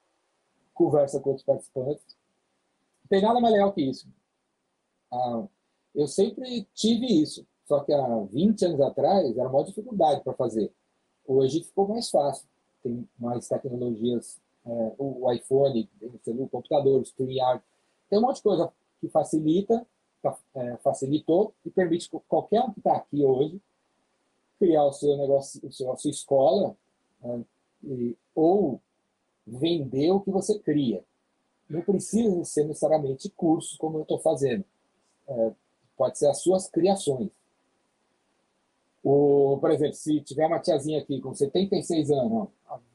conversa 0.75 1.21
com 1.21 1.31
outros 1.31 1.45
participantes. 1.45 2.05
Não 3.03 3.09
tem 3.09 3.23
nada 3.23 3.41
mais 3.41 3.53
legal 3.53 3.73
que 3.73 3.83
isso. 3.83 4.09
Ah, 5.13 5.45
eu 5.95 6.07
sempre 6.07 6.67
tive 6.75 7.07
isso, 7.07 7.47
só 7.67 7.81
que 7.81 7.93
há 7.93 8.19
20 8.31 8.65
anos 8.65 8.81
atrás 8.81 9.37
era 9.37 9.49
uma 9.49 9.65
dificuldade 9.65 10.23
para 10.23 10.35
fazer. 10.35 10.73
Hoje 11.27 11.65
ficou 11.65 11.89
mais 11.89 12.11
fácil, 12.11 12.47
tem 12.83 13.09
mais 13.19 13.49
tecnologias, 13.49 14.41
é, 14.65 14.95
o 14.99 15.31
iPhone, 15.33 15.89
o 16.01 16.43
o 16.45 16.49
computador, 16.49 17.01
o 17.01 17.03
StreamYard, 17.03 17.63
tem 18.09 18.19
um 18.19 18.23
monte 18.23 18.37
de 18.37 18.43
coisa 18.43 18.73
que 19.01 19.09
facilita, 19.09 19.87
fa- 20.23 20.39
é, 20.55 20.77
facilitou 20.79 21.55
e 21.65 21.71
permite 21.71 22.11
que 22.11 22.19
qualquer 22.29 22.61
um 22.63 22.73
que 22.73 22.81
está 22.81 22.97
aqui 22.97 23.25
hoje 23.25 23.61
criar 24.59 24.85
o 24.85 24.93
seu 24.93 25.17
negócio, 25.17 25.61
o 25.67 25.73
seu, 25.73 25.91
a 25.93 25.97
sua 25.97 26.11
escola, 26.11 26.77
né, 27.23 27.45
e- 27.85 28.17
ou 28.35 28.81
vender 29.47 30.11
o 30.11 30.21
que 30.21 30.31
você 30.31 30.59
cria. 30.59 31.03
Não 31.69 31.83
precisa 31.83 32.45
ser 32.45 32.65
necessariamente 32.65 33.31
cursos 33.31 33.77
como 33.79 33.99
eu 33.99 34.03
estou 34.03 34.19
fazendo. 34.19 34.65
É, 35.29 35.53
pode 35.97 36.19
ser 36.19 36.29
as 36.29 36.43
suas 36.43 36.69
criações. 36.69 37.31
O, 39.03 39.57
por 39.61 39.71
exemplo, 39.71 39.95
se 39.95 40.21
tiver 40.21 40.47
uma 40.47 40.61
tiazinha 40.61 41.01
aqui 41.01 41.21
com 41.21 41.35
76 41.35 42.11
anos, 42.11 42.49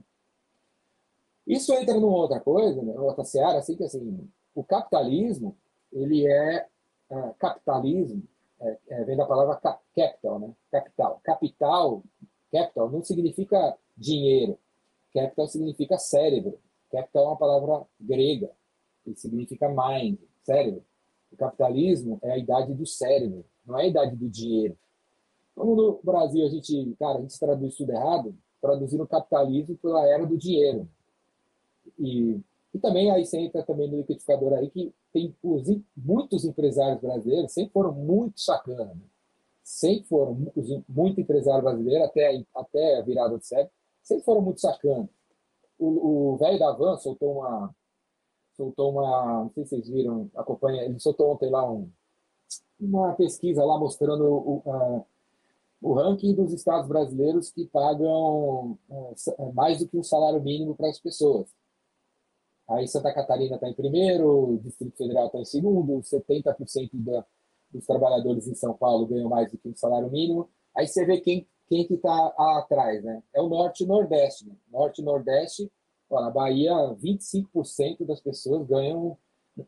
Isso 1.45 1.73
entra 1.73 1.99
numa 1.99 2.15
outra 2.15 2.39
coisa, 2.39 2.81
né? 2.81 2.93
outra 2.93 3.25
seara, 3.25 3.57
assim 3.57 3.75
que 3.75 3.83
assim, 3.83 4.29
o 4.53 4.63
capitalismo, 4.63 5.57
ele 5.91 6.27
é 6.27 6.67
ah, 7.09 7.33
capitalismo, 7.39 8.23
é, 8.59 8.77
é, 8.89 9.03
vem 9.03 9.17
da 9.17 9.25
palavra 9.25 9.55
ca- 9.57 9.79
capital, 9.95 10.39
né? 10.39 10.53
Capital. 10.71 11.21
Capital, 11.23 12.03
capital 12.51 12.89
não 12.89 13.03
significa 13.03 13.77
dinheiro. 13.97 14.57
Capital 15.13 15.47
significa 15.47 15.97
cérebro. 15.97 16.59
Capital 16.91 17.23
é 17.23 17.27
uma 17.27 17.37
palavra 17.37 17.85
grega, 17.99 18.51
que 19.03 19.15
significa 19.15 19.67
mind, 19.69 20.17
cérebro. 20.43 20.83
O 21.31 21.37
capitalismo 21.37 22.19
é 22.21 22.31
a 22.31 22.37
idade 22.37 22.73
do 22.73 22.85
cérebro, 22.85 23.45
não 23.65 23.79
é 23.79 23.83
a 23.83 23.87
idade 23.87 24.15
do 24.15 24.29
dinheiro. 24.29 24.77
Como 25.55 25.75
no 25.75 25.99
Brasil 26.03 26.45
a 26.45 26.49
gente, 26.49 26.95
cara, 26.99 27.17
a 27.17 27.21
gente 27.21 27.39
traduz 27.39 27.75
tudo 27.75 27.91
errado, 27.91 28.35
traduzindo 28.61 29.03
o 29.03 29.07
capitalismo 29.07 29.77
pela 29.77 30.05
era 30.07 30.25
do 30.25 30.37
dinheiro. 30.37 30.87
E, 31.97 32.39
e 32.73 32.79
também 32.79 33.11
aí 33.11 33.25
você 33.25 33.37
entra 33.37 33.63
também 33.63 33.89
no 33.89 33.97
liquidificador 33.97 34.53
aí 34.53 34.69
que 34.69 34.93
tem 35.13 35.35
os, 35.43 35.63
muitos 35.95 36.45
empresários 36.45 37.01
brasileiros 37.01 37.51
sempre 37.53 37.71
foram 37.73 37.93
muito 37.93 38.39
sacanas. 38.39 38.95
Né? 38.95 39.03
Sempre 39.63 40.07
foram 40.07 40.37
muito 40.89 41.21
empresários 41.21 41.63
brasileiros 41.63 42.07
até 42.07 42.43
até 42.55 42.97
a 42.97 43.01
virada 43.01 43.37
do 43.37 43.43
século, 43.43 43.71
sempre 44.03 44.23
foram 44.25 44.41
muito 44.41 44.59
sacanas. 44.61 45.07
O 45.79 46.37
velho 46.37 46.59
da 46.59 46.71
Van 46.73 46.97
soltou 46.97 47.39
uma 47.39 47.73
soltou 48.55 48.91
uma, 48.91 49.43
não 49.45 49.51
sei 49.53 49.63
se 49.63 49.69
vocês 49.69 49.89
viram, 49.89 50.29
acompanha, 50.35 50.83
ele 50.83 50.99
soltou 50.99 51.31
ontem 51.31 51.49
lá 51.49 51.69
um, 51.71 51.89
uma 52.79 53.13
pesquisa 53.15 53.63
lá 53.63 53.79
mostrando 53.79 54.23
o, 54.25 54.61
a- 54.69 55.05
o 55.81 55.93
ranking 55.93 56.35
dos 56.35 56.53
estados 56.53 56.87
brasileiros 56.87 57.49
que 57.51 57.65
pagam 57.65 58.77
é, 58.89 59.13
é, 59.43 59.51
mais 59.53 59.79
do 59.79 59.87
que 59.87 59.97
um 59.97 60.03
salário 60.03 60.41
mínimo 60.43 60.75
para 60.75 60.89
as 60.89 60.99
pessoas. 60.99 61.49
Aí 62.71 62.87
Santa 62.87 63.13
Catarina 63.13 63.55
está 63.55 63.67
em 63.67 63.73
primeiro, 63.73 64.53
o 64.53 64.57
Distrito 64.59 64.97
Federal 64.97 65.27
está 65.27 65.39
em 65.39 65.45
segundo, 65.45 66.01
70% 66.01 66.89
da, 66.93 67.25
dos 67.71 67.85
trabalhadores 67.85 68.47
em 68.47 68.55
São 68.55 68.73
Paulo 68.73 69.07
ganham 69.07 69.29
mais 69.29 69.51
do 69.51 69.57
que 69.57 69.69
um 69.69 69.75
salário 69.75 70.09
mínimo. 70.09 70.49
Aí 70.75 70.87
você 70.87 71.05
vê 71.05 71.19
quem, 71.19 71.47
quem 71.67 71.85
que 71.85 71.95
está 71.95 72.27
atrás, 72.37 73.03
né? 73.03 73.21
É 73.33 73.41
o 73.41 73.49
Norte 73.49 73.83
e 73.83 73.87
Nordeste. 73.87 74.47
Né? 74.47 74.55
Norte 74.71 75.01
e 75.01 75.05
Nordeste, 75.05 75.71
ó, 76.09 76.21
na 76.21 76.29
Bahia, 76.29 76.73
25% 76.95 78.05
das 78.05 78.21
pessoas 78.21 78.65
ganham 78.67 79.17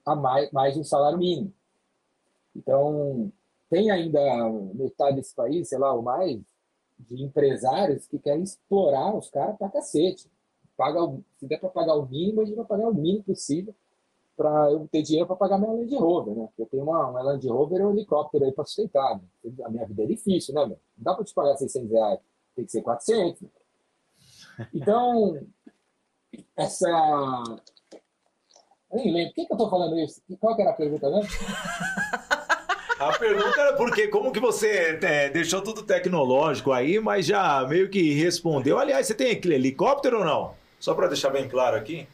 a 0.05 0.15
mais, 0.15 0.51
mais 0.51 0.77
um 0.77 0.83
salário 0.83 1.17
mínimo. 1.17 1.53
Então, 2.55 3.31
tem 3.69 3.89
ainda 3.89 4.19
metade 4.75 5.17
desse 5.17 5.35
país, 5.35 5.67
sei 5.67 5.77
lá, 5.77 5.93
ou 5.93 6.01
mais, 6.01 6.39
de 6.99 7.23
empresários 7.23 8.07
que 8.07 8.19
querem 8.19 8.43
explorar 8.43 9.15
os 9.15 9.29
caras 9.29 9.57
pra 9.57 9.69
cacete. 9.69 10.29
Paga, 10.77 10.99
se 11.37 11.47
der 11.47 11.59
para 11.59 11.69
pagar 11.69 11.95
o 11.95 12.05
mínimo, 12.07 12.41
a 12.41 12.45
gente 12.45 12.55
vai 12.55 12.65
pagar 12.65 12.87
o 12.87 12.93
mínimo 12.93 13.23
possível 13.23 13.73
para 14.35 14.71
eu 14.71 14.87
ter 14.91 15.03
dinheiro 15.03 15.27
para 15.27 15.35
pagar 15.35 15.57
minha 15.59 15.71
Land 15.71 15.95
Rover, 15.95 16.35
né? 16.35 16.49
Eu 16.57 16.65
tenho 16.65 16.83
uma, 16.83 17.07
uma 17.07 17.21
Land 17.21 17.47
Rover 17.47 17.79
e 17.81 17.85
um 17.85 17.91
helicóptero 17.91 18.45
aí 18.45 18.51
para 18.51 18.65
sustentar. 18.65 19.15
né? 19.15 19.21
A 19.63 19.69
minha 19.69 19.85
vida 19.85 20.03
é 20.03 20.07
difícil, 20.07 20.55
né, 20.55 20.65
meu? 20.65 20.79
Não 20.97 21.03
dá 21.03 21.13
para 21.13 21.23
te 21.23 21.33
pagar 21.33 21.55
600 21.55 21.91
reais, 21.91 22.19
tem 22.55 22.65
que 22.65 22.71
ser 22.71 22.81
400. 22.81 23.41
né? 23.41 23.49
Então, 24.73 25.39
essa. 26.57 26.87
Eu 28.91 28.97
nem 28.97 29.13
lembro. 29.13 29.29
Por 29.29 29.35
que, 29.35 29.45
que 29.45 29.53
eu 29.53 29.55
estou 29.55 29.69
falando 29.69 29.99
isso? 29.99 30.21
Qual 30.39 30.55
que 30.55 30.61
era 30.61 30.71
a 30.71 30.75
pergunta 30.75 31.09
mesmo? 31.09 31.29
A 32.99 33.17
pergunta 33.17 33.59
era 33.59 33.75
porque 33.75 34.07
como 34.07 34.31
que 34.31 34.39
você 34.39 34.99
é, 35.01 35.29
deixou 35.29 35.61
tudo 35.61 35.83
tecnológico 35.83 36.71
aí, 36.71 36.99
mas 36.99 37.25
já 37.25 37.65
meio 37.67 37.89
que 37.89 38.13
respondeu. 38.13 38.79
Aliás, 38.79 39.07
você 39.07 39.13
tem 39.13 39.31
aquele 39.31 39.55
helicóptero 39.55 40.19
ou 40.19 40.25
não? 40.25 40.62
Só 40.83 40.93
para 40.93 41.07
deixar 41.07 41.29
bem 41.29 41.47
claro 41.47 41.77
aqui. 41.77 42.05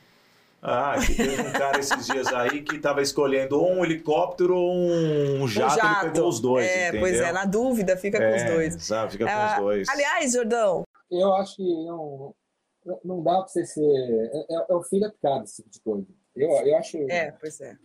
Ah, 0.62 0.94
que 1.04 1.16
teve 1.16 1.42
um 1.42 1.52
cara 1.52 1.80
esses 1.80 2.06
dias 2.06 2.28
aí 2.28 2.62
que 2.62 2.76
estava 2.76 3.02
escolhendo 3.02 3.60
ou 3.60 3.68
um 3.68 3.84
helicóptero 3.84 4.56
ou 4.56 4.72
um 4.72 5.48
jato, 5.48 5.74
um 5.74 5.76
jato. 5.76 6.06
ele 6.06 6.14
pegou 6.14 6.30
os 6.30 6.40
dois, 6.40 6.68
É, 6.68 6.90
entendeu? 6.90 7.02
pois 7.02 7.20
é, 7.20 7.32
na 7.32 7.46
dúvida 7.46 7.98
fica 7.98 8.22
é, 8.22 8.30
com 8.30 8.38
os 8.38 8.54
dois. 8.54 8.84
Sabe, 8.84 9.14
fica 9.14 9.26
com 9.26 9.48
os 9.48 9.60
dois. 9.60 9.90
Aliás, 9.90 10.34
Jordão... 10.34 10.84
Eu 11.10 11.34
acho 11.34 11.56
que 11.56 11.64
não, 11.64 12.36
não 13.04 13.24
dá 13.24 13.40
para 13.40 13.48
você 13.48 13.66
ser... 13.66 13.82
É, 13.82 14.38
é, 14.38 14.66
é 14.70 14.76
o 14.76 14.84
filho 14.84 15.12
picado 15.14 15.46
esse 15.46 15.64
tipo 15.64 15.72
de 15.72 15.82
coisa. 15.82 16.08
Eu, 16.36 16.68
eu 16.68 16.78
acho... 16.78 16.98
É, 17.10 17.32
pois 17.32 17.60
é. 17.62 17.76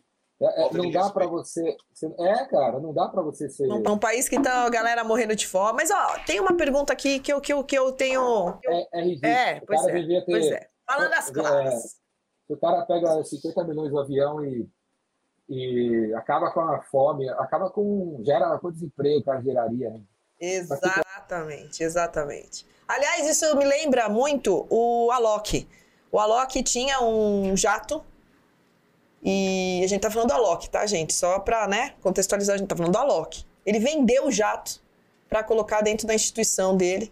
É, 0.43 0.67
é, 0.67 0.73
não 0.75 0.91
dá 0.91 1.09
para 1.09 1.27
você, 1.27 1.77
É, 2.19 2.45
cara, 2.45 2.79
não 2.79 2.93
dá 2.93 3.09
para 3.09 3.23
você 3.23 3.49
ser. 3.49 3.69
Um, 3.69 3.93
um, 3.93 3.99
país 3.99 4.29
que 4.29 4.39
tá 4.43 4.67
a 4.67 4.69
galera 4.69 5.03
morrendo 5.03 5.35
de 5.35 5.47
fome. 5.47 5.77
Mas, 5.77 5.91
ó, 5.91 6.19
tem 6.27 6.41
uma 6.41 6.55
pergunta 6.55 6.93
aqui 6.93 7.21
que 7.21 7.33
eu, 7.33 7.41
que 7.41 7.55
eu, 7.55 7.65
que 7.65 7.79
eu 7.79 7.93
tenho. 7.93 8.59
É, 8.67 8.99
é 8.99 9.03
ridículo. 9.03 9.33
É, 9.33 9.61
pois 9.67 9.81
o 9.81 9.85
cara 9.85 9.97
é, 9.97 10.01
devia 10.03 10.25
ter. 10.27 10.33
Pois 10.33 10.47
é. 10.47 10.74
Falando 10.87 11.13
as 11.15 11.31
claras. 11.31 11.97
o 12.49 12.57
cara 12.57 12.85
pega 12.85 13.23
50 13.25 13.65
milhões 13.65 13.91
do 13.91 13.99
avião 13.99 14.45
e, 14.45 14.69
e 15.49 16.15
acaba 16.15 16.51
com 16.51 16.61
a 16.61 16.83
fome, 16.83 17.29
acaba 17.31 17.71
com. 17.71 18.21
gera 18.25 18.59
com 18.59 18.71
desemprego, 18.71 19.21
o 19.21 19.25
cara 19.25 19.43
geraria, 19.43 19.91
né? 19.91 20.01
Exatamente, 20.41 21.83
exatamente. 21.83 22.67
Aliás, 22.87 23.27
isso 23.27 23.57
me 23.57 23.65
lembra 23.65 24.09
muito 24.09 24.67
o 24.69 25.11
Alok. 25.11 25.67
O 26.13 26.19
Alok 26.19 26.63
tinha 26.63 27.01
um 27.01 27.57
jato 27.57 28.05
e 29.23 29.81
a 29.83 29.87
gente 29.87 30.03
tá 30.03 30.11
falando 30.11 30.29
do 30.29 30.35
Alok, 30.35 30.69
tá, 30.69 30.85
gente? 30.85 31.15
Só 31.15 31.39
pra, 31.39 31.67
né, 31.67 31.95
contextualizar, 32.03 32.55
a 32.55 32.59
gente 32.59 32.69
tá 32.69 32.77
falando 32.77 32.93
do 32.93 32.99
Alok. 32.99 33.45
Ele 33.65 33.79
vendeu 33.79 34.27
o 34.27 34.31
jato 34.31 34.83
para 35.29 35.43
colocar 35.43 35.81
dentro 35.81 36.07
da 36.07 36.15
instituição 36.15 36.77
dele 36.77 37.11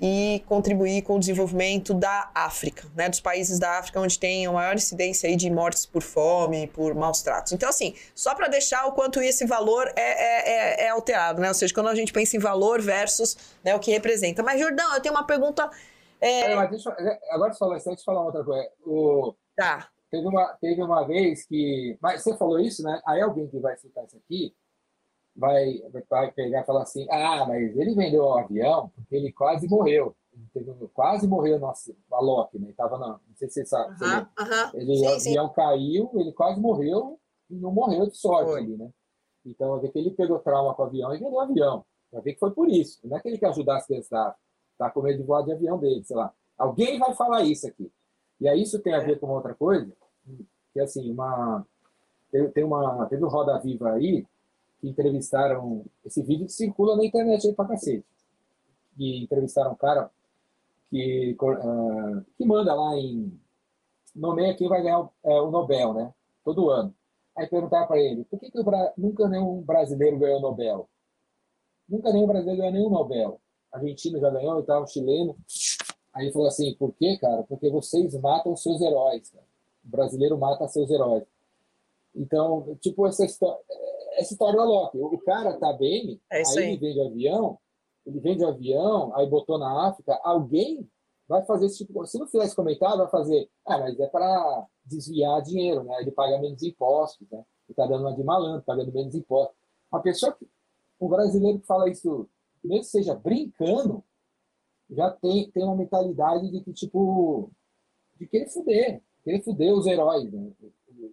e 0.00 0.42
contribuir 0.46 1.02
com 1.02 1.16
o 1.16 1.18
desenvolvimento 1.18 1.92
da 1.92 2.30
África, 2.34 2.88
né, 2.96 3.08
dos 3.08 3.20
países 3.20 3.58
da 3.58 3.78
África 3.78 4.00
onde 4.00 4.18
tem 4.18 4.46
a 4.46 4.52
maior 4.52 4.74
incidência 4.74 5.28
aí 5.28 5.36
de 5.36 5.50
mortes 5.50 5.84
por 5.84 6.02
fome, 6.02 6.66
por 6.68 6.94
maus 6.94 7.20
tratos. 7.20 7.52
Então, 7.52 7.68
assim, 7.68 7.94
só 8.14 8.34
para 8.34 8.48
deixar 8.48 8.86
o 8.86 8.92
quanto 8.92 9.20
esse 9.20 9.46
valor 9.46 9.86
é, 9.94 10.00
é, 10.00 10.48
é, 10.48 10.86
é, 10.86 10.88
alterado, 10.88 11.42
né? 11.42 11.48
Ou 11.48 11.54
seja, 11.54 11.74
quando 11.74 11.88
a 11.88 11.94
gente 11.94 12.12
pensa 12.12 12.34
em 12.34 12.40
valor 12.40 12.80
versus 12.80 13.36
né, 13.62 13.74
o 13.74 13.78
que 13.78 13.90
representa. 13.90 14.42
Mas, 14.42 14.58
Jordão, 14.58 14.94
eu 14.94 15.02
tenho 15.02 15.14
uma 15.14 15.26
pergunta. 15.26 15.68
É... 16.18 16.54
mas 16.54 16.70
deixa, 16.70 16.94
agora 17.30 17.52
você 17.52 17.58
falou 17.58 17.76
isso, 17.76 17.86
deixa 17.86 18.00
eu 18.00 18.04
falar 18.04 18.24
outra 18.24 18.44
coisa. 18.44 18.68
O... 18.86 19.34
Tá. 19.54 19.88
Teve 20.10 20.26
uma, 20.26 20.58
teve 20.60 20.82
uma 20.82 21.06
vez 21.06 21.46
que. 21.46 21.96
Mas 22.00 22.22
você 22.22 22.36
falou 22.36 22.58
isso, 22.58 22.82
né? 22.82 23.00
Aí 23.06 23.20
alguém 23.20 23.46
que 23.48 23.60
vai 23.60 23.76
citar 23.76 24.04
isso 24.04 24.16
aqui 24.16 24.54
vai, 25.40 25.82
vai 26.08 26.30
pegar 26.32 26.60
e 26.60 26.66
falar 26.66 26.82
assim: 26.82 27.06
ah, 27.10 27.46
mas 27.48 27.76
ele 27.76 27.94
vendeu 27.94 28.24
o 28.24 28.38
avião 28.38 28.90
porque 28.94 29.16
ele 29.16 29.32
quase 29.32 29.66
morreu. 29.66 30.14
Ele 30.54 30.88
quase 30.92 31.26
morreu, 31.26 31.58
nossa, 31.58 31.92
o 32.08 32.14
Alok, 32.14 32.58
né? 32.58 32.68
Ele 32.68 32.74
tava 32.74 32.98
na. 32.98 33.08
Não 33.08 33.36
sei 33.36 33.48
se 33.48 33.54
você 33.54 33.66
sabe. 33.66 33.94
Uh 33.94 34.06
-huh, 34.06 34.22
uh 34.22 34.44
-huh. 34.44 34.74
Ele, 34.74 34.96
sim, 34.96 35.06
o 35.06 35.08
avião 35.08 35.48
sim. 35.48 35.54
caiu, 35.54 36.10
ele 36.14 36.32
quase 36.32 36.60
morreu 36.60 37.18
e 37.48 37.56
não 37.56 37.72
morreu 37.72 38.06
de 38.06 38.16
sorte 38.16 38.50
Foi. 38.50 38.60
ali, 38.60 38.76
né? 38.76 38.90
Então, 39.44 39.70
vai 39.70 39.80
ver 39.80 39.92
que 39.92 39.98
ele 39.98 40.10
pegou 40.10 40.38
trauma 40.38 40.74
com 40.74 40.82
o 40.82 40.86
avião 40.86 41.14
e 41.14 41.18
vendeu 41.18 41.32
o 41.32 41.40
avião. 41.40 41.84
Vai 42.12 42.22
ver 42.22 42.34
que 42.34 42.38
foi 42.38 42.50
por 42.52 42.68
isso. 42.68 43.00
Não 43.04 43.16
é 43.16 43.20
que 43.20 43.28
ele 43.28 43.38
quer 43.38 43.48
ajudar 43.48 43.78
as 43.78 43.86
crianças 43.86 44.10
da 44.10 44.36
tá 44.78 44.90
com 44.90 45.02
medo 45.02 45.18
de 45.18 45.24
voar 45.24 45.42
de 45.42 45.52
avião 45.52 45.78
dele, 45.78 46.04
sei 46.04 46.16
lá. 46.16 46.32
Alguém 46.56 46.98
vai 46.98 47.14
falar 47.14 47.42
isso 47.42 47.66
aqui. 47.66 47.90
E 48.40 48.48
aí 48.48 48.62
isso 48.62 48.78
tem 48.80 48.94
a 48.94 49.00
ver 49.00 49.18
com 49.18 49.26
uma 49.26 49.36
outra 49.36 49.54
coisa, 49.54 49.92
que 50.72 50.80
assim, 50.80 51.10
uma 51.10 51.66
tem, 52.30 52.50
tem 52.50 52.64
uma 52.64 53.06
teve 53.06 53.24
um 53.24 53.28
Roda 53.28 53.58
Viva 53.58 53.92
aí 53.92 54.24
que 54.80 54.88
entrevistaram 54.88 55.84
esse 56.04 56.22
vídeo 56.22 56.46
que 56.46 56.52
circula 56.52 56.96
na 56.96 57.04
internet 57.04 57.46
aí 57.46 57.54
pra 57.54 57.66
cacete. 57.66 58.04
E 58.98 59.22
entrevistaram 59.22 59.72
um 59.72 59.76
cara 59.76 60.10
que 60.90 61.36
uh, 61.40 62.24
que 62.36 62.44
manda 62.44 62.74
lá 62.74 62.96
em 62.96 63.38
nomeia 64.14 64.54
quem 64.54 64.68
vai 64.68 64.82
ganhar 64.82 65.00
o, 65.00 65.10
é, 65.24 65.40
o 65.40 65.50
Nobel, 65.50 65.94
né? 65.94 66.12
Todo 66.44 66.70
ano. 66.70 66.94
Aí 67.36 67.46
perguntaram 67.46 67.86
para 67.86 67.98
ele, 67.98 68.24
por 68.24 68.38
que, 68.38 68.50
que 68.50 68.62
Bra... 68.62 68.92
nunca 68.96 69.28
nenhum 69.28 69.62
brasileiro 69.62 70.18
ganhou 70.18 70.38
o 70.38 70.42
Nobel? 70.42 70.88
Nunca 71.88 72.12
nenhum 72.12 72.26
brasileiro 72.26 72.58
ganhou 72.60 72.72
nenhum 72.72 72.90
Nobel. 72.90 73.40
Argentino 73.72 74.18
já 74.18 74.30
ganhou 74.30 74.60
e 74.60 74.62
tal, 74.64 74.86
chileno. 74.86 75.36
Aí 76.12 76.24
ele 76.24 76.32
falou 76.32 76.48
assim, 76.48 76.74
por 76.74 76.92
quê, 76.94 77.16
cara? 77.18 77.44
Porque 77.44 77.70
vocês 77.70 78.14
matam 78.20 78.56
seus 78.56 78.80
heróis, 78.80 79.30
cara. 79.30 79.44
O 79.84 79.88
brasileiro 79.88 80.36
mata 80.36 80.66
seus 80.66 80.90
heróis. 80.90 81.24
Então, 82.14 82.76
tipo, 82.80 83.06
essa 83.06 83.24
história, 83.24 83.60
essa 84.12 84.32
história 84.32 84.56
da 84.56 84.64
Loki. 84.64 84.98
O 84.98 85.18
cara 85.18 85.58
tá 85.58 85.72
bem, 85.72 86.20
é 86.30 86.38
aí, 86.38 86.44
aí 86.56 86.64
ele 86.64 86.76
vende 86.78 87.00
avião, 87.00 87.58
ele 88.06 88.20
vende 88.20 88.44
avião, 88.44 89.14
aí 89.16 89.26
botou 89.28 89.58
na 89.58 89.88
África, 89.88 90.18
alguém 90.22 90.88
vai 91.28 91.44
fazer 91.44 91.66
esse 91.66 91.78
tipo 91.78 92.04
Se 92.06 92.18
não 92.18 92.26
fizer 92.26 92.44
esse 92.44 92.56
comentário, 92.56 92.98
vai 92.98 93.08
fazer, 93.08 93.48
ah, 93.64 93.78
mas 93.78 93.98
é 94.00 94.06
para 94.08 94.66
desviar 94.84 95.40
dinheiro, 95.42 95.84
né? 95.84 96.00
Ele 96.00 96.10
paga 96.10 96.40
menos 96.40 96.60
impostos, 96.62 97.26
né? 97.30 97.44
Ele 97.68 97.76
tá 97.76 97.86
dando 97.86 98.00
uma 98.00 98.14
de 98.14 98.24
malandro, 98.24 98.64
pagando 98.64 98.92
menos 98.92 99.14
impostos. 99.14 99.56
Uma 99.92 100.02
pessoa 100.02 100.32
que, 100.32 100.48
um 101.00 101.08
brasileiro 101.08 101.60
que 101.60 101.66
fala 101.66 101.88
isso, 101.88 102.28
mesmo 102.64 102.80
que 102.80 102.90
seja 102.90 103.14
brincando, 103.14 104.02
já 104.90 105.08
tem, 105.10 105.48
tem 105.52 105.62
uma 105.62 105.76
mentalidade 105.76 106.50
de 106.50 106.60
que, 106.62 106.72
tipo, 106.72 107.48
de 108.18 108.26
querer 108.26 108.48
fuder, 108.48 109.00
querer 109.22 109.40
fuder 109.42 109.72
os 109.72 109.86
heróis. 109.86 110.32
Né? 110.32 110.50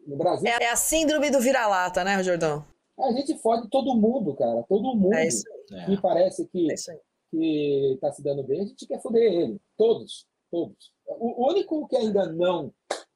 No 0.08 0.18
Brasil. 0.18 0.48
É 0.60 0.70
a 0.70 0.76
síndrome 0.76 1.30
do 1.30 1.40
vira-lata, 1.40 2.04
né, 2.04 2.22
Jordão? 2.24 2.66
A 3.00 3.12
gente 3.12 3.38
fode 3.40 3.70
todo 3.70 3.96
mundo, 3.96 4.34
cara. 4.36 4.64
Todo 4.64 4.96
mundo 4.96 5.14
É 5.14 5.28
isso 5.28 5.44
aí. 5.72 5.86
que 5.96 6.02
parece 6.02 6.48
que, 6.48 6.72
É 6.72 6.74
isso 6.74 6.92
aí. 6.92 7.00
que 7.32 7.98
tá 8.02 8.12
se 8.12 8.24
dando 8.24 8.44
bem, 8.44 8.62
a 8.62 8.66
gente 8.66 8.88
quer 8.88 9.02
fuder 9.02 9.32
ele. 9.32 9.62
Todos. 9.78 10.26
Todos. 10.50 10.92
O 11.06 11.44
o 11.46 11.50
único 11.52 11.88
que 11.88 11.96
ainda 11.96 12.26
não. 12.32 12.74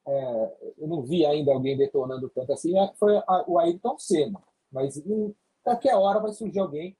é, 0.07 0.73
eu 0.79 0.87
não 0.87 1.01
vi 1.03 1.25
ainda 1.25 1.51
alguém 1.53 1.77
detonando 1.77 2.29
tanto 2.29 2.51
assim 2.53 2.77
é- 2.77 2.91
foi 2.99 3.15
a- 3.17 3.45
o 3.47 3.57
Ayrton 3.59 3.97
Senna. 3.99 4.41
Mas 4.71 4.97
em 4.97 5.35
qualquer 5.63 5.95
hora 5.95 6.19
vai 6.19 6.31
surgir 6.33 6.59
alguém 6.59 6.97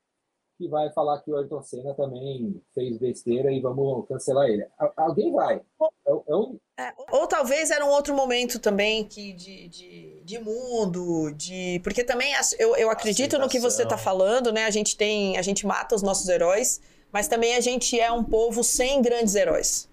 que 0.61 0.67
vai 0.67 0.91
falar 0.91 1.19
que 1.21 1.31
o 1.31 1.37
Ayrton 1.37 1.63
Senna 1.63 1.95
também 1.95 2.61
fez 2.75 2.95
besteira 2.99 3.51
e 3.51 3.59
vamos 3.59 4.07
cancelar 4.07 4.47
ele. 4.47 4.63
Alguém 4.95 5.31
vai. 5.31 5.55
É, 5.55 6.11
é 6.11 6.85
É, 6.85 6.93
ou 7.11 7.25
talvez 7.25 7.71
era 7.71 7.83
um 7.83 7.89
outro 7.89 8.13
momento 8.13 8.59
também 8.59 9.03
que 9.03 9.33
de, 9.33 9.67
de, 9.67 10.21
de 10.23 10.39
mundo, 10.39 11.31
de. 11.31 11.81
Porque 11.83 12.03
também 12.03 12.31
eu, 12.59 12.75
eu 12.75 12.91
acredito 12.91 13.39
no 13.39 13.49
que 13.49 13.59
você 13.59 13.81
está 13.81 13.95
Aceitação. 13.95 14.03
falando, 14.03 14.51
né? 14.51 14.65
A 14.65 14.69
gente 14.69 14.95
tem. 14.95 15.35
A 15.35 15.41
gente 15.41 15.65
mata 15.65 15.95
os 15.95 16.03
nossos 16.03 16.29
heróis, 16.29 16.79
mas 17.11 17.27
também 17.27 17.55
a 17.55 17.59
gente 17.59 17.99
é 17.99 18.11
um 18.11 18.23
povo 18.23 18.63
sem 18.63 19.01
grandes 19.01 19.33
heróis. 19.33 19.89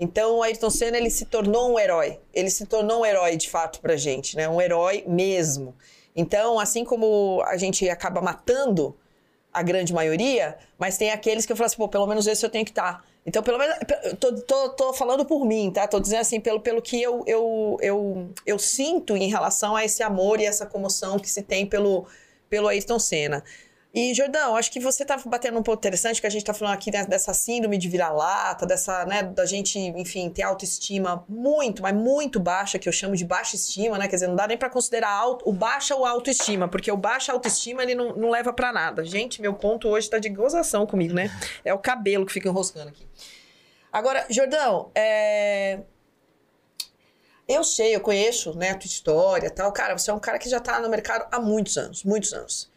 Então 0.00 0.38
o 0.38 0.42
Ayrton 0.42 0.70
Senna 0.70 0.96
ele 0.96 1.10
se 1.10 1.26
tornou 1.26 1.72
um 1.72 1.78
herói. 1.78 2.18
Ele 2.32 2.48
se 2.48 2.64
tornou 2.64 3.00
um 3.00 3.06
herói 3.06 3.36
de 3.36 3.50
fato 3.50 3.80
pra 3.80 3.96
gente, 3.96 4.34
né? 4.34 4.48
Um 4.48 4.62
herói 4.62 5.04
mesmo. 5.06 5.74
Então, 6.14 6.58
assim 6.58 6.82
como 6.82 7.42
a 7.44 7.58
gente 7.58 7.86
acaba 7.90 8.22
matando 8.22 8.96
a 9.56 9.62
grande 9.62 9.90
maioria, 9.94 10.54
mas 10.78 10.98
tem 10.98 11.10
aqueles 11.10 11.46
que 11.46 11.52
eu 11.52 11.56
falo 11.56 11.64
assim, 11.64 11.78
pô, 11.78 11.88
pelo 11.88 12.06
menos 12.06 12.26
esse 12.26 12.44
eu 12.44 12.50
tenho 12.50 12.62
que 12.62 12.70
estar. 12.70 13.02
Então, 13.24 13.42
pelo 13.42 13.58
menos, 13.58 13.74
tô, 14.20 14.34
tô, 14.42 14.68
tô 14.68 14.92
falando 14.92 15.24
por 15.24 15.46
mim, 15.46 15.70
tá? 15.70 15.88
Tô 15.88 15.98
dizendo 15.98 16.20
assim, 16.20 16.38
pelo, 16.38 16.60
pelo 16.60 16.82
que 16.82 17.00
eu, 17.00 17.24
eu, 17.26 17.78
eu, 17.80 18.28
eu 18.44 18.58
sinto 18.58 19.16
em 19.16 19.30
relação 19.30 19.74
a 19.74 19.82
esse 19.82 20.02
amor 20.02 20.40
e 20.40 20.44
essa 20.44 20.66
comoção 20.66 21.18
que 21.18 21.28
se 21.28 21.42
tem 21.42 21.64
pelo, 21.64 22.06
pelo 22.50 22.68
Ayrton 22.68 22.98
Senna. 22.98 23.42
E, 23.96 24.12
Jordão, 24.12 24.54
acho 24.56 24.70
que 24.70 24.78
você 24.78 25.06
tá 25.06 25.16
batendo 25.24 25.58
um 25.58 25.62
ponto 25.62 25.78
interessante, 25.78 26.20
que 26.20 26.26
a 26.26 26.30
gente 26.30 26.44
tá 26.44 26.52
falando 26.52 26.74
aqui 26.74 26.92
né, 26.92 27.06
dessa 27.06 27.32
síndrome 27.32 27.78
de 27.78 27.88
vira-lata, 27.88 28.66
dessa, 28.66 29.06
né, 29.06 29.22
da 29.22 29.46
gente, 29.46 29.78
enfim, 29.78 30.28
ter 30.28 30.42
autoestima 30.42 31.24
muito, 31.26 31.80
mas 31.80 31.94
muito 31.94 32.38
baixa, 32.38 32.78
que 32.78 32.86
eu 32.86 32.92
chamo 32.92 33.16
de 33.16 33.24
baixa 33.24 33.56
estima, 33.56 33.96
né? 33.96 34.06
Quer 34.06 34.16
dizer, 34.16 34.26
não 34.26 34.36
dá 34.36 34.46
nem 34.46 34.58
pra 34.58 34.68
considerar 34.68 35.08
alto, 35.08 35.48
o 35.48 35.52
baixa 35.54 35.96
ou 35.96 36.04
autoestima, 36.04 36.68
porque 36.68 36.92
o 36.92 36.96
baixa 36.98 37.32
autoestima, 37.32 37.82
ele 37.84 37.94
não, 37.94 38.14
não 38.14 38.28
leva 38.28 38.52
pra 38.52 38.70
nada. 38.70 39.02
Gente, 39.02 39.40
meu 39.40 39.54
ponto 39.54 39.88
hoje 39.88 40.10
tá 40.10 40.18
de 40.18 40.28
gozação 40.28 40.86
comigo, 40.86 41.14
né? 41.14 41.30
É 41.64 41.72
o 41.72 41.78
cabelo 41.78 42.26
que 42.26 42.34
fica 42.34 42.50
enroscando 42.50 42.90
aqui. 42.90 43.08
Agora, 43.90 44.26
Jordão, 44.28 44.90
é... 44.94 45.80
eu 47.48 47.64
sei, 47.64 47.96
eu 47.96 48.00
conheço, 48.02 48.54
né, 48.58 48.72
a 48.72 48.74
tua 48.74 48.88
história 48.88 49.48
tal. 49.48 49.72
Cara, 49.72 49.96
você 49.96 50.10
é 50.10 50.12
um 50.12 50.20
cara 50.20 50.38
que 50.38 50.50
já 50.50 50.60
tá 50.60 50.80
no 50.80 50.90
mercado 50.90 51.26
há 51.32 51.40
muitos 51.40 51.78
anos, 51.78 52.04
muitos 52.04 52.34
anos. 52.34 52.75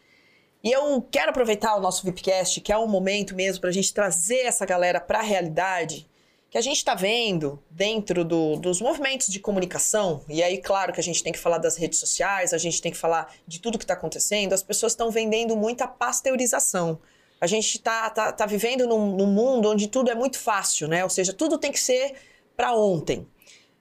E 0.62 0.70
eu 0.70 1.00
quero 1.10 1.30
aproveitar 1.30 1.74
o 1.76 1.80
nosso 1.80 2.04
VIPcast, 2.04 2.60
que 2.60 2.72
é 2.72 2.76
um 2.76 2.86
momento 2.86 3.34
mesmo 3.34 3.60
para 3.60 3.70
a 3.70 3.72
gente 3.72 3.94
trazer 3.94 4.40
essa 4.40 4.66
galera 4.66 5.00
para 5.00 5.20
a 5.20 5.22
realidade 5.22 6.06
que 6.50 6.58
a 6.58 6.60
gente 6.60 6.78
está 6.78 6.94
vendo 6.96 7.62
dentro 7.70 8.24
do- 8.24 8.56
dos 8.56 8.80
movimentos 8.80 9.28
de 9.28 9.38
comunicação. 9.38 10.24
E 10.28 10.42
aí, 10.42 10.58
claro 10.58 10.92
que 10.92 10.98
a 10.98 11.02
gente 11.02 11.22
tem 11.22 11.32
que 11.32 11.38
falar 11.38 11.58
das 11.58 11.76
redes 11.76 12.00
sociais, 12.00 12.52
a 12.52 12.58
gente 12.58 12.82
tem 12.82 12.90
que 12.90 12.98
falar 12.98 13.32
de 13.46 13.60
tudo 13.60 13.78
que 13.78 13.84
está 13.84 13.94
acontecendo. 13.94 14.52
As 14.52 14.62
pessoas 14.62 14.92
estão 14.92 15.10
vendendo 15.12 15.56
muita 15.56 15.86
pasteurização. 15.86 16.98
A 17.40 17.46
gente 17.46 17.76
está 17.76 18.10
tá, 18.10 18.32
tá 18.32 18.46
vivendo 18.46 18.84
num, 18.86 19.14
num 19.16 19.28
mundo 19.28 19.70
onde 19.70 19.86
tudo 19.86 20.10
é 20.10 20.14
muito 20.14 20.38
fácil, 20.40 20.88
né? 20.88 21.04
Ou 21.04 21.08
seja, 21.08 21.32
tudo 21.32 21.56
tem 21.56 21.70
que 21.70 21.78
ser 21.80 22.14
para 22.56 22.74
ontem. 22.74 23.26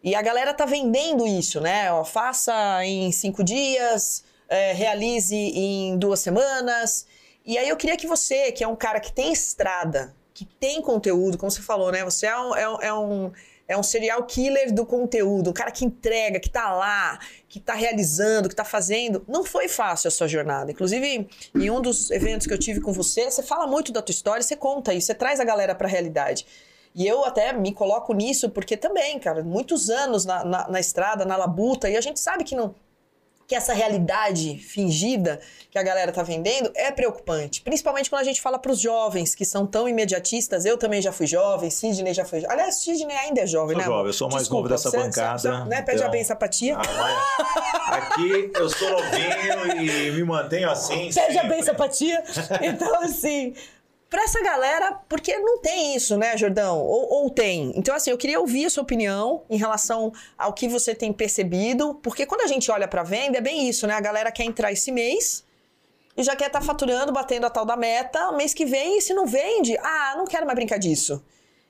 E 0.04 0.14
a 0.14 0.22
galera 0.22 0.54
tá 0.54 0.64
vendendo 0.66 1.26
isso, 1.28 1.60
né? 1.60 1.92
Ó, 1.92 2.06
faça 2.06 2.86
em 2.86 3.12
cinco 3.12 3.44
dias, 3.44 4.24
é, 4.50 4.74
realize 4.74 5.36
em 5.36 5.98
duas 5.98 6.20
semanas. 6.20 7.06
E 7.46 7.58
aí 7.58 7.70
eu 7.70 7.78
queria 7.78 7.96
que 7.96 8.08
você, 8.08 8.52
que 8.52 8.64
é 8.64 8.68
um 8.68 8.76
cara 8.76 9.00
que 9.00 9.14
tem 9.14 9.32
estrada, 9.32 10.14
que 10.34 10.46
tem 10.46 10.82
conteúdo, 10.82 11.38
como 11.38 11.52
você 11.52 11.62
falou, 11.62 11.92
né? 11.92 12.04
Você 12.04 12.26
é 12.26 12.38
um, 12.38 12.56
é 12.56 12.70
um, 12.70 12.82
é 12.82 12.94
um, 12.94 13.32
é 13.68 13.78
um 13.78 13.84
serial 13.84 14.24
killer 14.24 14.74
do 14.74 14.86
conteúdo, 14.86 15.52
um 15.52 15.54
cara 15.54 15.72
que 15.72 15.86
entrega, 15.86 16.40
que 16.40 16.50
tá 16.50 16.72
lá, 16.72 17.20
que 17.48 17.60
tá 17.60 17.74
realizando, 17.74 18.50
que 18.50 18.56
tá 18.56 18.66
fazendo. 18.66 19.24
Não 19.28 19.44
foi 19.44 19.68
fácil 19.68 20.08
a 20.08 20.12
sua 20.12 20.28
jornada. 20.28 20.72
Inclusive, 20.72 21.30
em 21.56 21.70
um 21.70 21.80
dos 21.80 22.10
eventos 22.10 22.48
que 22.48 22.54
eu 22.54 22.58
tive 22.58 22.82
com 22.82 22.92
você, 22.92 23.30
você 23.30 23.44
fala 23.44 23.68
muito 23.68 23.92
da 23.92 24.02
tua 24.02 24.12
história, 24.12 24.42
você 24.42 24.56
conta 24.56 24.94
isso, 24.94 25.08
você 25.08 25.14
traz 25.14 25.40
a 25.40 25.44
galera 25.44 25.76
pra 25.76 25.88
realidade. 25.88 26.46
E 26.96 27.06
eu 27.08 27.24
até 27.24 27.54
me 27.54 27.72
coloco 27.72 28.14
nisso 28.14 28.50
porque 28.50 28.76
também, 28.76 29.20
cara, 29.20 29.44
muitos 29.44 29.90
anos 29.90 30.26
na, 30.26 30.44
na, 30.44 30.68
na 30.68 30.80
estrada, 30.80 31.24
na 31.24 31.38
labuta, 31.38 31.90
e 31.90 31.96
a 31.96 32.02
gente 32.02 32.20
sabe 32.20 32.44
que 32.44 32.56
não, 32.56 32.74
que 33.50 33.56
essa 33.56 33.74
realidade 33.74 34.60
fingida 34.60 35.40
que 35.72 35.80
a 35.80 35.82
galera 35.82 36.12
tá 36.12 36.22
vendendo 36.22 36.72
é 36.76 36.92
preocupante. 36.92 37.64
Principalmente 37.64 38.08
quando 38.08 38.22
a 38.22 38.24
gente 38.24 38.40
fala 38.40 38.60
para 38.60 38.72
os 38.72 38.80
jovens 38.80 39.34
que 39.34 39.44
são 39.44 39.66
tão 39.66 39.90
imediatistas. 39.90 40.66
Eu 40.66 40.78
também 40.78 41.02
já 41.02 41.12
fui 41.12 41.26
jovem, 41.26 41.72
Sidney 41.72 42.14
já 42.14 42.24
foi 42.24 42.42
jovem. 42.42 42.54
Aliás, 42.54 42.76
Sidney 42.76 43.18
ainda 43.18 43.42
é 43.42 43.48
jovem, 43.48 43.76
sou 43.76 43.80
né? 43.80 43.86
Jovem, 43.86 44.06
eu 44.06 44.14
sou 44.14 44.30
mais 44.30 44.44
Desculpa, 44.44 44.70
novo 44.70 44.84
dessa 44.84 44.92
bancada. 44.92 45.40
Você, 45.40 45.70
né? 45.70 45.82
Pede 45.82 45.98
então... 45.98 46.08
a 46.08 46.12
bem 46.12 46.24
sapatia. 46.24 46.78
Ah, 46.78 47.96
Aqui 47.96 48.52
eu 48.54 48.70
sou 48.70 48.92
novinho 48.92 49.82
e 49.82 50.12
me 50.12 50.24
mantenho 50.24 50.70
assim. 50.70 51.10
Pede 51.12 51.40
a 51.40 51.44
bem 51.46 51.64
sapatia. 51.64 52.24
Então, 52.62 53.02
assim, 53.02 53.54
para 54.10 54.24
essa 54.24 54.42
galera, 54.42 55.00
porque 55.08 55.38
não 55.38 55.60
tem 55.60 55.96
isso, 55.96 56.18
né, 56.18 56.36
Jordão? 56.36 56.80
Ou, 56.80 57.24
ou, 57.24 57.30
tem? 57.30 57.72
Então, 57.76 57.94
assim, 57.94 58.10
eu 58.10 58.18
queria 58.18 58.40
ouvir 58.40 58.66
a 58.66 58.70
sua 58.70 58.82
opinião 58.82 59.44
em 59.50 59.58
relação 59.58 60.12
ao 60.38 60.52
que 60.52 60.68
você 60.68 60.96
tem 60.96 61.14
percebido, 61.14 61.94
porque 61.96 62.26
quando 62.26 62.42
a 62.42 62.48
gente 62.48 62.72
olha 62.72 62.88
para 62.88 63.04
venda, 63.04 63.38
é 63.38 63.42
bem 63.42 63.70
isso, 63.70 63.86
né? 63.86 63.94
A 63.94 64.02
galera 64.02 64.32
quer 64.32 64.46
entrar 64.46 64.72
esse 64.72 64.92
mês 64.92 65.46
e 66.18 66.24
já 66.24 66.36
quer 66.36 66.48
estar 66.48 66.60
tá 66.60 66.66
faturando, 66.66 67.14
batendo 67.14 67.46
a 67.46 67.50
tal 67.52 67.66
da 67.66 67.78
meta, 67.78 68.32
mês 68.32 68.54
que 68.54 68.66
vem, 68.66 68.98
e 68.98 69.02
se 69.02 69.14
não 69.14 69.28
vende, 69.28 69.78
ah, 69.78 70.16
não 70.18 70.26
quero 70.26 70.46
mais 70.46 70.56
brincar 70.56 70.80
disso. 70.80 71.24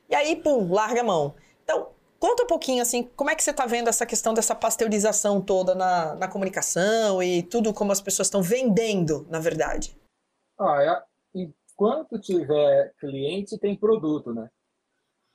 E 0.09 0.15
aí, 0.15 0.37
pum, 0.37 0.71
larga 0.71 1.01
a 1.01 1.03
mão. 1.03 1.35
Então, 1.63 1.89
conta 2.19 2.43
um 2.43 2.47
pouquinho, 2.47 2.81
assim, 2.81 3.03
como 3.17 3.29
é 3.29 3.35
que 3.35 3.43
você 3.43 3.51
está 3.51 3.65
vendo 3.65 3.89
essa 3.89 4.05
questão 4.05 4.33
dessa 4.33 4.55
pasteurização 4.55 5.41
toda 5.41 5.75
na, 5.75 6.15
na 6.15 6.27
comunicação 6.29 7.21
e 7.21 7.43
tudo 7.43 7.73
como 7.73 7.91
as 7.91 7.99
pessoas 7.99 8.27
estão 8.27 8.41
vendendo, 8.41 9.27
na 9.29 9.39
verdade? 9.39 9.95
Ah, 10.57 11.03
enquanto 11.79 12.19
tiver 12.19 12.93
cliente, 12.99 13.57
tem 13.57 13.73
produto, 13.73 14.33
né? 14.33 14.49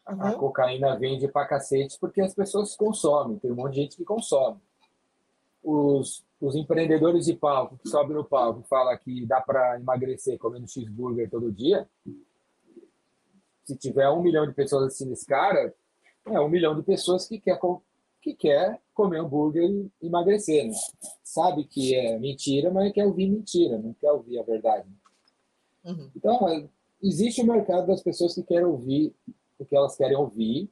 Uhum. 0.07 0.23
A 0.23 0.35
cocaína 0.35 0.99
vende 0.99 1.27
pra 1.27 1.47
cacete 1.47 1.97
porque 1.99 2.21
as 2.21 2.35
pessoas 2.35 2.77
consomem, 2.77 3.39
tem 3.39 3.51
um 3.51 3.55
monte 3.55 3.73
de 3.73 3.81
gente 3.81 3.97
que 3.97 4.05
consome. 4.05 4.61
Os, 5.63 6.23
os 6.39 6.55
empreendedores 6.55 7.25
de 7.25 7.35
palco 7.35 7.79
que 7.79 7.89
sobem 7.89 8.15
no 8.15 8.25
palco 8.25 8.61
e 8.61 8.69
falam 8.69 8.95
que 8.99 9.25
dá 9.25 9.41
para 9.41 9.81
emagrecer 9.81 10.39
comendo 10.39 10.69
cheeseburger 10.69 11.31
todo 11.31 11.51
dia, 11.51 11.89
se 13.65 13.75
tiver 13.79 14.11
um 14.11 14.21
milhão 14.21 14.47
de 14.47 14.53
pessoas 14.53 14.89
assistindo 14.89 15.15
esse 15.15 15.25
cara, 15.25 15.75
é 16.27 16.39
um 16.39 16.51
milhão 16.51 16.77
de 16.77 16.83
pessoas 16.83 17.27
que 17.27 17.41
quer, 17.41 17.59
que 18.21 18.35
quer 18.35 18.79
comer 18.93 19.21
hambúrguer 19.21 19.65
e 19.65 19.91
emagrecer. 20.07 20.67
Né? 20.67 20.75
Sabe 21.23 21.65
que 21.65 21.95
é 21.95 22.19
mentira, 22.19 22.71
mas 22.71 22.93
quer 22.93 23.07
ouvir 23.07 23.31
mentira, 23.31 23.79
não 23.79 23.95
quer 23.95 24.13
ouvir 24.13 24.39
a 24.39 24.43
verdade. 24.43 24.87
Uhum. 25.85 26.11
Então, 26.17 26.49
é, 26.49 26.69
existe 27.03 27.43
o 27.43 27.47
mercado 27.47 27.87
das 27.87 28.03
pessoas 28.03 28.35
que 28.35 28.43
querem 28.43 28.65
ouvir 28.65 29.15
o 29.59 29.65
que 29.65 29.77
elas 29.77 29.97
querem 29.97 30.17
ouvir. 30.17 30.71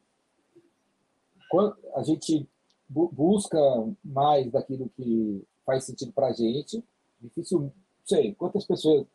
Quando 1.51 1.77
a 1.95 2.03
gente 2.03 2.49
bu 2.89 3.09
busca 3.13 3.59
mais 4.05 4.51
daquilo 4.51 4.89
que 4.91 5.45
faz 5.65 5.85
sentido 5.85 6.13
para 6.13 6.29
a 6.29 6.33
gente, 6.33 6.83
difícil, 7.21 7.61
não 7.61 7.73
sei, 8.05 8.35
quantas 8.35 8.65
pessoas, 8.65 9.07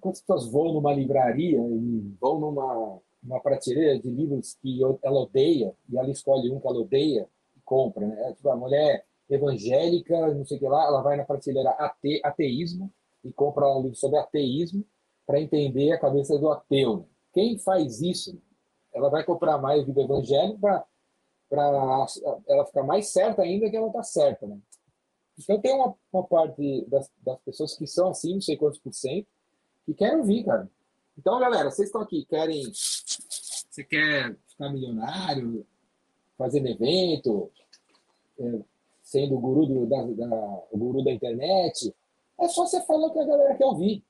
quantas 0.00 0.20
pessoas 0.20 0.50
vão 0.50 0.72
numa 0.72 0.92
livraria 0.92 1.58
e 1.58 2.14
vão 2.20 2.40
numa 2.40 3.00
uma 3.22 3.40
prateleira 3.40 4.00
de 4.00 4.10
livros 4.10 4.54
que 4.54 4.80
ela 4.82 5.20
odeia 5.20 5.72
e 5.88 5.96
ela 5.96 6.10
escolhe 6.10 6.50
um 6.50 6.58
que 6.58 6.66
ela 6.66 6.80
odeia 6.80 7.28
e 7.56 7.60
compra, 7.64 8.04
né? 8.04 8.32
Tipo, 8.32 8.48
a 8.48 8.56
mulher 8.56 9.06
evangélica, 9.30 10.34
não 10.34 10.44
sei 10.44 10.56
o 10.56 10.60
que 10.60 10.66
lá, 10.66 10.84
ela 10.86 11.02
vai 11.02 11.16
na 11.16 11.24
prateleira 11.24 11.70
ate, 11.70 12.20
ateísmo 12.24 12.92
e 13.24 13.32
compra 13.32 13.68
um 13.68 13.82
livro 13.82 13.96
sobre 13.96 14.18
ateísmo 14.18 14.84
para 15.26 15.40
entender 15.40 15.92
a 15.92 16.00
cabeça 16.00 16.38
do 16.38 16.50
ateu. 16.50 17.08
Quem 17.32 17.58
faz 17.58 18.00
isso, 18.00 18.40
ela 18.92 19.08
vai 19.08 19.24
comprar 19.24 19.58
mais 19.58 19.86
livro 19.86 20.02
evangélico 20.02 20.60
para 20.60 20.86
ela 22.46 22.66
ficar 22.66 22.82
mais 22.82 23.08
certa 23.08 23.42
ainda 23.42 23.70
que 23.70 23.76
ela 23.76 23.88
está 23.88 24.02
certa. 24.02 24.46
Né? 24.46 24.58
Então 25.38 25.60
tem 25.60 25.74
uma, 25.74 25.94
uma 26.12 26.24
parte 26.24 26.84
das, 26.88 27.10
das 27.18 27.38
pessoas 27.40 27.76
que 27.76 27.86
são 27.86 28.10
assim, 28.10 28.34
não 28.34 28.40
sei 28.40 28.56
quantos 28.56 28.78
por 28.78 28.92
cento, 28.92 29.26
que 29.84 29.94
querem 29.94 30.18
ouvir, 30.18 30.44
cara. 30.44 30.70
Então, 31.18 31.38
galera, 31.38 31.70
vocês 31.70 31.88
estão 31.88 32.00
aqui, 32.00 32.24
querem. 32.24 32.62
Você 32.72 33.84
quer 33.84 34.36
ficar 34.48 34.70
milionário, 34.70 35.66
fazendo 36.38 36.68
evento, 36.68 37.50
é, 38.38 38.60
sendo 39.02 39.36
o 39.36 39.40
guru, 39.40 39.66
do, 39.66 39.86
da, 39.86 40.02
da, 40.02 40.64
o 40.70 40.78
guru 40.78 41.04
da 41.04 41.12
internet, 41.12 41.94
é 42.40 42.48
só 42.48 42.66
você 42.66 42.80
falar 42.82 43.06
o 43.06 43.12
que 43.12 43.18
a 43.18 43.24
galera 43.24 43.54
quer 43.54 43.66
ouvir. 43.66 44.04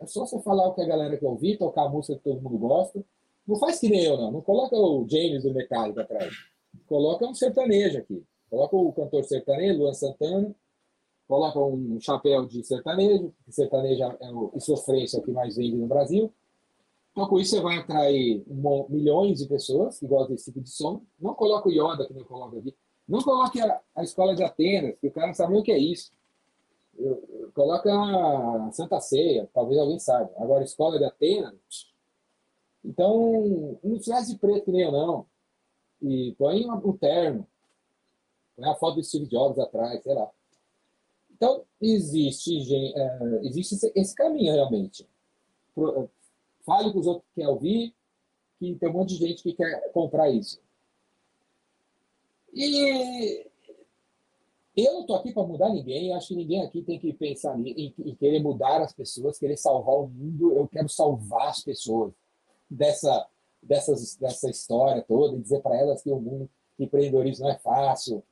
É 0.00 0.06
só 0.06 0.24
você 0.24 0.40
falar 0.40 0.68
o 0.68 0.74
que 0.74 0.80
a 0.80 0.86
galera 0.86 1.16
quer 1.16 1.26
ouvir, 1.26 1.58
tocar 1.58 1.84
a 1.84 1.88
música 1.88 2.16
que 2.16 2.24
todo 2.24 2.40
mundo 2.40 2.58
gosta. 2.58 3.04
Não 3.46 3.56
faz 3.56 3.78
que 3.78 3.88
nem 3.88 4.04
eu, 4.04 4.16
não. 4.16 4.32
Não 4.32 4.40
coloca 4.40 4.76
o 4.76 5.06
James 5.08 5.42
do 5.42 5.52
Metallica 5.52 6.02
atrás. 6.02 6.32
Coloca 6.86 7.26
um 7.26 7.34
sertanejo 7.34 7.98
aqui. 7.98 8.24
Coloca 8.48 8.76
o 8.76 8.92
cantor 8.92 9.24
sertanejo, 9.24 9.78
Luan 9.78 9.92
Santana. 9.92 10.54
Coloca 11.28 11.60
um 11.60 12.00
chapéu 12.00 12.46
de 12.46 12.64
sertanejo, 12.64 13.32
que 13.44 13.52
sertanejo 13.52 14.02
é 14.02 14.30
o 14.32 14.58
sofrência 14.58 15.22
que 15.22 15.30
mais 15.30 15.56
vende 15.56 15.76
no 15.76 15.86
Brasil. 15.86 16.32
Então, 17.12 17.28
com 17.28 17.38
isso, 17.38 17.56
você 17.56 17.60
vai 17.60 17.76
atrair 17.76 18.42
milhões 18.88 19.38
de 19.38 19.46
pessoas 19.46 19.98
que 19.98 20.06
gostam 20.06 20.34
desse 20.34 20.46
tipo 20.46 20.60
de 20.60 20.70
som. 20.70 21.02
Não 21.20 21.34
coloca 21.34 21.68
o 21.68 21.72
Yoda, 21.72 22.06
que 22.06 22.14
não 22.14 22.24
coloca 22.24 22.58
aqui. 22.58 22.74
Não 23.06 23.20
coloque 23.20 23.60
a, 23.60 23.80
a 23.94 24.02
escola 24.02 24.34
de 24.34 24.42
Atenas, 24.42 24.96
que 25.00 25.08
o 25.08 25.12
cara 25.12 25.28
não 25.28 25.34
sabe 25.34 25.52
nem 25.52 25.60
o 25.60 25.64
que 25.64 25.72
é 25.72 25.78
isso 25.78 26.10
coloca 27.54 27.90
Santa 28.72 29.00
Ceia, 29.00 29.48
talvez 29.52 29.78
alguém 29.78 29.98
saiba. 29.98 30.32
Agora, 30.38 30.64
Escola 30.64 30.98
de 30.98 31.04
Atenas. 31.04 31.90
Então, 32.84 33.78
não 33.82 34.00
se 34.00 34.32
de 34.32 34.38
preto 34.38 34.64
que 34.64 34.72
nem 34.72 34.82
eu, 34.82 34.92
não. 34.92 35.26
E 36.00 36.34
põe 36.38 36.68
um 36.68 36.96
terno. 36.96 37.46
Põe 38.56 38.68
a 38.68 38.74
foto 38.74 38.96
do 38.96 39.04
Steve 39.04 39.26
Jobs 39.26 39.58
atrás, 39.58 40.02
sei 40.02 40.14
lá. 40.14 40.30
Então, 41.30 41.64
existe, 41.80 42.58
é, 42.94 43.40
existe 43.44 43.92
esse 43.94 44.14
caminho, 44.14 44.52
realmente. 44.52 45.06
Fale 46.64 46.92
com 46.92 46.98
os 46.98 47.06
outros 47.06 47.26
que 47.28 47.40
quer 47.40 47.48
ouvir, 47.48 47.94
que 48.58 48.74
tem 48.76 48.88
um 48.88 48.92
monte 48.92 49.10
de 49.10 49.26
gente 49.26 49.42
que 49.42 49.54
quer 49.54 49.90
comprar 49.92 50.30
isso. 50.30 50.60
E 52.52 53.49
eu 54.84 54.92
não 54.94 55.00
estou 55.02 55.16
aqui 55.16 55.32
para 55.32 55.42
mudar 55.42 55.70
ninguém, 55.70 56.12
acho 56.14 56.28
que 56.28 56.36
ninguém 56.36 56.62
aqui 56.62 56.82
tem 56.82 56.98
que 56.98 57.12
pensar 57.12 57.58
em, 57.58 57.94
em, 57.98 58.14
querer 58.14 58.40
mudar 58.40 58.80
as 58.82 58.92
pessoas, 58.92 59.38
querer 59.38 59.56
salvar 59.56 59.96
o 59.96 60.08
mundo. 60.08 60.52
Eu 60.52 60.68
quero 60.68 60.88
salvar 60.88 61.48
as 61.48 61.62
pessoas 61.62 62.12
dessa, 62.68 63.26
dessas, 63.62 64.16
dessa 64.16 64.50
história 64.50 65.02
toda 65.02 65.36
e 65.36 65.40
dizer 65.40 65.60
para 65.60 65.76
elas 65.76 66.02
que 66.02 66.10
o 66.10 66.20
mundo 66.20 66.48
que 66.76 66.84
empreendedorismo 66.84 67.44
não 67.44 67.52
é 67.52 67.58
fácil. 67.58 68.22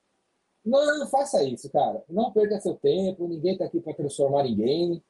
Não, 0.65 0.99
não 0.99 1.09
faça 1.09 1.43
isso, 1.43 1.71
cara. 1.71 2.05
Não 2.09 2.31
perca 2.31 2.61
seu 2.61 2.75
tempo, 2.75 3.27
ninguém 3.27 3.53
está 3.53 3.65
aqui 3.65 3.81
para 3.81 3.95
transformar 3.95 4.45
ninguém. 4.45 5.03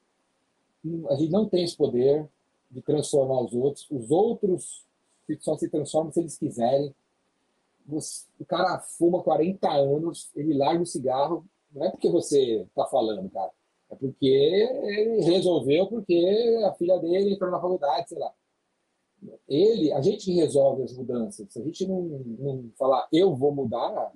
A 1.11 1.14
gente 1.16 1.30
não 1.30 1.49
tem 1.49 1.64
esse 1.64 1.76
poder 1.76 2.28
de 2.70 2.80
transformar 2.82 3.41
os 3.43 3.53
outros. 3.53 3.86
Os 3.91 4.11
outros 4.11 4.84
só 5.41 5.57
se 5.57 5.68
transformam 5.68 6.12
se 6.12 6.20
eles 6.20 6.39
quiserem 6.39 6.95
o 7.89 8.45
cara 8.45 8.78
fuma 8.80 9.22
40 9.22 9.70
anos, 9.70 10.30
ele 10.36 10.57
larga 10.57 10.82
o 10.82 10.86
cigarro, 10.86 11.45
não 11.72 11.86
é 11.86 11.91
porque 11.91 12.09
você 12.09 12.62
está 12.62 12.86
falando, 12.86 13.28
cara. 13.30 13.51
É 13.91 13.95
porque 13.95 14.26
ele 14.26 15.22
resolveu, 15.22 15.86
porque 15.86 16.62
a 16.66 16.72
filha 16.74 16.99
dele 16.99 17.32
entrou 17.32 17.51
na 17.51 17.61
faculdade, 17.61 18.11
sei 18.11 18.18
lá. 18.18 18.32
Ele, 19.49 19.93
a 19.93 20.01
gente 20.03 20.30
resolve 20.32 20.82
as 20.82 20.93
mudanças. 20.93 21.51
Se 21.51 21.59
a 21.59 21.64
gente 21.64 21.86
não, 21.86 22.03
não 22.03 22.70
falar, 22.78 23.09
eu 23.11 23.34
vou 23.34 23.53
mudar, 23.53 24.12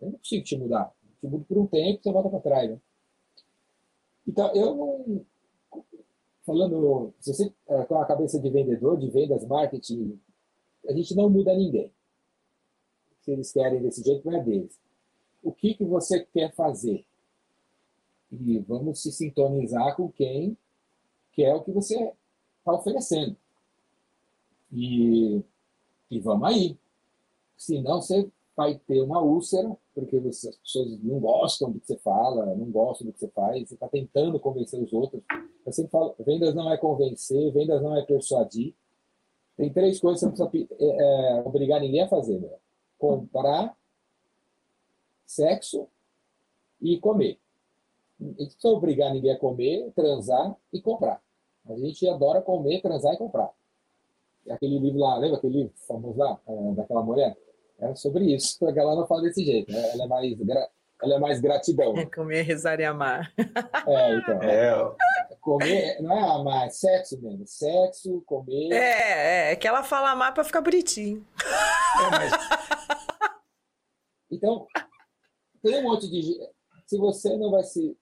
eu 0.00 0.10
não 0.10 0.18
consigo 0.18 0.44
te 0.44 0.56
mudar. 0.56 0.92
Te 1.20 1.26
mudo 1.26 1.44
por 1.46 1.58
um 1.58 1.66
tempo, 1.66 2.02
você 2.02 2.12
volta 2.12 2.28
para 2.28 2.40
trás. 2.40 2.70
Né? 2.70 2.78
Então, 4.28 4.54
eu 4.54 4.74
não. 4.74 5.26
Falando, 6.44 7.12
se 7.18 7.34
você 7.34 7.52
é, 7.66 7.84
com 7.84 7.98
a 7.98 8.06
cabeça 8.06 8.38
de 8.38 8.48
vendedor, 8.50 8.96
de 8.98 9.10
vendas, 9.10 9.44
marketing, 9.44 10.20
a 10.86 10.92
gente 10.92 11.16
não 11.16 11.28
muda 11.28 11.52
ninguém 11.56 11.90
se 13.26 13.32
eles 13.32 13.52
querem 13.52 13.82
desse 13.82 14.04
jeito, 14.04 14.30
é 14.30 14.40
deles. 14.40 14.78
O 15.42 15.50
que, 15.52 15.74
que 15.74 15.84
você 15.84 16.20
quer 16.32 16.54
fazer? 16.54 17.04
E 18.30 18.58
vamos 18.60 19.02
se 19.02 19.10
sintonizar 19.10 19.96
com 19.96 20.08
quem 20.10 20.56
quer 21.32 21.52
o 21.54 21.62
que 21.62 21.72
você 21.72 22.12
está 22.58 22.72
oferecendo. 22.72 23.36
E, 24.72 25.42
e 26.08 26.20
vamos 26.20 26.48
aí. 26.48 26.78
Senão 27.56 28.00
você 28.00 28.30
vai 28.56 28.78
ter 28.86 29.02
uma 29.02 29.20
úlcera, 29.20 29.76
porque 29.92 30.20
você, 30.20 30.48
as 30.48 30.56
pessoas 30.58 31.02
não 31.02 31.18
gostam 31.18 31.72
do 31.72 31.80
que 31.80 31.86
você 31.86 31.98
fala, 31.98 32.54
não 32.54 32.70
gostam 32.70 33.08
do 33.08 33.12
que 33.12 33.18
você 33.18 33.28
faz, 33.28 33.68
você 33.68 33.74
está 33.74 33.88
tentando 33.88 34.38
convencer 34.38 34.80
os 34.80 34.92
outros. 34.92 35.22
Eu 35.64 35.72
sempre 35.72 35.90
falo, 35.90 36.14
vendas 36.20 36.54
não 36.54 36.72
é 36.72 36.76
convencer, 36.76 37.52
vendas 37.52 37.82
não 37.82 37.96
é 37.96 38.02
persuadir. 38.04 38.72
Tem 39.56 39.72
três 39.72 39.98
coisas 39.98 40.20
que 40.20 40.36
você 40.36 40.42
não 40.42 40.50
precisa 40.50 40.74
é, 40.78 41.38
é, 41.38 41.42
obrigar 41.44 41.80
ninguém 41.80 42.02
a 42.02 42.08
fazer. 42.08 42.38
Né? 42.38 42.48
Comprar, 42.98 43.76
sexo 45.26 45.88
e 46.80 46.98
comer. 46.98 47.38
A 48.20 48.24
gente 48.24 48.38
não 48.38 48.46
precisa 48.46 48.68
obrigar 48.68 49.12
ninguém 49.12 49.32
a 49.32 49.38
comer, 49.38 49.92
transar 49.94 50.56
e 50.72 50.80
comprar. 50.80 51.20
A 51.68 51.76
gente 51.76 52.08
adora 52.08 52.40
comer, 52.40 52.80
transar 52.80 53.14
e 53.14 53.18
comprar. 53.18 53.50
Aquele 54.48 54.78
livro 54.78 55.00
lá, 55.00 55.16
lembra 55.18 55.38
aquele 55.38 55.56
livro 55.56 55.72
famoso 55.86 56.18
lá, 56.18 56.38
é, 56.46 56.72
daquela 56.74 57.02
mulher? 57.02 57.36
Era 57.78 57.94
sobre 57.96 58.34
isso. 58.34 58.64
A 58.66 58.72
galera 58.72 59.00
não 59.00 59.06
fala 59.06 59.22
desse 59.22 59.44
jeito. 59.44 59.72
Né? 59.72 59.90
Ela 59.92 60.04
é 60.04 60.06
mais, 60.06 60.34
gra... 60.34 60.68
ela 61.02 61.14
é 61.14 61.18
mais 61.18 61.40
gratidão. 61.40 61.96
É 61.96 62.06
comer, 62.06 62.42
rezar 62.42 62.80
e 62.80 62.84
amar. 62.84 63.32
É, 63.86 64.16
então. 64.16 64.42
É. 64.42 65.36
Comer 65.40 66.02
não 66.02 66.12
é 66.12 66.20
amar, 66.20 66.66
é 66.66 66.70
sexo 66.70 67.20
mesmo. 67.22 67.46
Sexo, 67.46 68.20
comer. 68.26 68.72
É, 68.72 69.48
é, 69.48 69.52
é 69.52 69.56
que 69.56 69.68
ela 69.68 69.84
fala 69.84 70.10
amar 70.10 70.34
para 70.34 70.42
ficar 70.42 70.60
bonitinho. 70.60 71.24
É, 71.98 72.10
mas... 72.10 72.32
Então, 74.30 74.66
tem 75.62 75.80
um 75.80 75.84
monte 75.84 76.08
de. 76.08 76.38
Se 76.86 76.98
você 76.98 77.36
não 77.36 77.50
vai 77.50 77.62
se. 77.64 77.96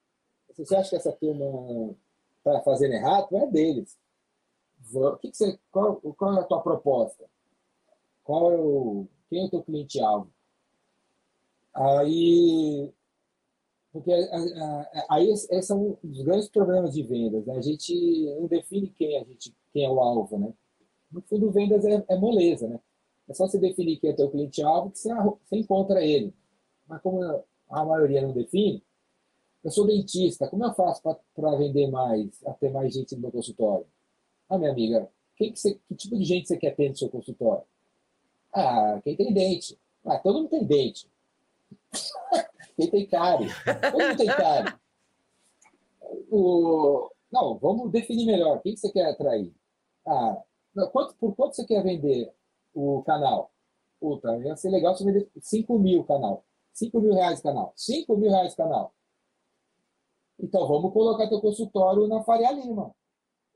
Se 0.53 0.65
você 0.65 0.77
acha 0.77 0.91
que 0.91 0.97
essa 0.97 1.13
turma 1.13 1.97
está 2.39 2.61
fazendo 2.63 2.95
errado, 2.95 3.35
é 3.37 3.47
deles. 3.47 3.99
O 4.93 5.17
que, 5.17 5.31
que 5.31 5.37
você, 5.37 5.59
qual, 5.71 5.97
qual 5.97 6.37
é 6.37 6.41
a 6.41 6.45
tua 6.45 6.63
proposta? 6.63 7.25
Qual 8.23 8.53
é 8.53 8.57
o, 8.57 9.07
quem 9.29 9.43
é 9.43 9.47
o 9.47 9.51
teu 9.51 9.63
cliente-alvo? 9.63 10.31
Aí, 11.73 12.93
porque 13.93 14.13
aí 15.09 15.31
esse 15.31 15.73
é 15.73 15.75
um 15.75 15.97
dos 16.03 16.23
grandes 16.23 16.49
problemas 16.49 16.95
de 16.95 17.03
vendas. 17.03 17.45
Né? 17.47 17.57
A 17.57 17.61
gente 17.61 18.27
não 18.39 18.47
define 18.47 18.91
quem 18.91 19.19
a 19.19 19.25
gente, 19.25 19.55
quem 19.73 19.85
é 19.85 19.91
o 19.91 20.01
alvo, 20.01 20.39
né? 20.39 20.53
No 21.11 21.23
fundo, 21.23 21.51
vendas 21.51 21.85
é, 21.85 22.05
é 22.09 22.17
moleza, 22.17 22.69
né? 22.69 22.79
É 23.29 23.35
só 23.35 23.47
você 23.47 23.59
definir 23.59 23.99
quem 23.99 24.11
é 24.11 24.13
o 24.13 24.17
teu 24.17 24.31
cliente-alvo 24.31 24.91
que 24.91 24.99
você, 24.99 25.11
encontra 25.53 26.05
ele. 26.05 26.35
Mas 26.87 27.01
como 27.01 27.45
a 27.71 27.85
maioria 27.85 28.21
não 28.23 28.33
define, 28.33 28.83
eu 29.63 29.71
sou 29.71 29.87
dentista, 29.87 30.49
como 30.49 30.65
eu 30.65 30.75
faço 30.75 31.03
para 31.03 31.57
vender 31.57 31.91
mais, 31.91 32.45
até 32.45 32.69
mais 32.69 32.93
gente 32.93 33.15
no 33.15 33.23
meu 33.23 33.33
consultório? 33.33 33.87
Ah, 34.49 34.59
minha 34.59 34.71
amiga, 34.71 35.09
que, 35.37 35.51
que, 35.51 35.59
você, 35.59 35.81
que 35.89 35.95
tipo 35.95 36.19
de 36.19 36.25
gente 36.25 36.47
você 36.47 36.59
quer 36.59 36.77
ter 36.77 36.91
no 36.91 36.97
seu 36.97 37.09
consultório? 37.09 37.65
Ah, 38.53 39.01
quem 39.03 39.17
tem 39.17 39.33
dente. 39.33 39.79
Ah, 40.05 40.19
todo 40.19 40.41
mundo 40.41 40.51
tem 40.51 40.65
dente. 40.65 41.09
quem 42.77 42.91
tem 42.91 43.07
cárie. 43.07 43.49
Todo 43.91 44.03
mundo 44.03 44.17
tem 44.19 44.27
cárie. 44.27 44.75
O... 46.31 47.11
Não, 47.33 47.59
vamos 47.59 47.91
definir 47.91 48.27
melhor. 48.27 48.61
Quem 48.61 48.75
que 48.75 48.81
você 48.81 48.93
quer 48.93 49.07
atrair? 49.07 49.53
Ah, 50.07 50.43
não, 50.75 50.89
quanto, 50.91 51.15
por 51.15 51.35
quanto 51.35 51.57
você 51.57 51.65
quer 51.65 51.83
vender 51.83 52.31
o 52.75 53.03
canal? 53.03 53.51
Puta, 54.01 54.37
ia 54.39 54.57
ser 54.57 54.71
legal 54.71 54.95
se 54.97 55.05
vender 55.05 55.31
5 55.41 55.79
mil 55.79 56.05
canal. 56.05 56.45
5 56.73 57.01
mil 57.01 57.15
reais 57.15 57.41
canal. 57.41 57.73
5 57.77 58.17
mil 58.17 58.31
reais 58.31 58.55
canal. 58.55 58.93
Então, 60.39 60.67
vamos 60.67 60.93
colocar 60.93 61.29
teu 61.29 61.41
consultório 61.41 62.07
na 62.09 62.23
Faria 62.23 62.51
Lima. 62.51 62.95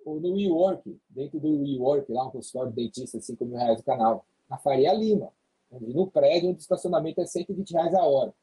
Ou 0.05 0.21
no 0.21 0.35
WeWork. 0.35 0.99
Dentro 1.09 1.41
do 1.41 1.61
WeWork, 1.63 2.11
lá 2.13 2.27
um 2.27 2.31
consultório 2.31 2.73
de 2.73 2.77
dentista, 2.77 3.21
5 3.21 3.45
mil 3.45 3.59
reais 3.59 3.83
canal 3.83 4.25
na 4.49 4.57
Faria 4.57 4.95
Lima, 4.95 5.31
no 5.71 6.11
prédio 6.11 6.51
onde 6.51 6.59
o 6.59 6.61
estacionamento 6.61 7.21
é 7.21 7.27
120 7.27 7.73
reais 7.73 7.95
a 7.95 8.05
hora. 8.05 8.35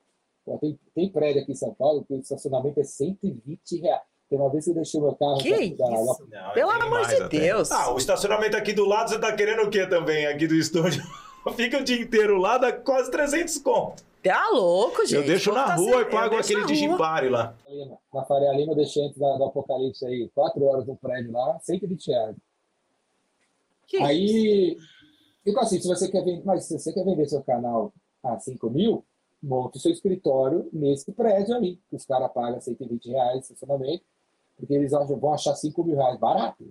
Tem, 0.59 0.79
tem 0.93 1.11
prédio 1.11 1.41
aqui 1.41 1.53
em 1.53 1.55
São 1.55 1.73
Paulo 1.73 2.05
que 2.05 2.13
o 2.13 2.19
estacionamento 2.19 2.79
é 2.79 2.83
120 2.83 3.79
reais. 3.79 4.03
Tem 4.29 4.39
uma 4.39 4.49
vez 4.49 4.65
que 4.65 4.71
eu 4.71 4.75
deixei 4.75 4.99
meu 4.99 5.15
carro. 5.15 5.37
Que 5.37 5.49
isso? 5.49 5.77
Da... 5.77 5.89
Não, 5.89 6.53
Pelo 6.53 6.71
amor 6.71 7.07
de 7.07 7.15
até. 7.15 7.39
Deus. 7.39 7.71
Ah, 7.71 7.93
o 7.93 7.97
estacionamento 7.97 8.57
aqui 8.57 8.73
do 8.73 8.85
lado, 8.85 9.09
você 9.09 9.19
tá 9.19 9.35
querendo 9.35 9.63
o 9.63 9.69
quê 9.69 9.85
também 9.87 10.25
aqui 10.25 10.47
do 10.47 10.55
estúdio? 10.55 11.03
Fica 11.55 11.77
o 11.77 11.83
dia 11.83 12.01
inteiro 12.01 12.37
lá, 12.37 12.57
dá 12.57 12.71
quase 12.71 13.11
300 13.11 13.59
conto. 13.59 14.03
Tá 14.23 14.49
louco, 14.49 15.05
gente. 15.05 15.15
Eu 15.15 15.27
deixo 15.27 15.51
na 15.51 15.65
tá 15.65 15.75
rua 15.75 16.01
e 16.01 16.05
pago 16.05 16.35
aquele 16.35 16.65
Digipare 16.65 17.29
lá. 17.29 17.55
Na 18.11 18.25
Faria 18.25 18.51
Lima, 18.53 18.71
eu 18.71 18.75
deixei 18.75 19.05
antes 19.05 19.19
do 19.19 19.43
Apocalipse 19.43 20.03
aí, 20.03 20.27
4 20.33 20.63
horas 20.65 20.87
no 20.87 20.95
prédio 20.95 21.31
lá, 21.31 21.59
120 21.59 22.07
reais. 22.07 22.35
Que 23.87 23.97
aí, 23.97 24.71
isso? 24.71 24.87
Então, 25.45 25.61
assim, 25.61 25.79
se 25.79 25.87
você 25.87 26.09
quer 26.09 26.23
vender, 26.23 26.43
mas 26.43 26.65
se 26.65 26.79
você 26.79 26.91
quer 26.91 27.05
vender 27.05 27.29
seu 27.29 27.43
canal 27.43 27.93
a 28.23 28.39
5 28.39 28.67
mil, 28.71 29.05
monte 29.43 29.77
o 29.77 29.79
seu 29.79 29.91
escritório 29.91 30.67
nesse 30.73 31.11
prédio 31.11 31.55
ali, 31.55 31.79
que 31.87 31.95
os 31.95 32.05
caras 32.05 32.31
pagam 32.33 32.59
120 32.59 33.11
reais 33.11 33.43
estacionamento, 33.43 34.03
porque 34.57 34.73
eles 34.73 34.91
vão 34.91 35.33
achar 35.33 35.55
5 35.55 35.83
mil 35.83 35.95
reais 35.95 36.19
barato. 36.19 36.65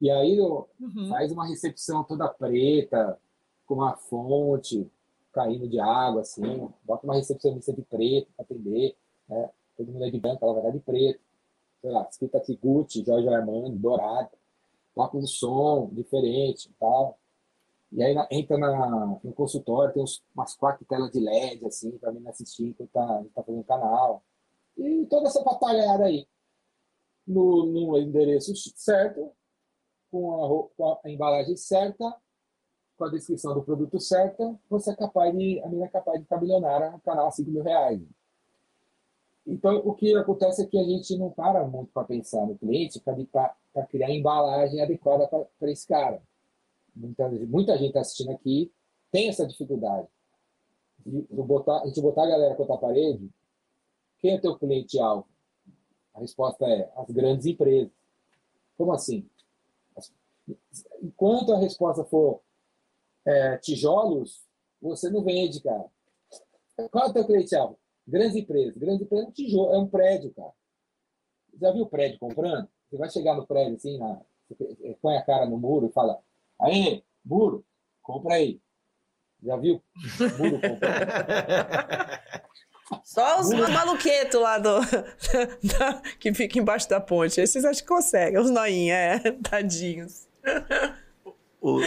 E 0.00 0.10
aí 0.10 0.40
uhum. 0.40 1.08
faz 1.08 1.30
uma 1.30 1.46
recepção 1.46 2.04
toda 2.04 2.28
preta, 2.28 3.18
com 3.66 3.74
uma 3.74 3.96
fonte 3.96 4.90
caindo 5.32 5.68
de 5.68 5.78
água, 5.78 6.22
assim, 6.22 6.68
bota 6.84 7.06
uma 7.06 7.14
recepcionista 7.14 7.72
de 7.72 7.82
preto 7.82 8.28
para 8.36 8.44
atender, 8.44 8.96
né? 9.28 9.50
todo 9.76 9.92
mundo 9.92 10.04
é 10.04 10.10
de 10.10 10.18
branco, 10.18 10.44
ela 10.44 10.54
vai 10.54 10.62
dar 10.64 10.70
de 10.70 10.80
preto, 10.80 11.20
sei 11.80 11.90
lá, 11.90 12.06
escrita 12.10 12.38
aqui 12.38 12.58
Gucci, 12.60 13.04
Jorge 13.04 13.28
Armando, 13.28 13.70
dourado, 13.78 14.30
bota 14.94 15.16
um 15.16 15.26
som 15.26 15.88
diferente 15.92 16.68
e 16.68 16.72
tal. 16.80 17.16
E 17.92 18.02
aí 18.02 18.14
entra 18.30 18.56
na, 18.56 19.18
no 19.22 19.32
consultório, 19.32 19.92
tem 19.92 20.02
uns, 20.02 20.22
umas 20.34 20.54
quatro 20.54 20.84
telas 20.84 21.10
de 21.10 21.20
LED, 21.20 21.66
assim, 21.66 21.90
para 21.98 22.12
mim 22.12 22.26
assistir 22.28 22.68
enquanto 22.68 22.90
tá, 22.90 23.24
tá 23.34 23.42
fazendo 23.42 23.64
canal. 23.64 24.22
E 24.76 25.06
toda 25.06 25.28
essa 25.28 25.42
batalhada 25.42 26.04
aí. 26.04 26.26
No, 27.30 27.66
no 27.66 27.98
endereço 27.98 28.52
certo, 28.76 29.30
com 30.10 30.44
a, 30.44 30.76
com 30.76 31.00
a, 31.04 31.10
embalagem 31.10 31.56
certa, 31.56 32.14
com 32.96 33.04
a 33.04 33.10
descrição 33.10 33.54
do 33.54 33.62
produto 33.62 34.00
certa, 34.00 34.58
você 34.68 34.90
é 34.90 34.96
capaz 34.96 35.36
de, 35.36 35.60
a 35.62 35.68
minha 35.68 35.86
é 35.86 35.88
capaz 35.88 36.18
de 36.18 36.24
ficar 36.24 36.40
milionária 36.40 37.00
canal 37.04 37.28
a 37.28 37.30
5 37.30 37.50
mil 37.50 37.62
reais. 37.62 38.00
Então, 39.46 39.76
o 39.84 39.94
que 39.94 40.14
acontece 40.16 40.62
é 40.62 40.66
que 40.66 40.78
a 40.78 40.84
gente 40.84 41.16
não 41.16 41.30
para 41.30 41.66
muito 41.66 41.92
para 41.92 42.06
pensar 42.06 42.46
no 42.46 42.58
cliente 42.58 43.00
para 43.00 43.86
criar 43.86 44.08
a 44.08 44.14
embalagem 44.14 44.82
adequada 44.82 45.26
para 45.28 45.70
esse 45.70 45.86
cara 45.86 46.22
muita, 46.94 47.28
muita 47.28 47.78
gente 47.78 47.88
está 47.88 48.00
assistindo 48.00 48.32
aqui 48.32 48.72
tem 49.10 49.28
essa 49.28 49.46
dificuldade. 49.46 50.08
De, 51.04 51.22
de 51.22 51.42
botar, 51.42 51.80
a 51.80 51.86
gente 51.86 52.00
botar 52.00 52.24
a 52.24 52.28
galera 52.28 52.54
contra 52.54 52.74
a 52.74 52.78
parede, 52.78 53.30
quem 54.18 54.34
é 54.34 54.38
teu 54.38 54.56
cliente-alvo? 54.58 55.26
A 56.14 56.20
resposta 56.20 56.64
é 56.66 56.90
as 56.96 57.10
grandes 57.10 57.46
empresas. 57.46 57.90
Como 58.76 58.92
assim? 58.92 59.28
Enquanto 61.02 61.52
a 61.52 61.58
resposta 61.58 62.04
for 62.04 62.40
é, 63.26 63.58
tijolos, 63.58 64.42
você 64.80 65.08
não 65.10 65.22
vende, 65.22 65.60
cara. 65.60 65.86
Qual 66.90 67.06
é 67.06 67.10
o 67.10 67.12
teu 67.12 67.26
cliente-alvo? 67.26 67.78
Grandes 68.06 68.36
empresas. 68.36 68.76
Grandes 68.76 69.02
empresas 69.02 69.26
é 69.26 69.28
um 69.28 69.32
tijolo, 69.32 69.74
é 69.74 69.78
um 69.78 69.86
prédio, 69.86 70.32
cara. 70.32 70.52
Já 71.60 71.72
viu 71.72 71.82
o 71.82 71.88
prédio 71.88 72.18
comprando? 72.18 72.68
Você 72.88 72.96
vai 72.96 73.10
chegar 73.10 73.36
no 73.36 73.46
prédio 73.46 73.76
assim, 73.76 73.98
na, 73.98 74.20
você 74.48 74.96
põe 75.00 75.16
a 75.16 75.22
cara 75.22 75.46
no 75.46 75.58
muro 75.58 75.86
e 75.86 75.92
fala: 75.92 76.20
Aí, 76.60 77.04
Buro, 77.22 77.64
compra 78.02 78.34
aí. 78.34 78.60
Já 79.42 79.56
viu? 79.56 79.82
Buro, 80.38 80.60
compra. 80.60 80.90
Só 83.04 83.40
os 83.40 83.50
maluquetos 83.50 84.40
lá 84.40 84.58
do, 84.58 84.80
da, 85.78 86.02
que 86.18 86.34
fica 86.34 86.58
embaixo 86.58 86.88
da 86.88 87.00
ponte. 87.00 87.40
Esses 87.40 87.64
acho 87.64 87.82
que 87.82 87.88
conseguem, 87.88 88.38
os 88.38 88.50
noinhos, 88.50 88.94
é, 88.94 89.18
tadinhos. 89.48 90.28
O, 91.60 91.80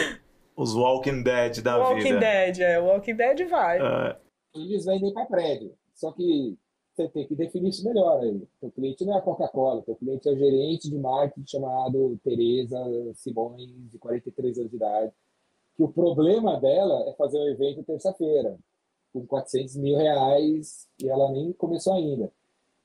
os 0.56 0.74
Walking 0.74 1.22
Dead 1.22 1.60
da 1.60 1.76
Walking 1.76 2.02
vida. 2.02 2.14
Walking 2.14 2.20
Dead, 2.20 2.58
é. 2.60 2.80
O 2.80 2.84
Walking 2.84 3.16
Dead 3.16 3.48
vai. 3.48 3.80
Uh... 3.80 4.16
Eles 4.54 4.84
vendem 4.84 5.12
para 5.12 5.26
prédio. 5.26 5.74
Só 5.94 6.12
que 6.12 6.56
você 6.94 7.08
tem 7.08 7.26
que 7.26 7.34
definir 7.34 7.70
isso 7.70 7.84
melhor 7.84 8.20
aí. 8.20 8.40
O 8.60 8.70
cliente 8.70 9.04
não 9.04 9.14
é 9.14 9.18
a 9.18 9.22
Coca-Cola, 9.22 9.82
o 9.86 9.96
cliente 9.96 10.28
é 10.28 10.32
o 10.32 10.38
gerente 10.38 10.88
de 10.88 10.96
marketing 10.96 11.46
chamado 11.46 12.18
Tereza 12.22 12.78
Simões, 13.14 13.90
de 13.90 13.98
43 13.98 14.58
anos 14.58 14.70
de 14.70 14.76
idade, 14.76 15.12
que 15.76 15.82
o 15.82 15.88
problema 15.88 16.58
dela 16.60 17.08
é 17.08 17.12
fazer 17.14 17.38
um 17.38 17.48
evento 17.48 17.82
terça-feira, 17.82 18.56
com 19.14 19.24
400 19.24 19.76
mil 19.76 19.96
reais, 19.96 20.88
e 21.00 21.08
ela 21.08 21.30
nem 21.30 21.52
começou 21.52 21.94
ainda. 21.94 22.32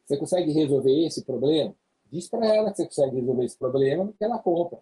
Você 0.05 0.15
consegue 0.15 0.51
resolver 0.51 1.05
esse 1.05 1.25
problema? 1.25 1.73
Diz 2.11 2.30
para 2.30 2.45
ela 2.55 2.69
que 2.69 2.77
você 2.77 2.86
consegue 2.86 3.15
resolver 3.15 3.45
esse 3.45 3.57
problema, 3.57 4.13
que 4.15 4.23
ela 4.23 4.38
compra. 4.38 4.80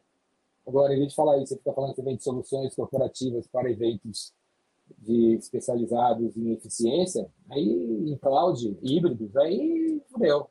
Agora, 0.67 0.93
em 0.93 0.97
vez 0.97 1.09
de 1.09 1.15
falar 1.15 1.37
isso, 1.37 1.53
você 1.53 1.57
fica 1.57 1.71
falando 1.71 1.95
você 1.95 2.01
vende 2.01 2.21
soluções 2.21 2.75
corporativas 2.75 3.47
para 3.47 3.71
eventos 3.71 4.33
de 4.99 5.35
especializados 5.35 6.35
em 6.35 6.51
eficiência, 6.51 7.29
aí 7.49 8.11
em 8.11 8.17
cloud, 8.17 8.77
híbridos, 8.81 9.35
aí 9.37 10.01
fudeu. 10.09 10.49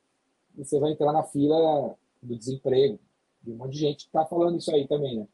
Você 0.56 0.78
vai 0.78 0.92
entrar 0.92 1.12
na 1.12 1.22
fila 1.22 1.94
do 2.22 2.36
desemprego. 2.36 2.98
E 3.46 3.52
um 3.52 3.56
monte 3.56 3.72
de 3.72 3.78
gente 3.78 4.00
está 4.06 4.24
falando 4.24 4.58
isso 4.58 4.74
aí 4.74 4.88
também, 4.88 5.18
né? 5.18 5.28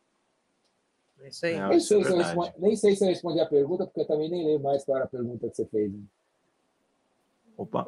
É 1.23 1.29
isso 1.29 1.47
aí. 1.47 1.59
Não, 1.59 1.69
Nem 1.69 1.79
isso 1.79 1.95
é 1.95 1.97
sei, 1.97 2.05
se 2.05 2.11
eu 2.11 2.17
verdade. 2.17 2.39
respondi, 2.39 2.61
nem 2.61 2.77
sei 2.77 2.97
se 2.97 3.05
eu 3.05 3.09
respondi 3.09 3.41
a 3.41 3.47
pergunta, 3.47 3.87
porque 3.87 4.01
eu 4.01 4.07
também 4.07 4.29
nem 4.29 4.45
lembro 4.47 4.63
mais 4.65 4.85
qual 4.85 4.97
era 4.97 5.05
a 5.07 5.09
pergunta 5.09 5.49
que 5.49 5.57
você 5.57 5.65
fez. 5.67 5.93
Opa. 7.57 7.87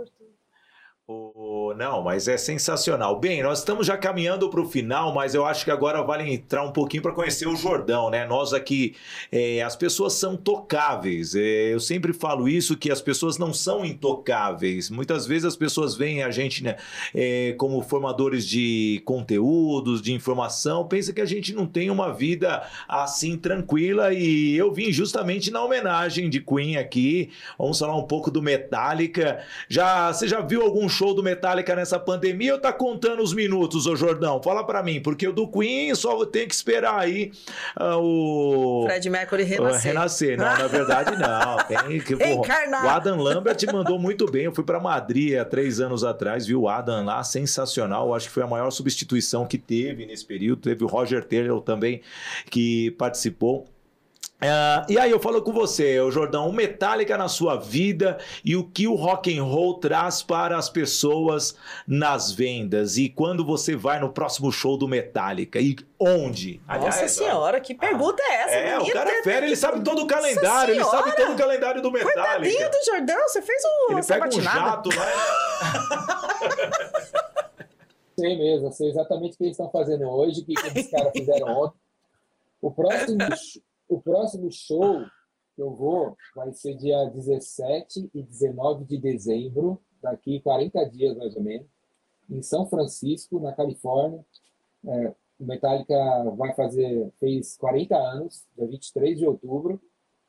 O- 1.07 1.75
não, 1.77 2.03
mas 2.03 2.29
é 2.29 2.37
sensacional. 2.39 3.21
Bem, 3.21 3.43
nós 3.43 3.59
estamos 3.59 3.87
já 3.87 3.95
caminhando 3.95 4.49
para 4.49 4.61
o 4.61 4.67
final, 4.67 5.13
mas 5.13 5.35
eu 5.35 5.45
acho 5.45 5.63
que 5.65 5.71
agora 5.71 6.01
vale 6.03 6.33
entrar 6.33 6.63
um 6.63 6.73
pouquinho 6.73 7.03
para 7.03 7.13
conhecer 7.13 7.47
o 7.47 7.55
Jordão, 7.57 8.09
né? 8.09 8.25
Nós 8.27 8.55
aqui, 8.55 8.95
é, 9.31 9.61
as 9.63 9.77
pessoas 9.77 10.15
são 10.15 10.35
tocáveis. 10.35 11.35
É, 11.35 11.75
eu 11.75 11.81
sempre 11.81 12.15
falo 12.15 12.49
isso, 12.49 12.75
que 12.77 12.91
as 12.91 13.03
pessoas 13.03 13.37
não 13.37 13.53
são 13.53 13.85
intocáveis. 13.85 14.89
Muitas 14.89 15.27
vezes 15.27 15.45
as 15.45 15.57
pessoas 15.57 15.95
veem 15.95 16.23
a 16.23 16.31
gente 16.31 16.65
né, 16.65 16.77
é, 17.15 17.55
como 17.59 17.83
formadores 17.83 18.47
de 18.47 19.03
conteúdos, 19.05 20.01
de 20.01 20.13
informação, 20.15 20.87
pensa 20.89 21.13
que 21.13 21.21
a 21.21 21.27
gente 21.27 21.53
não 21.53 21.67
tem 21.67 21.91
uma 21.91 22.15
vida 22.15 22.63
assim 22.89 23.37
tranquila 23.37 24.15
e 24.15 24.55
eu 24.57 24.73
vim 24.73 24.91
justamente 24.91 25.51
na 25.51 25.63
homenagem 25.63 26.31
de 26.31 26.41
Queen 26.41 26.77
aqui. 26.79 27.31
Vamos 27.59 27.79
falar 27.79 27.97
um 27.97 28.07
pouco 28.07 28.31
do 28.31 28.41
Metallica. 28.41 29.45
Já, 29.69 30.11
você 30.13 30.27
já 30.27 30.41
viu 30.41 30.63
algum 30.63 30.89
show 30.95 31.13
do 31.13 31.23
Metallica 31.23 31.75
nessa 31.75 31.99
pandemia 31.99 32.55
ou 32.55 32.61
tá 32.61 32.73
contando 32.73 33.23
os 33.23 33.35
minutos, 33.35 33.87
ô 33.87 33.97
Jordão? 33.97 34.41
Fala 34.43 34.65
pra 34.65 34.83
mim, 34.83 35.01
porque 35.01 35.27
o 35.27 35.33
do 35.33 35.49
Queen 35.49 35.95
só 35.95 36.25
tem 36.25 36.47
que 36.47 36.55
esperar 36.55 36.99
aí 36.99 37.33
ah, 37.77 37.99
o. 37.99 38.85
Fred 38.87 39.11
Mercury 39.11 39.43
o 39.43 39.47
renascer. 39.47 39.93
renascer. 39.93 40.39
Não, 40.39 40.45
na 40.45 40.67
verdade, 40.67 41.17
não. 41.19 41.57
Tem 41.67 42.01
que. 42.01 42.17
porra, 42.17 42.27
Reencarnar. 42.27 42.85
o 42.85 42.89
Adam 42.89 43.21
Lambert 43.21 43.59
mandou 43.73 43.99
muito 43.99 44.31
bem. 44.31 44.45
Eu 44.45 44.55
fui 44.55 44.65
pra 44.65 44.79
Madrid 44.79 45.37
há 45.37 45.45
três 45.45 45.81
anos 45.81 46.05
atrás, 46.05 46.47
vi 46.47 46.55
o 46.55 46.69
Adam 46.69 47.05
lá, 47.05 47.23
sensacional. 47.25 48.09
Eu 48.09 48.15
Acho 48.15 48.29
que 48.29 48.33
foi 48.35 48.43
a 48.43 48.47
maior 48.47 48.71
substituição 48.71 49.47
que 49.47 49.59
teve 49.59 50.07
nesse 50.07 50.25
período. 50.25 50.63
Teve 50.63 50.85
o 50.85 50.87
Roger 50.87 51.25
Taylor 51.25 51.61
também, 51.61 52.01
que 52.49 52.93
participou. 52.93 53.67
Ah, 54.41 54.85
e 54.89 54.99
aí 54.99 55.11
eu 55.11 55.19
falo 55.19 55.41
com 55.41 55.53
você, 55.53 55.97
Jordão, 56.11 56.49
o 56.49 56.53
Metallica 56.53 57.17
na 57.17 57.29
sua 57.29 57.57
vida 57.57 58.19
e 58.45 58.55
o 58.57 58.69
que 58.69 58.87
o 58.87 58.95
rock 58.95 59.37
and 59.37 59.43
roll 59.43 59.79
traz 59.79 60.23
para 60.23 60.59
as 60.59 60.69
pessoas 60.69 61.57
nas 61.87 62.31
vendas 62.31 62.99
e 62.99 63.09
quando 63.09 63.45
você 63.45 63.75
vai 63.75 63.99
no 63.99 64.13
próximo 64.13 64.53
show 64.53 64.77
do 64.77 64.87
Metallica 64.87 65.59
e 65.61 65.77
onde? 65.99 66.61
Nossa 66.67 67.09
senhora, 67.09 67.61
que 67.61 67.75
pergunta 67.75 68.23
é 68.23 68.35
essa? 68.35 68.55
É, 68.55 68.79
o 68.79 68.93
cara 68.93 69.11
é 69.11 69.23
fera, 69.23 69.47
ele 69.47 69.57
sabe 69.57 69.83
todo 69.83 70.03
o 70.03 70.07
calendário, 70.07 70.75
ele 70.75 70.85
sabe 70.85 71.17
todo 71.17 71.33
o 71.33 71.37
calendário 71.37 71.81
do 71.81 71.91
Metallica. 71.91 72.23
Coitadinho 72.23 72.71
do 72.71 72.85
Jordão, 72.85 73.29
você 73.29 73.41
fez 73.41 73.63
um 73.65 73.93
Ele 73.93 74.03
pega 74.03 74.27
um 74.27 74.41
jato 74.41 74.91
lá. 74.95 75.07
Sei 78.17 78.39
mesmo, 78.39 78.73
sei 78.73 78.91
exatamente 78.91 79.35
o 79.35 79.39
que 79.39 79.45
eles 79.45 79.55
estão 79.55 79.69
fazendo 79.71 80.09
hoje, 80.09 80.41
o 80.41 80.45
que 80.45 80.55
que 80.55 80.67
esses 80.69 80.91
caras 80.91 81.11
fizeram 81.13 81.49
ontem. 81.49 81.79
O 82.63 82.71
próximo, 82.71 83.19
o 83.89 84.01
próximo 84.01 84.51
show 84.51 85.05
que 85.55 85.63
eu 85.63 85.75
vou 85.75 86.17
vai 86.35 86.53
ser 86.53 86.75
dia 86.75 87.05
17 87.07 88.11
e 88.13 88.23
19 88.23 88.85
de 88.85 88.99
dezembro, 88.99 89.81
daqui 90.03 90.41
40 90.41 90.85
dias 90.91 91.17
mais 91.17 91.35
ou 91.37 91.43
menos, 91.43 91.67
em 92.29 92.43
São 92.43 92.67
Francisco, 92.67 93.39
na 93.39 93.53
Califórnia. 93.53 94.25
É, 94.87 95.15
Metallica 95.39 95.95
vai 96.37 96.55
fazer, 96.55 97.13
fez 97.19 97.57
40 97.57 97.97
anos, 97.97 98.45
dia 98.57 98.67
23 98.67 99.19
de 99.19 99.27
outubro, 99.27 99.81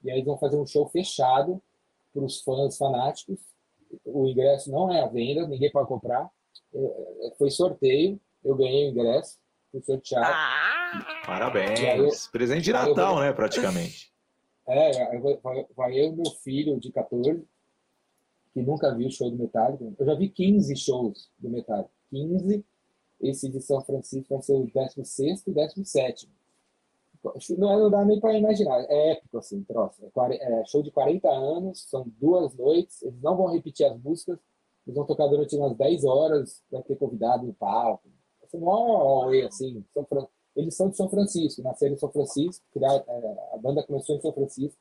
e 0.03 0.09
aí 0.09 0.17
eles 0.17 0.25
vão 0.25 0.37
fazer 0.37 0.57
um 0.57 0.65
show 0.65 0.87
fechado 0.87 1.61
para 2.13 2.23
os 2.23 2.41
fãs 2.41 2.77
fanáticos. 2.77 3.39
O 4.03 4.27
ingresso 4.27 4.71
não 4.71 4.91
é 4.91 5.01
à 5.01 5.07
venda, 5.07 5.47
ninguém 5.47 5.71
pode 5.71 5.87
comprar. 5.87 6.29
É, 6.73 7.33
foi 7.37 7.49
sorteio, 7.49 8.19
eu 8.43 8.55
ganhei 8.55 8.87
o 8.87 8.91
ingresso, 8.91 9.37
fui 9.81 9.81
sorteado. 9.95 10.25
Ah, 10.27 11.21
Parabéns. 11.25 12.27
Presente 12.27 12.63
de 12.63 12.71
Natal, 12.73 13.19
né, 13.19 13.33
praticamente. 13.33 14.11
É, 14.67 15.11
aí 15.11 15.19
vai, 15.19 15.39
vai- 15.75 15.99
eu 15.99 16.05
e 16.07 16.11
meu 16.15 16.31
filho 16.43 16.79
de 16.79 16.91
14, 16.91 17.43
que 18.53 18.61
nunca 18.61 18.93
viu 18.95 19.07
o 19.07 19.11
show 19.11 19.29
do 19.29 19.37
Metallica. 19.37 19.85
Eu 19.99 20.05
já 20.05 20.15
vi 20.15 20.29
15 20.29 20.75
shows 20.75 21.29
do 21.37 21.49
Metallica. 21.49 21.89
15. 22.09 22.65
Esse 23.21 23.49
de 23.49 23.61
São 23.61 23.81
Francisco 23.81 24.33
vai 24.33 24.41
ser 24.43 24.53
o 24.53 24.65
16 24.65 25.43
e 25.47 25.51
17. 25.51 26.29
Não, 27.57 27.79
não 27.79 27.89
dá 27.89 28.05
nem 28.05 28.19
para 28.19 28.37
imaginar. 28.37 28.85
É 28.89 29.11
épico, 29.13 29.37
assim, 29.39 29.63
troço. 29.63 29.99
É, 30.31 30.61
é 30.61 30.65
show 30.65 30.83
de 30.83 30.91
40 30.91 31.27
anos, 31.29 31.83
são 31.89 32.05
duas 32.19 32.53
noites. 32.55 33.01
Eles 33.01 33.19
não 33.21 33.35
vão 33.35 33.47
repetir 33.51 33.85
as 33.85 33.97
músicas. 33.99 34.37
Eles 34.85 34.95
vão 34.95 35.05
tocar 35.05 35.27
durante 35.27 35.55
umas 35.55 35.75
10 35.75 36.03
horas. 36.05 36.63
Vai 36.71 36.83
ter 36.83 36.95
convidado 36.97 37.45
no 37.45 37.53
palco. 37.53 38.07
Mó 38.59 39.23
auê, 39.23 39.43
assim. 39.45 39.83
São 39.93 40.05
Fran- 40.05 40.27
Eles 40.55 40.75
são 40.75 40.89
de 40.89 40.95
São 40.97 41.09
Francisco, 41.09 41.61
nasceram 41.61 41.95
em 41.95 41.97
São 41.97 42.09
Francisco. 42.11 42.63
criaram- 42.73 43.03
é, 43.07 43.35
a 43.53 43.57
banda 43.57 43.83
começou 43.83 44.15
em 44.15 44.21
São 44.21 44.31
Francisco. 44.33 44.77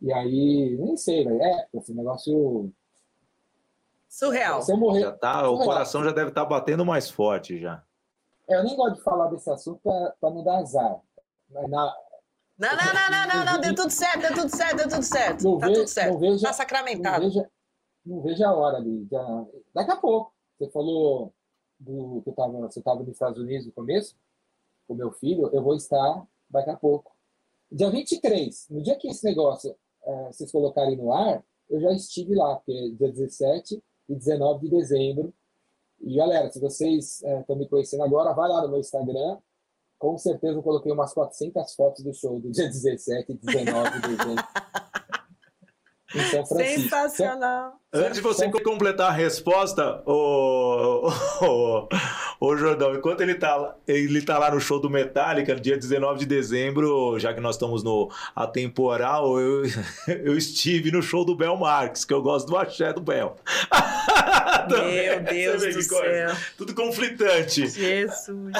E 0.00 0.12
aí, 0.12 0.76
nem 0.78 0.96
sei, 0.96 1.24
velho. 1.24 1.42
É 1.42 1.66
esse 1.74 1.92
negócio. 1.94 2.70
surreal. 4.08 4.60
Eu 4.68 4.76
morrer. 4.76 5.00
Já 5.00 5.12
tá, 5.12 5.48
o 5.50 5.58
coração 5.58 6.04
já 6.04 6.10
deve 6.12 6.28
estar 6.30 6.44
batendo 6.44 6.84
mais 6.84 7.10
forte 7.10 7.58
já. 7.58 7.82
Eu 8.48 8.62
nem 8.64 8.76
gosto 8.76 8.96
de 8.96 9.02
falar 9.02 9.28
desse 9.28 9.48
assunto 9.50 9.80
para 9.82 10.30
não 10.30 10.42
dar 10.44 10.58
azar. 10.58 11.00
Mas 11.50 11.70
na, 11.70 11.94
Não, 12.58 12.68
não, 12.68 12.76
não, 12.76 13.10
não, 13.10 13.26
não, 13.44 13.52
não, 13.54 13.60
deu 13.60 13.74
tudo 13.74 13.90
certo, 13.90 14.20
deu 14.20 14.34
tudo 14.34 14.54
certo, 14.54 14.76
deu 14.76 14.88
tudo 14.88 15.02
certo. 15.02 15.44
Não 15.44 15.58
tá 15.58 15.66
ve- 15.68 15.72
tudo 15.74 15.88
certo. 15.88 16.12
não 16.12 16.18
vejo- 16.20 16.40
Tá 16.42 16.48
não 16.48 16.54
sacramentado. 16.54 17.24
vejo, 17.24 17.46
não 18.04 18.20
vejo 18.20 18.44
a 18.44 18.54
hora 18.54 18.76
ali. 18.76 19.06
Já, 19.10 19.44
daqui 19.74 19.90
a 19.90 19.96
pouco. 19.96 20.32
Você 20.58 20.70
falou 20.70 21.32
do 21.82 22.22
que 22.22 22.30
eu 22.30 22.34
tava, 22.34 22.52
você 22.60 22.78
estava 22.78 23.00
nos 23.00 23.08
Estados 23.08 23.38
Unidos 23.40 23.66
no 23.66 23.72
começo, 23.72 24.16
com 24.86 24.94
meu 24.94 25.12
filho. 25.12 25.48
Eu 25.52 25.62
vou 25.62 25.74
estar 25.74 26.26
daqui 26.48 26.70
a 26.70 26.76
pouco. 26.76 27.12
Dia 27.70 27.90
23, 27.90 28.68
no 28.70 28.82
dia 28.82 28.96
que 28.96 29.08
esse 29.08 29.24
negócio 29.24 29.74
eh, 30.04 30.26
vocês 30.30 30.52
colocarem 30.52 30.96
no 30.96 31.12
ar, 31.12 31.42
eu 31.70 31.80
já 31.80 31.92
estive 31.92 32.34
lá, 32.34 32.56
porque 32.56 32.72
é 32.72 32.88
dia 32.90 33.10
17 33.10 33.82
e 34.08 34.14
19 34.14 34.68
de 34.68 34.76
dezembro. 34.76 35.32
E 36.00 36.16
galera, 36.16 36.50
se 36.50 36.60
vocês 36.60 37.22
estão 37.22 37.56
me 37.56 37.68
conhecendo 37.68 38.02
agora, 38.02 38.34
vai 38.34 38.48
lá 38.48 38.62
no 38.62 38.68
meu 38.68 38.80
Instagram. 38.80 39.38
Com 39.98 40.18
certeza 40.18 40.58
eu 40.58 40.62
coloquei 40.62 40.92
umas 40.92 41.14
400 41.14 41.74
fotos 41.74 42.04
do 42.04 42.12
show 42.12 42.40
do 42.40 42.50
dia 42.50 42.66
17 42.66 43.32
e 43.32 43.34
19 43.36 43.90
de 44.00 44.16
dezembro. 44.16 44.44
em 46.14 46.24
São 46.30 46.46
Francisco. 46.46 46.80
Sensacional. 46.82 47.72
Antes 47.94 48.14
de 48.14 48.20
você 48.22 48.50
completar 48.50 49.08
a 49.10 49.12
resposta, 49.12 50.02
o, 50.06 51.10
o, 51.42 51.88
o 52.40 52.56
Jordão, 52.56 52.94
enquanto 52.94 53.20
ele 53.20 53.34
tá, 53.34 53.54
lá- 53.54 53.74
ele 53.86 54.22
tá 54.22 54.38
lá 54.38 54.50
no 54.50 54.58
show 54.60 54.80
do 54.80 54.88
Metallica, 54.88 55.54
no 55.54 55.60
dia 55.60 55.76
19 55.76 56.20
de 56.20 56.26
dezembro, 56.26 57.18
já 57.18 57.34
que 57.34 57.40
nós 57.40 57.56
estamos 57.56 57.82
no 57.84 58.10
atemporal, 58.34 59.38
eu, 59.38 59.62
eu 60.24 60.36
estive 60.38 60.90
no 60.90 61.02
show 61.02 61.24
do 61.24 61.36
Bel 61.36 61.56
Marques, 61.56 62.04
que 62.04 62.14
eu 62.14 62.22
gosto 62.22 62.46
do 62.46 62.56
axé 62.56 62.92
do 62.94 63.00
Bel. 63.02 63.36
Meu 64.70 65.20
Deus 65.20 65.60
do 65.62 65.88
coisa. 65.88 66.28
céu. 66.34 66.36
Tudo 66.56 66.74
conflitante. 66.74 67.66
Jesus. 67.66 68.52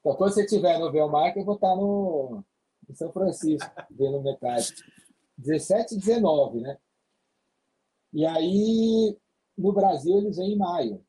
Então, 0.00 0.14
quando 0.16 0.32
você 0.34 0.42
estiver 0.44 0.78
no 0.78 0.90
Belmark, 0.90 1.36
eu 1.36 1.44
vou 1.44 1.54
estar 1.54 1.74
no, 1.76 2.42
em 2.88 2.94
São 2.94 3.12
Francisco, 3.12 3.70
vendo 3.90 4.20
metade. 4.22 4.74
17 5.38 5.94
e 5.94 5.98
19, 5.98 6.60
né? 6.60 6.78
E 8.12 8.26
aí, 8.26 9.16
no 9.56 9.72
Brasil, 9.72 10.18
eles 10.18 10.36
vêm 10.36 10.52
em 10.52 10.58
maio. 10.58 11.02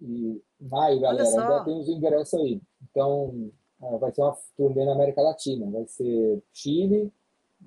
E 0.00 0.42
maio, 0.58 1.00
galera, 1.00 1.28
ainda 1.28 1.64
tem 1.64 1.78
os 1.78 1.88
ingressos 1.88 2.34
aí. 2.40 2.60
Então, 2.90 3.52
eh, 3.82 3.98
vai 3.98 4.10
ser 4.12 4.22
uma 4.22 4.36
turnê 4.56 4.84
na 4.86 4.92
América 4.92 5.20
Latina. 5.20 5.70
Vai 5.70 5.86
ser 5.86 6.42
Chile, 6.52 7.12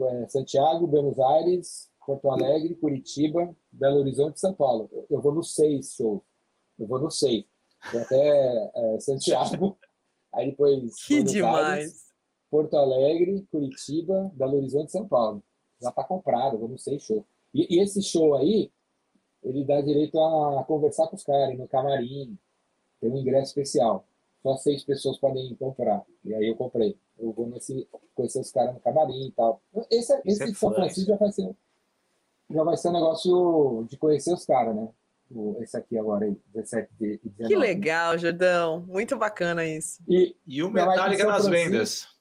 eh, 0.01 0.27
Santiago, 0.29 0.87
Buenos 0.87 1.19
Aires, 1.19 1.91
Porto 2.05 2.31
Alegre, 2.31 2.75
Curitiba, 2.75 3.55
Belo 3.71 3.99
Horizonte 3.99 4.37
e 4.37 4.39
São 4.39 4.53
Paulo. 4.53 4.89
Eu- 5.09 5.21
vou 5.21 5.33
nos 5.33 5.53
seis 5.53 5.93
shows. 5.93 6.21
Eu 6.79 6.87
vou 6.87 6.99
nos 6.99 7.19
seis. 7.19 7.45
Vou 7.91 8.01
até 8.01 8.71
eh, 8.75 8.99
Santiago. 8.99 9.77
Aí 10.33 10.49
depois 10.49 10.95
Que 11.05 11.15
Buenos 11.17 11.31
demais. 11.31 11.65
Aires, 11.67 12.12
Porto 12.53 12.77
Alegre, 12.77 13.47
Curitiba, 13.49 14.31
Belo 14.35 14.57
Horizonte 14.57 14.89
e 14.89 14.91
São 14.91 15.07
Paulo. 15.07 15.41
Já 15.81 15.89
está 15.89 16.03
comprado, 16.03 16.55
vou 16.59 16.69
nos 16.69 16.83
seis 16.83 17.01
shows. 17.01 17.23
E, 17.51 17.75
e 17.75 17.81
esse 17.81 17.99
show 18.03 18.35
aí, 18.35 18.69
ele 19.41 19.63
dá 19.65 19.81
direito 19.81 20.19
a 20.19 20.63
conversar 20.63 21.07
com 21.07 21.15
os 21.15 21.23
caras, 21.23 21.57
no 21.57 21.67
camarim. 21.67 22.37
Tem 23.01 23.09
um 23.09 23.17
ingresso 23.17 23.47
especial. 23.47 24.05
Só 24.43 24.55
seis 24.57 24.83
pessoas 24.83 25.17
podem 25.17 25.55
comprar. 25.55 26.03
E 26.23 26.31
aí 26.31 26.47
eu 26.47 26.55
comprei. 26.55 26.95
Eu 27.17 27.31
vou 27.31 27.47
nesse, 27.47 27.87
conhecer 28.13 28.41
os 28.41 28.51
caras 28.51 28.75
no 28.75 28.79
camarim 28.81 29.29
e 29.29 29.31
tal. 29.31 29.59
Esse, 29.89 30.21
esse 30.23 30.43
é 30.43 30.45
de 30.45 30.53
São 30.53 30.69
fã, 30.69 30.75
Francisco 30.75 31.09
já 31.09 31.17
vai 31.17 31.31
ser, 31.31 31.55
já 32.51 32.63
vai 32.63 32.77
ser 32.77 32.89
um 32.89 32.93
negócio 32.93 33.83
de 33.89 33.97
conhecer 33.97 34.31
os 34.31 34.45
caras, 34.45 34.75
né? 34.75 34.89
Esse 35.59 35.75
aqui 35.75 35.97
agora 35.97 36.25
aí, 36.25 36.37
17 36.53 36.87
e 37.01 37.17
19. 37.17 37.47
Que 37.47 37.55
legal, 37.55 38.15
Jordão. 38.15 38.81
Muito 38.81 39.17
bacana 39.17 39.65
isso. 39.65 40.03
E, 40.07 40.35
E 40.45 40.61
o 40.61 40.69
Metallica 40.69 41.25
nas 41.25 41.45
Francisco- 41.47 41.49
vendas. 41.51 42.12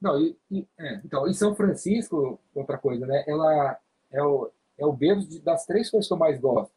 Não, 0.00 0.18
e, 0.20 0.36
e- 0.50 0.66
é, 0.78 0.94
então, 1.04 1.28
em 1.28 1.34
São 1.34 1.54
Francisco, 1.54 2.40
outra 2.54 2.78
coisa, 2.78 3.06
né? 3.06 3.24
Ela 3.26 3.78
é 4.10 4.22
o, 4.22 4.50
é 4.78 4.86
o 4.86 4.92
berço 4.92 5.28
de- 5.28 5.40
das 5.40 5.66
três 5.66 5.90
coisas 5.90 6.08
que 6.08 6.14
eu 6.14 6.18
mais 6.18 6.40
gosto. 6.40 6.72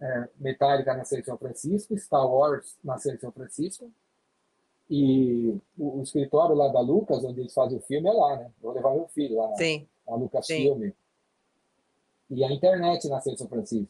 É, 0.00 0.28
Metallica 0.38 0.94
nasceu 0.94 1.18
em 1.18 1.24
São 1.24 1.38
Francisco, 1.38 1.96
Star 1.98 2.26
Wars 2.30 2.76
nasceu 2.84 3.14
em 3.14 3.18
São 3.18 3.32
Francisco, 3.32 3.90
E 4.88 5.58
o, 5.76 5.98
o, 5.98 6.02
escritório 6.02 6.54
lá 6.54 6.68
da 6.68 6.80
Lucas, 6.80 7.24
onde 7.24 7.40
eles 7.40 7.52
fazem 7.54 7.78
o 7.78 7.80
filme, 7.82 8.08
é 8.08 8.12
lá, 8.12 8.36
né? 8.36 8.52
Vou 8.62 8.72
levar 8.72 8.92
meu 8.94 9.08
filho 9.08 9.36
lá 9.36 9.48
na, 9.50 9.56
Sim. 9.56 9.88
na 10.06 10.14
Lucas 10.16 10.46
Sim. 10.46 10.62
Filme. 10.62 10.94
E 12.30 12.44
a 12.44 12.52
internet 12.52 13.08
na 13.08 13.20
São 13.20 13.48
Francisco. 13.48 13.88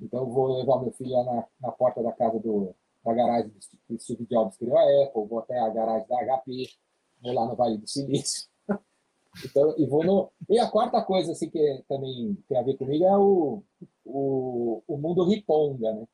Então, 0.00 0.20
eu 0.20 0.26
vou 0.30 0.56
levar 0.58 0.80
meu 0.82 0.92
filho 0.92 1.10
lá 1.12 1.24
na, 1.24 1.44
na 1.60 1.72
porta 1.72 2.02
da 2.02 2.12
casa 2.12 2.38
do, 2.38 2.74
da 3.04 3.12
garagem 3.14 3.50
do 3.88 3.98
Steve 3.98 4.26
Jobs 4.26 4.56
criou 4.56 4.76
a 4.78 4.82
Apple, 5.04 5.26
vou 5.26 5.38
até 5.40 5.58
a 5.58 5.68
garagem 5.70 6.06
da 6.08 6.36
HP, 6.38 6.68
vou 7.26 7.34
lá 7.34 7.46
no 7.46 7.56
Vale 7.56 7.78
do 7.78 7.88
Silício. 7.88 8.48
então, 9.44 9.74
e 9.76 9.86
vou 9.86 10.04
no... 10.04 10.30
E 10.48 10.58
a 10.58 10.70
quarta 10.70 11.02
coisa 11.02 11.32
assim, 11.32 11.50
que 11.50 11.84
também 11.88 12.36
tem 12.48 12.58
a 12.58 12.62
ver 12.62 12.76
comigo 12.76 13.04
é 13.04 13.16
o, 13.16 13.62
o, 14.04 14.82
o 14.86 14.96
mundo 14.96 15.24
riponga, 15.24 15.92
né? 15.92 16.06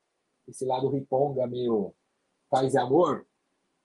Esse 0.48 0.64
lado 0.64 0.88
riponga 0.88 1.46
meio 1.46 1.94
paz 2.50 2.74
e 2.74 2.78
amor, 2.78 3.26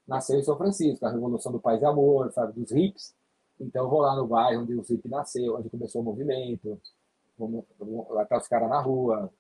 nasceu 0.08 0.40
em 0.40 0.44
São 0.44 0.58
Francisco, 0.58 1.06
a 1.06 1.12
revolução 1.12 1.52
do 1.52 1.60
paz 1.60 1.82
e 1.82 1.86
amor, 1.86 2.32
sabe, 2.32 2.54
dos 2.54 2.72
hips. 2.72 3.16
Então 3.60 3.90
vou 3.90 4.02
lá 4.02 4.16
no 4.16 4.28
bairro 4.28 4.62
onde 4.62 4.76
o 4.76 4.82
hip 4.82 5.08
nasceu, 5.10 5.56
onde 5.56 5.70
começou 5.70 6.02
o 6.02 6.06
movimento, 6.06 6.80
vou, 7.38 7.66
lá 8.10 8.26
tá 8.26 8.38
os 8.38 8.48
caras 8.48 8.70
na 8.70 8.80
rua, 8.80 9.32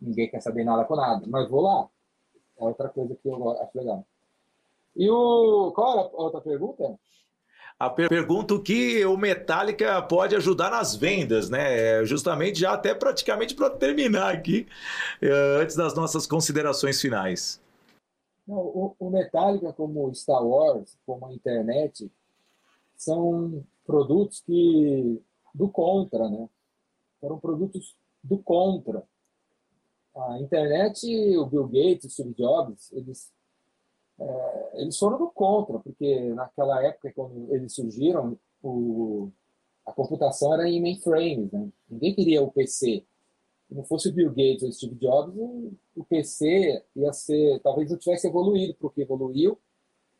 ninguém 0.00 0.28
quer 0.28 0.40
saber 0.40 0.64
nada 0.64 0.84
com 0.84 0.96
nada, 0.96 1.26
mas 1.26 1.48
vou 1.48 1.62
lá. 1.62 1.88
É 2.58 2.64
outra 2.64 2.88
coisa 2.88 3.14
que 3.16 3.28
eu 3.28 3.50
acho 3.50 3.78
legal. 3.78 4.06
E 4.96 5.10
o 5.10 5.72
qual 5.72 5.98
era 5.98 6.08
a 6.08 6.22
outra 6.22 6.40
pergunta? 6.40 6.98
A 7.78 7.90
pergunta 7.90 8.58
que 8.60 9.04
o 9.04 9.16
Metallica 9.16 10.00
pode 10.02 10.36
ajudar 10.36 10.70
nas 10.70 10.94
vendas, 10.94 11.50
né? 11.50 12.00
É 12.00 12.04
justamente 12.04 12.60
já 12.60 12.72
até 12.72 12.94
praticamente 12.94 13.54
para 13.54 13.68
terminar 13.68 14.32
aqui, 14.32 14.66
eh, 15.20 15.58
antes 15.60 15.74
das 15.74 15.94
nossas 15.94 16.24
considerações 16.26 17.00
finais. 17.00 17.60
Não, 18.46 18.58
o, 18.58 18.96
o 18.98 19.10
Metallica, 19.10 19.72
como 19.72 20.08
o 20.08 20.14
Star 20.14 20.46
Wars, 20.46 20.96
como 21.04 21.26
a 21.26 21.32
internet, 21.32 22.10
são 22.96 23.64
produtos 23.84 24.40
que 24.40 25.20
do 25.52 25.68
contra, 25.68 26.28
né? 26.28 26.48
Foram 27.20 27.38
produtos 27.40 27.96
do 28.22 28.38
contra. 28.38 29.02
A 30.16 30.38
internet, 30.38 31.06
o 31.36 31.46
Bill 31.46 31.66
Gates, 31.66 32.04
o 32.04 32.10
Steve 32.10 32.34
Jobs, 32.34 32.92
eles 32.92 33.32
é, 34.20 34.82
eles 34.82 34.98
foram 34.98 35.18
do 35.18 35.30
contra, 35.30 35.78
porque 35.78 36.32
naquela 36.34 36.82
época, 36.84 37.12
quando 37.14 37.54
eles 37.54 37.74
surgiram, 37.74 38.38
o, 38.62 39.30
a 39.86 39.92
computação 39.92 40.54
era 40.54 40.68
em 40.68 40.80
mainframes, 40.80 41.50
né? 41.52 41.68
Ninguém 41.88 42.14
queria 42.14 42.42
o 42.42 42.52
PC. 42.52 43.04
Se 43.68 43.74
não 43.74 43.84
fosse 43.84 44.08
o 44.08 44.12
Bill 44.12 44.30
Gates 44.30 44.62
ou 44.62 44.68
o 44.68 44.72
Steve 44.72 44.94
Jobs, 44.96 45.34
o 45.96 46.04
PC 46.04 46.84
ia 46.96 47.12
ser, 47.12 47.60
talvez 47.60 47.90
não 47.90 47.98
tivesse 47.98 48.26
evoluído 48.26 48.74
porque 48.78 49.02
evoluiu, 49.02 49.58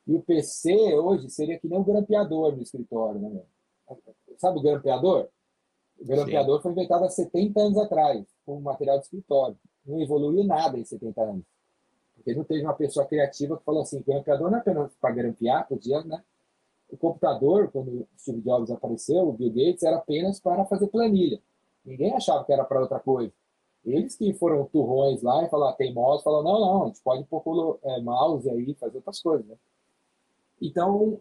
e 0.07 0.15
o 0.15 0.23
PC 0.23 0.95
hoje 0.95 1.31
seria 1.31 1.59
que 1.59 1.69
nem 1.69 1.79
um 1.79 1.85
grampeador 1.85 2.55
no 2.55 2.63
escritório, 2.63 3.21
né? 3.21 3.43
Sabe 4.39 4.59
o 4.59 4.63
grampeador? 4.63 5.29
O 5.99 6.05
grampeador 6.05 6.57
Sim. 6.57 6.63
foi 6.63 6.73
inventado 6.73 7.05
há 7.05 7.09
70 7.09 7.61
anos 7.61 7.79
atrás, 7.79 8.27
com 8.45 8.61
material 8.61 8.99
de 8.99 9.05
escritório. 9.05 9.57
Não 9.87 10.01
evoluiu 10.01 10.45
nada 10.45 10.79
em 10.79 10.85
70 10.85 11.23
anos. 11.23 11.45
Porque 12.25 12.35
não 12.35 12.45
teve 12.45 12.63
uma 12.63 12.73
pessoa 12.73 13.05
criativa 13.05 13.59
que 13.59 13.65
falou 13.65 13.83
assim, 13.83 14.03
grampeador 14.03 14.51
não 14.51 14.57
é 14.57 14.61
apenas 14.61 14.91
para 14.99 15.15
grampear, 15.15 15.69
podia, 15.69 16.03
né? 16.05 16.25
O 16.89 16.97
computador, 16.97 17.71
quando 17.71 17.89
o 17.89 18.09
Steve 18.19 18.41
Jobs 18.41 18.71
apareceu, 18.71 19.29
o 19.29 19.33
Bill 19.33 19.51
Gates, 19.51 19.83
era 19.83 19.97
apenas 19.97 20.41
para 20.41 20.65
fazer 20.65 20.87
planilha. 20.87 21.39
Ninguém 21.85 22.15
achava 22.15 22.43
que 22.43 22.53
era 22.53 22.65
para 22.65 22.81
outra 22.81 22.99
coisa. 22.99 23.31
Eles 23.85 24.17
que 24.17 24.33
foram 24.33 24.65
turrões 24.65 25.23
lá 25.23 25.45
e 25.45 25.51
falaram, 25.51 25.77
teimosos, 25.77 26.25
falaram, 26.25 26.45
não, 26.45 26.61
não, 26.61 26.83
a 26.85 26.87
gente 26.87 27.03
pode 27.03 27.25
pôr 27.25 27.79
é, 27.83 28.01
mouse 28.01 28.49
aí, 28.49 28.75
fazer 28.75 28.97
outras 28.97 29.21
coisas, 29.21 29.47
né? 29.47 29.57
Então, 30.63 31.21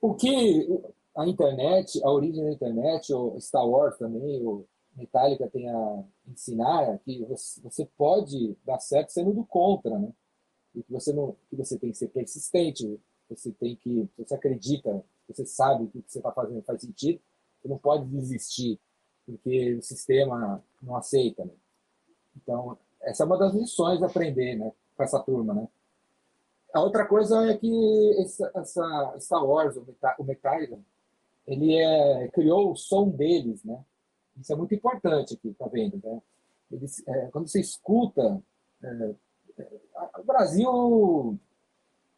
o 0.00 0.14
que 0.14 0.80
a 1.16 1.26
internet, 1.26 2.00
a 2.04 2.10
origem 2.12 2.44
da 2.44 2.52
internet, 2.52 3.12
o 3.12 3.40
Star 3.40 3.66
Wars 3.66 3.98
também, 3.98 4.46
o 4.46 4.64
Metallica 4.96 5.48
tem 5.50 5.68
a 5.68 6.04
ensinar 6.28 6.94
é 6.94 6.98
que 6.98 7.24
você 7.62 7.88
pode 7.96 8.56
dar 8.64 8.78
certo 8.78 9.10
sendo 9.10 9.32
do 9.32 9.44
contra, 9.44 9.98
né? 9.98 10.12
E 10.78 10.82
que 10.82 10.92
você 10.92 11.12
não, 11.12 11.36
que 11.50 11.56
você 11.56 11.76
tem 11.76 11.90
que 11.90 11.98
ser 11.98 12.08
persistente, 12.08 13.00
você 13.28 13.50
tem 13.52 13.76
que, 13.76 14.08
você 14.16 14.34
acredita, 14.34 15.04
você 15.28 15.44
sabe 15.44 15.88
que 15.88 15.98
o 15.98 16.02
que 16.02 16.12
você 16.12 16.18
está 16.20 16.32
fazendo 16.32 16.62
faz 16.62 16.80
sentido, 16.80 17.20
você 17.60 17.68
não 17.68 17.78
pode 17.78 18.06
desistir 18.06 18.80
porque 19.26 19.74
o 19.74 19.82
sistema 19.82 20.64
não 20.80 20.96
aceita, 20.96 21.44
né? 21.44 21.52
Então, 22.34 22.78
essa 23.02 23.24
é 23.24 23.26
uma 23.26 23.36
das 23.36 23.54
lições 23.54 23.98
de 23.98 24.04
aprender, 24.04 24.56
né, 24.56 24.72
com 24.96 25.02
essa 25.02 25.20
turma, 25.20 25.52
né? 25.52 25.68
A 26.72 26.80
outra 26.80 27.06
coisa 27.06 27.50
é 27.50 27.56
que 27.56 28.16
essa, 28.20 28.50
essa 28.54 29.16
Star 29.18 29.44
Wars, 29.44 29.76
o 29.76 30.24
Metallica, 30.24 30.78
ele 31.46 31.74
é, 31.76 32.28
criou 32.28 32.72
o 32.72 32.76
som 32.76 33.10
deles, 33.10 33.64
né? 33.64 33.84
Isso 34.38 34.52
é 34.52 34.56
muito 34.56 34.74
importante 34.74 35.34
aqui, 35.34 35.52
tá 35.54 35.66
vendo, 35.66 36.00
né? 36.02 36.22
Eles, 36.70 37.06
é, 37.06 37.26
quando 37.28 37.48
você 37.48 37.60
escuta, 37.60 38.42
é, 38.82 39.14
o 40.18 40.22
Brasil 40.24 41.38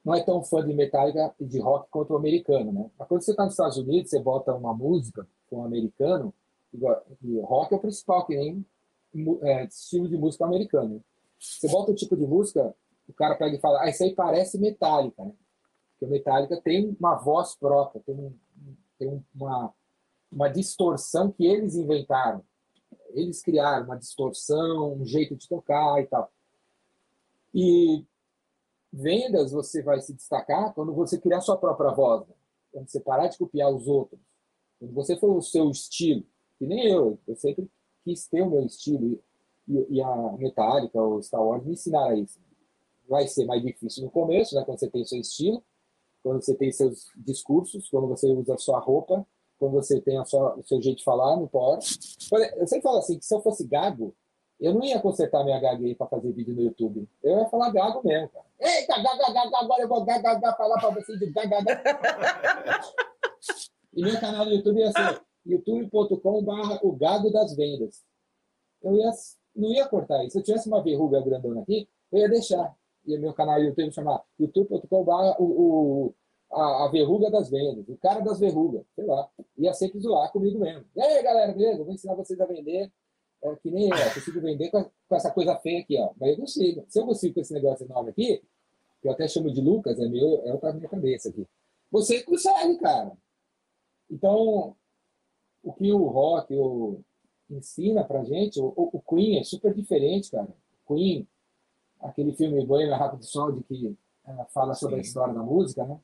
não 0.04 0.14
é 0.14 0.22
tão 0.22 0.42
fã 0.42 0.66
de 0.66 0.72
Metallica 0.72 1.34
e 1.38 1.44
de 1.44 1.58
rock 1.58 1.88
quanto 1.90 2.12
o 2.12 2.16
americano, 2.16 2.72
né? 2.72 2.90
Mas 2.98 3.08
quando 3.08 3.22
você 3.22 3.32
está 3.32 3.44
nos 3.44 3.52
Estados 3.52 3.76
Unidos, 3.76 4.10
você 4.10 4.18
bota 4.18 4.54
uma 4.54 4.74
música 4.74 5.26
com 5.48 5.58
um 5.58 5.64
americano, 5.64 6.32
e 6.72 7.40
rock 7.40 7.74
é 7.74 7.76
o 7.76 7.80
principal, 7.80 8.26
que 8.26 8.36
nem 8.36 8.64
é, 9.42 9.64
estilo 9.64 10.08
de 10.08 10.16
música 10.16 10.44
americano. 10.44 11.02
Você 11.38 11.68
bota 11.68 11.90
o 11.90 11.94
tipo 11.94 12.16
de 12.16 12.26
música, 12.26 12.74
o 13.08 13.12
cara 13.12 13.34
pega 13.34 13.56
e 13.56 13.60
fala, 13.60 13.82
ah, 13.82 13.88
isso 13.88 14.04
aí 14.04 14.14
parece 14.14 14.58
Metallica, 14.58 15.24
né? 15.24 15.32
Porque 15.92 16.06
o 16.06 16.08
Metallica 16.08 16.60
tem 16.60 16.96
uma 16.98 17.16
voz 17.16 17.54
própria, 17.56 18.00
tem, 18.02 18.14
um, 18.14 18.32
tem 18.98 19.24
uma, 19.34 19.74
uma 20.30 20.48
distorção 20.48 21.30
que 21.30 21.44
eles 21.44 21.74
inventaram. 21.74 22.42
Eles 23.10 23.42
criaram 23.42 23.86
uma 23.86 23.98
distorção, 23.98 24.94
um 24.94 25.04
jeito 25.04 25.36
de 25.36 25.48
tocar 25.48 26.00
e 26.00 26.06
tal. 26.06 26.30
E 27.54 28.04
vendas 28.92 29.52
você 29.52 29.82
vai 29.82 30.00
se 30.00 30.14
destacar 30.14 30.74
quando 30.74 30.92
você 30.94 31.18
criar 31.18 31.40
sua 31.40 31.56
própria 31.56 31.92
voz, 31.92 32.26
né? 32.26 32.34
quando 32.72 32.88
você 32.88 33.00
parar 33.00 33.28
de 33.28 33.38
copiar 33.38 33.72
os 33.72 33.86
outros, 33.86 34.20
quando 34.78 34.92
você 34.94 35.16
for 35.16 35.36
o 35.36 35.42
seu 35.42 35.70
estilo, 35.70 36.24
que 36.58 36.66
nem 36.66 36.88
eu, 36.88 37.18
eu 37.26 37.36
sempre 37.36 37.68
quis 38.04 38.26
ter 38.26 38.42
o 38.42 38.50
meu 38.50 38.64
estilo 38.64 39.20
e, 39.68 39.96
e 39.96 40.02
a 40.02 40.32
Metallica 40.38 41.00
ou 41.00 41.22
Star 41.22 41.42
Wars 41.42 41.64
me 41.64 41.72
ensinaram 41.72 42.16
isso. 42.16 42.38
Vai 43.08 43.26
ser 43.26 43.44
mais 43.44 43.62
difícil 43.62 44.04
no 44.04 44.10
começo, 44.10 44.54
né, 44.54 44.64
quando 44.64 44.78
você 44.78 44.88
tem 44.88 45.04
seu 45.04 45.20
estilo, 45.20 45.62
quando 46.22 46.42
você 46.42 46.54
tem 46.54 46.70
seus 46.70 47.10
discursos, 47.16 47.88
quando 47.88 48.08
você 48.08 48.26
usa 48.28 48.56
sua 48.58 48.78
roupa, 48.78 49.26
quando 49.58 49.72
você 49.72 50.00
tem 50.00 50.18
a 50.18 50.24
sua, 50.24 50.56
o 50.56 50.62
seu 50.64 50.80
jeito 50.80 50.98
de 50.98 51.04
falar, 51.04 51.36
não 51.36 51.46
pode. 51.46 51.98
Eu 52.56 52.66
sempre 52.66 52.82
falo 52.82 52.98
assim, 52.98 53.18
que 53.18 53.24
se 53.24 53.34
eu 53.34 53.42
fosse 53.42 53.66
gago, 53.66 54.14
eu 54.60 54.74
não 54.74 54.84
ia 54.84 55.00
consertar 55.00 55.42
minha 55.42 55.58
gaguei 55.58 55.94
para 55.94 56.06
fazer 56.06 56.32
vídeo 56.32 56.54
no 56.54 56.62
YouTube. 56.62 57.08
Eu 57.22 57.38
ia 57.38 57.46
falar 57.46 57.70
gago 57.70 58.02
mesmo, 58.04 58.28
cara. 58.28 58.44
Eita, 58.60 58.96
gaga, 59.02 59.32
gaga, 59.32 59.58
agora 59.58 59.82
eu 59.82 59.88
vou 59.88 60.04
gaga, 60.04 60.34
gaga, 60.34 60.56
falar 60.56 60.78
para 60.78 60.90
você 60.90 61.16
de 61.16 61.26
gaga, 61.30 61.62
gaga. 61.62 61.82
E 63.92 64.02
meu 64.02 64.20
canal 64.20 64.44
no 64.44 64.52
YouTube 64.52 64.78
ia 64.78 64.92
ser 64.92 65.20
youtube.com 65.44 66.44
barra 66.44 66.78
o 66.82 66.92
gado 66.92 67.30
das 67.32 67.56
vendas. 67.56 68.04
Eu 68.82 68.94
ia, 68.94 69.10
não 69.54 69.70
ia 69.72 69.88
cortar 69.88 70.22
isso. 70.22 70.32
Se 70.32 70.38
eu 70.38 70.42
tivesse 70.44 70.68
uma 70.68 70.82
verruga 70.82 71.20
grandona 71.20 71.62
aqui, 71.62 71.88
eu 72.12 72.18
ia 72.20 72.28
deixar. 72.28 72.74
E 73.04 73.18
meu 73.18 73.32
canal 73.32 73.58
no 73.58 73.66
YouTube 73.66 73.92
chamar 73.92 74.22
youtube.com 74.38 75.04
barra 75.04 75.36
o, 75.40 75.44
o 75.44 76.14
a, 76.52 76.84
a, 76.84 76.88
verruga 76.88 77.30
das 77.30 77.48
vendas, 77.48 77.88
o 77.88 77.96
cara 77.96 78.20
das 78.20 78.38
verrugas, 78.38 78.84
sei 78.94 79.06
lá. 79.06 79.28
Ia 79.58 79.72
sempre 79.72 80.00
zoar 80.00 80.30
comigo 80.32 80.58
mesmo. 80.58 80.84
E 80.94 81.00
aí, 81.00 81.22
galera, 81.22 81.52
beleza? 81.52 81.82
vou 81.82 81.92
ensinar 81.92 82.14
vocês 82.14 82.40
a 82.40 82.46
vender. 82.46 82.92
É, 83.42 83.56
que 83.56 83.70
nem 83.70 83.88
eu, 83.88 83.96
eu 83.96 84.14
consigo 84.14 84.40
vender 84.40 84.70
com, 84.70 84.84
com, 84.84 85.16
essa 85.16 85.30
coisa 85.30 85.56
feia 85.58 85.80
aqui, 85.80 85.98
ó. 85.98 86.10
Mas 86.20 86.30
eu 86.30 86.36
consigo. 86.36 86.84
Se 86.88 87.00
eu 87.00 87.06
consigo 87.06 87.34
com 87.34 87.40
esse 87.40 87.54
negócio 87.54 87.84
enorme 87.84 88.10
aqui, 88.10 88.42
que 89.00 89.08
eu 89.08 89.12
até 89.12 89.26
chamo 89.26 89.50
de 89.50 89.60
Lucas, 89.60 89.98
é 89.98 90.06
meu, 90.06 90.42
é 90.44 90.52
outra 90.52 90.72
minha 90.72 90.88
cabeça 90.88 91.30
aqui. 91.30 91.46
Você 91.90 92.22
consegue, 92.22 92.78
cara. 92.78 93.16
Então, 94.10 94.76
o 95.62 95.72
que 95.72 95.92
o 95.92 96.06
rock 96.06 96.54
o, 96.54 97.00
ensina 97.48 98.04
pra 98.04 98.24
gente, 98.24 98.60
o, 98.60 98.72
o, 98.76 99.00
Queen 99.00 99.38
é 99.38 99.44
super 99.44 99.74
diferente, 99.74 100.30
cara. 100.30 100.48
Queen, 100.86 101.26
aquele 102.00 102.32
filme 102.32 102.64
Bohemian 102.64 102.96
Rhapsody 102.96 103.62
que 103.64 103.96
uh, 104.26 104.46
fala 104.52 104.74
sobre 104.74 104.96
Sim. 104.96 105.00
a 105.00 105.02
história 105.02 105.34
da 105.34 105.42
música, 105.42 105.84
né? 105.84 105.98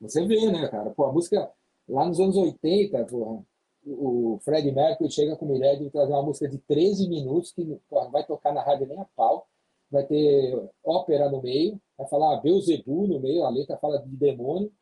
Você 0.00 0.26
vê, 0.26 0.50
né, 0.50 0.68
cara? 0.68 0.90
Pô, 0.90 1.04
a 1.04 1.12
música 1.12 1.50
lá 1.88 2.06
nos 2.06 2.18
anos 2.18 2.36
80, 2.36 3.04
porra, 3.04 3.44
o 3.86 4.38
Fred 4.44 4.70
Mercury 4.72 5.10
chega 5.10 5.36
com 5.36 5.44
uma 5.46 5.56
ideia 5.56 5.76
de 5.78 5.90
trazer 5.90 6.12
uma 6.12 6.22
música 6.22 6.48
de 6.48 6.58
13 6.58 7.08
minutos 7.08 7.52
que 7.52 7.64
porra, 7.88 8.08
vai 8.10 8.24
tocar 8.24 8.52
na 8.52 8.62
rádio 8.62 8.86
nem 8.86 8.98
a 8.98 9.04
pau, 9.16 9.46
vai 9.90 10.04
ter 10.06 10.58
ópera 10.84 11.28
no 11.30 11.42
meio, 11.42 11.80
vai 11.98 12.06
falar 12.08 12.40
Beuzebu 12.40 13.06
no 13.06 13.20
meio, 13.20 13.44
a 13.44 13.50
letra 13.50 13.76
fala 13.76 13.98
de 13.98 14.16
demônio, 14.16 14.72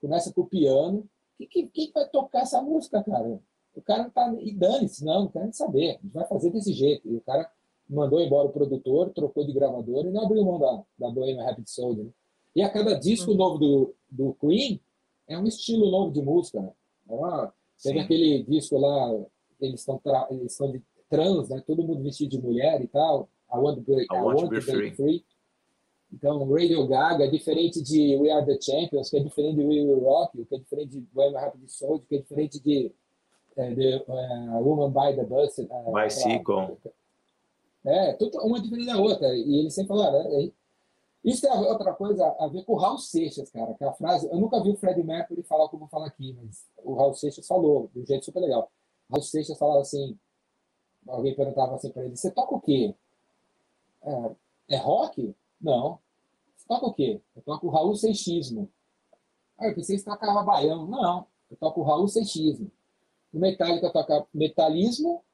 começa 0.00 0.32
com 0.32 0.42
o 0.42 0.46
piano, 0.46 1.06
quem, 1.50 1.68
quem 1.68 1.90
vai 1.92 2.08
tocar 2.08 2.42
essa 2.42 2.62
música, 2.62 3.02
cara? 3.04 3.38
O 3.74 3.82
cara 3.82 4.04
não 4.04 4.10
tá. 4.10 4.34
E 4.40 4.54
dane-se, 4.54 5.04
não, 5.04 5.24
não 5.24 5.28
quero 5.28 5.44
nem 5.44 5.52
saber. 5.52 5.90
A 5.90 6.02
gente 6.02 6.12
vai 6.14 6.26
fazer 6.26 6.48
desse 6.50 6.72
jeito. 6.72 7.06
E 7.06 7.14
o 7.14 7.20
cara 7.20 7.46
mandou 7.86 8.18
embora 8.22 8.48
o 8.48 8.52
produtor, 8.52 9.10
trocou 9.10 9.44
de 9.46 9.52
gravador 9.52 10.06
e 10.06 10.10
não 10.10 10.22
abriu 10.24 10.42
mão 10.46 10.58
da, 10.58 10.82
da 10.98 11.10
Bohemian 11.10 11.44
Rapid 11.44 11.68
Soul. 11.68 11.94
Né? 11.94 12.06
E 12.54 12.62
a 12.62 12.70
cada 12.70 12.94
disco 12.94 13.32
Uhum. 13.32 13.36
novo 13.36 13.58
do, 13.58 13.94
do 14.10 14.34
Queen 14.40 14.80
é 15.28 15.36
um 15.38 15.46
estilo 15.46 15.90
novo 15.90 16.10
de 16.10 16.22
música, 16.22 16.58
né? 16.62 16.72
É 17.06 17.12
uma- 17.12 17.52
teve 17.82 17.98
Sim. 17.98 18.04
aquele 18.04 18.42
disco 18.44 18.78
lá, 18.78 19.12
eles 19.60 19.80
estão 19.80 20.00
eles 20.30 20.52
estão 20.52 20.70
de 20.70 20.82
trans, 21.08 21.48
né? 21.48 21.62
Todo 21.66 21.82
mundo 21.82 22.02
vestido 22.02 22.30
de 22.30 22.40
mulher 22.40 22.80
e 22.80 22.88
tal. 22.88 23.28
I 23.52 23.58
want 23.58 23.76
to 23.76 23.82
be, 23.82 24.02
I 24.02 24.06
want 24.20 24.40
to 24.40 24.48
be 24.48 24.60
free. 24.60 25.24
Então, 26.12 26.48
Radio 26.48 26.86
Gaga 26.86 27.24
é 27.24 27.28
diferente 27.28 27.82
de 27.82 28.16
We 28.16 28.30
Are 28.30 28.46
the 28.46 28.60
Champions, 28.60 29.10
que 29.10 29.16
é 29.16 29.20
diferente 29.20 29.56
de 29.56 29.64
We 29.64 29.80
Will 29.82 30.00
Rock 30.00 30.44
que 30.44 30.54
é 30.54 30.58
diferente 30.58 30.90
de 30.92 31.00
Bohemian 31.12 31.40
Rhapsody 31.40 31.68
Soul, 31.68 32.00
que 32.08 32.16
é 32.16 32.18
diferente 32.18 32.60
de 32.60 32.92
eh, 33.56 33.74
The 33.74 34.04
eh, 34.08 34.60
Woman 34.60 34.90
by 34.90 35.16
the 35.16 35.24
Bus. 35.24 35.58
eh, 35.58 35.66
Bicycle. 35.92 36.76
É, 37.84 38.12
tudo, 38.14 38.38
uma 38.38 38.60
diferente 38.60 38.86
da 38.86 38.98
outra. 38.98 39.34
E 39.34 39.60
eles 39.60 39.74
sempre 39.74 39.88
falaram. 39.88 40.22
né? 40.22 40.50
Isso 41.26 41.40
tem 41.40 41.50
outra 41.50 41.92
coisa 41.92 42.24
a 42.38 42.46
ver 42.46 42.64
com 42.64 42.74
o 42.74 42.76
Raul 42.76 42.98
Seixas, 42.98 43.50
cara. 43.50 43.74
Que 43.74 43.82
a 43.82 43.92
frase. 43.92 44.28
Eu 44.30 44.38
nunca 44.38 44.62
vi 44.62 44.70
o 44.70 44.76
Fred 44.76 45.02
Mercury 45.02 45.42
falar 45.42 45.68
como 45.68 45.80
vou 45.80 45.88
falar 45.88 46.06
aqui, 46.06 46.32
mas 46.40 46.64
o 46.84 46.94
Raul 46.94 47.14
Seixas 47.14 47.44
falou, 47.44 47.90
de 47.92 48.00
um 48.00 48.06
jeito 48.06 48.24
super 48.24 48.38
legal. 48.38 48.70
O 49.08 49.14
Raul 49.14 49.24
Seixas 49.24 49.58
falava 49.58 49.80
assim. 49.80 50.16
Alguém 51.08 51.34
perguntava 51.34 51.74
assim 51.74 51.90
para 51.90 52.04
ele: 52.04 52.16
Você 52.16 52.30
toca 52.30 52.54
o 52.54 52.60
quê? 52.60 52.94
É, 54.04 54.76
é 54.76 54.76
rock? 54.76 55.34
Não. 55.60 55.98
Você 56.56 56.64
toca 56.68 56.86
o 56.86 56.94
quê? 56.94 57.20
Eu 57.34 57.42
toco 57.42 57.66
o 57.66 57.70
Raul 57.70 57.96
Seixismo. 57.96 58.70
Ah, 59.58 59.66
eu 59.66 59.74
pensei 59.74 59.96
que 59.96 60.02
você 60.02 60.08
tocava 60.10 60.44
baião. 60.44 60.86
Não. 60.86 61.26
Eu 61.50 61.56
toco 61.56 61.80
o 61.80 61.84
Raul 61.84 62.06
Seixismo. 62.06 62.70
No 63.32 63.40
Metallica 63.40 63.90
toca 63.90 64.24
metalismo, 64.32 65.24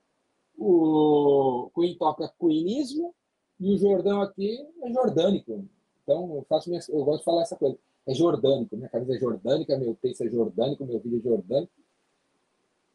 o 0.57 1.70
Queen 1.74 1.97
toca 1.99 2.32
queenismo 2.40 3.14
e 3.61 3.74
o 3.74 3.78
Jordão 3.78 4.22
aqui 4.22 4.59
é 4.82 4.90
jordânico. 4.90 5.68
Então, 6.03 6.34
eu, 6.36 6.46
faço 6.48 6.68
minhas, 6.68 6.88
eu 6.88 7.05
gosto 7.05 7.20
de 7.20 7.24
falar 7.24 7.42
essa 7.42 7.57
coisa. 7.57 7.78
É 8.07 8.14
jordânico. 8.14 8.76
Minha 8.76 8.88
camisa 8.88 9.14
é 9.14 9.18
jordânica, 9.18 9.78
meu 9.78 9.94
texto 9.94 10.22
é 10.22 10.28
jordânico, 10.28 10.84
meu 10.84 10.98
vídeo 10.98 11.18
é 11.18 11.22
jordânico. 11.22 11.72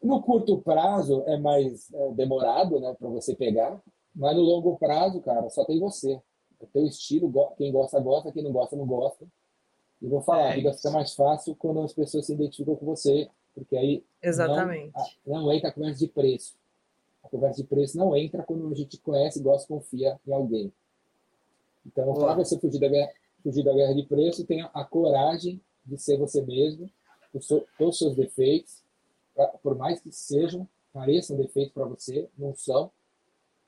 No 0.02 0.22
curto 0.22 0.62
prazo 0.62 1.24
é 1.26 1.38
mais 1.38 1.92
é, 1.94 2.12
demorado 2.12 2.80
né, 2.80 2.94
para 2.94 3.10
você 3.10 3.36
pegar, 3.36 3.82
mas 4.14 4.36
no 4.36 4.44
longo 4.44 4.78
prazo, 4.78 5.22
cara, 5.22 5.50
só 5.50 5.66
tem 5.66 5.80
você. 5.80 6.22
O 6.60 6.66
teu 6.68 6.86
estilo, 6.86 7.32
quem 7.58 7.72
gosta, 7.72 8.00
gosta, 8.00 8.32
quem 8.32 8.44
não 8.44 8.52
gosta, 8.52 8.76
não 8.76 8.86
gosta. 8.86 9.26
E 10.02 10.08
vou 10.08 10.22
falar, 10.22 10.50
É 10.50 10.52
a 10.52 10.56
vida 10.56 10.70
isso. 10.70 10.80
fica 10.80 10.92
mais 10.92 11.14
fácil 11.14 11.56
quando 11.56 11.82
as 11.82 11.94
pessoas 11.94 12.26
se 12.26 12.34
identificam 12.34 12.76
com 12.76 12.86
você, 12.86 13.30
porque 13.56 13.76
aí 13.76 14.04
Exatamente. 14.22 14.94
não, 15.26 15.44
não 15.44 15.52
entra 15.52 15.70
a 15.70 15.72
conversa 15.72 16.00
de 16.00 16.08
preço. 16.08 16.56
A 17.24 17.30
conversa 17.30 17.62
de 17.62 17.68
preço 17.68 17.98
não 17.98 18.16
entra 18.16 18.44
quando 18.44 18.72
a 18.72 18.76
gente 18.76 18.98
conhece, 19.00 19.42
gosta, 19.42 19.68
confia 19.68 20.20
em 20.26 20.34
alguém. 20.34 20.72
Então, 21.88 22.14
para 22.14 22.36
você 22.36 22.60
fugir 22.60 22.80
da, 22.80 22.88
guerra, 22.90 23.12
fugir 23.42 23.64
da 23.64 23.74
guerra 23.74 23.96
de 23.96 24.04
preço, 24.04 24.46
tenha 24.46 24.70
a 24.74 24.84
coragem 24.84 25.62
de 25.86 25.98
ser 25.98 26.18
você 26.18 26.42
mesmo, 26.42 26.90
com 27.32 27.40
so- 27.42 27.66
com 27.78 27.88
os 27.88 27.98
seus 27.98 28.16
defeitos, 28.16 28.84
pra- 29.34 29.48
por 29.64 29.76
mais 29.78 30.00
que 30.02 30.12
sejam, 30.12 30.68
pareçam 30.94 31.38
defeitos 31.38 31.74
para 31.74 31.86
você, 31.86 32.28
não 32.38 32.54
são, 32.56 32.92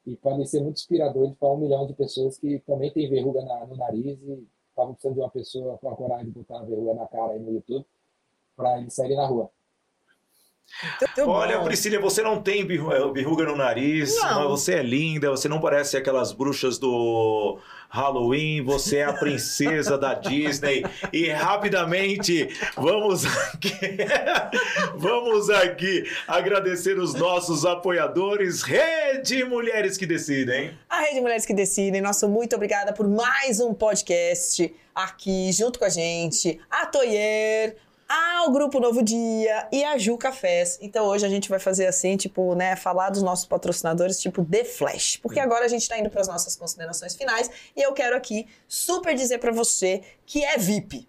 e 0.05 0.15
podem 0.17 0.45
ser 0.45 0.61
muito 0.61 0.78
inspiradores 0.78 1.34
para 1.39 1.49
um 1.49 1.57
milhão 1.57 1.88
de 1.88 1.93
pessoas 1.93 2.38
que 2.38 2.59
também 2.59 2.91
têm 2.91 3.09
verruga 3.09 3.41
na- 3.43 3.65
no 3.65 3.76
nariz 3.78 4.17
e 4.22 4.47
estavam 4.70 4.93
precisando 4.93 5.15
de 5.15 5.22
uma 5.22 5.30
pessoa 5.30 5.78
com 5.78 5.89
a 5.89 5.95
coragem 5.95 6.26
de 6.26 6.32
botar 6.32 6.59
a 6.59 6.63
verruga 6.63 6.93
na 6.95 7.07
cara 7.07 7.34
aí 7.34 7.39
no 7.39 7.51
YouTube 7.53 7.86
para 8.55 8.80
eles 8.80 8.93
saírem 8.93 9.17
na 9.17 9.26
rua. 9.28 9.49
Muito 11.17 11.30
Olha, 11.32 11.57
bom. 11.57 11.63
Priscila, 11.65 11.99
você 11.99 12.22
não 12.22 12.41
tem 12.43 12.63
birru- 12.65 13.11
verruga 13.11 13.43
no 13.43 13.55
nariz, 13.55 14.15
Não. 14.17 14.41
mas 14.41 14.49
você 14.61 14.76
é 14.76 14.84
linda, 14.84 15.30
você 15.32 15.49
não 15.49 15.59
parece 15.59 15.97
aquelas 15.97 16.32
bruxas 16.32 16.78
do 16.78 17.59
Halloween, 17.89 18.63
você 18.63 18.97
é 18.97 19.05
a 19.05 19.13
princesa 19.13 19.97
da 19.97 20.13
Disney. 20.13 20.85
E 21.11 21.29
rapidamente, 21.29 22.47
vamos 22.75 23.25
aqui, 23.25 23.73
vamos 24.95 25.49
aqui 25.49 26.03
agradecer 26.27 26.99
os 26.99 27.15
nossos 27.15 27.65
apoiadores, 27.65 28.61
Rede 28.61 29.43
Mulheres 29.43 29.97
que 29.97 30.05
Decidem. 30.05 30.77
A 30.87 31.01
Rede 31.01 31.19
Mulheres 31.19 31.47
que 31.47 31.53
Decidem, 31.53 31.99
nosso 31.99 32.29
muito 32.29 32.55
obrigada 32.55 32.93
por 32.93 33.07
mais 33.07 33.59
um 33.59 33.73
podcast 33.73 34.71
aqui 34.93 35.51
junto 35.51 35.79
com 35.79 35.85
a 35.85 35.89
gente. 35.89 36.59
A 36.69 36.85
Toyer, 36.85 37.75
ao 38.10 38.51
Grupo 38.51 38.80
Novo 38.80 39.03
Dia 39.03 39.68
e 39.72 39.84
a 39.84 39.95
Ju 39.95 40.18
Cafés. 40.18 40.80
Então 40.82 41.05
hoje 41.05 41.24
a 41.24 41.30
gente 41.30 41.47
vai 41.47 41.60
fazer 41.60 41.86
assim, 41.86 42.18
tipo, 42.18 42.55
né, 42.55 42.76
falar 42.76 43.12
dos 43.12 43.22
nossos 43.22 43.45
patrocinadores, 43.45 44.20
tipo 44.20 44.43
The 44.43 44.64
Flash. 44.64 45.18
Porque 45.18 45.39
agora 45.39 45.66
a 45.66 45.68
gente 45.68 45.88
tá 45.88 45.99
indo 45.99 46.10
para 46.10 46.22
as 46.22 46.28
nossas 46.28 46.55
considerações 46.55 47.16
finais 47.16 47.51
e 47.76 47.82
eu 47.82 47.93
quero 47.93 48.18
aqui 48.18 48.47
super 48.68 49.14
dizer 49.14 49.38
para 49.38 49.51
você 49.51 50.01
que 50.26 50.43
é 50.43 50.57
VIP. 50.57 51.07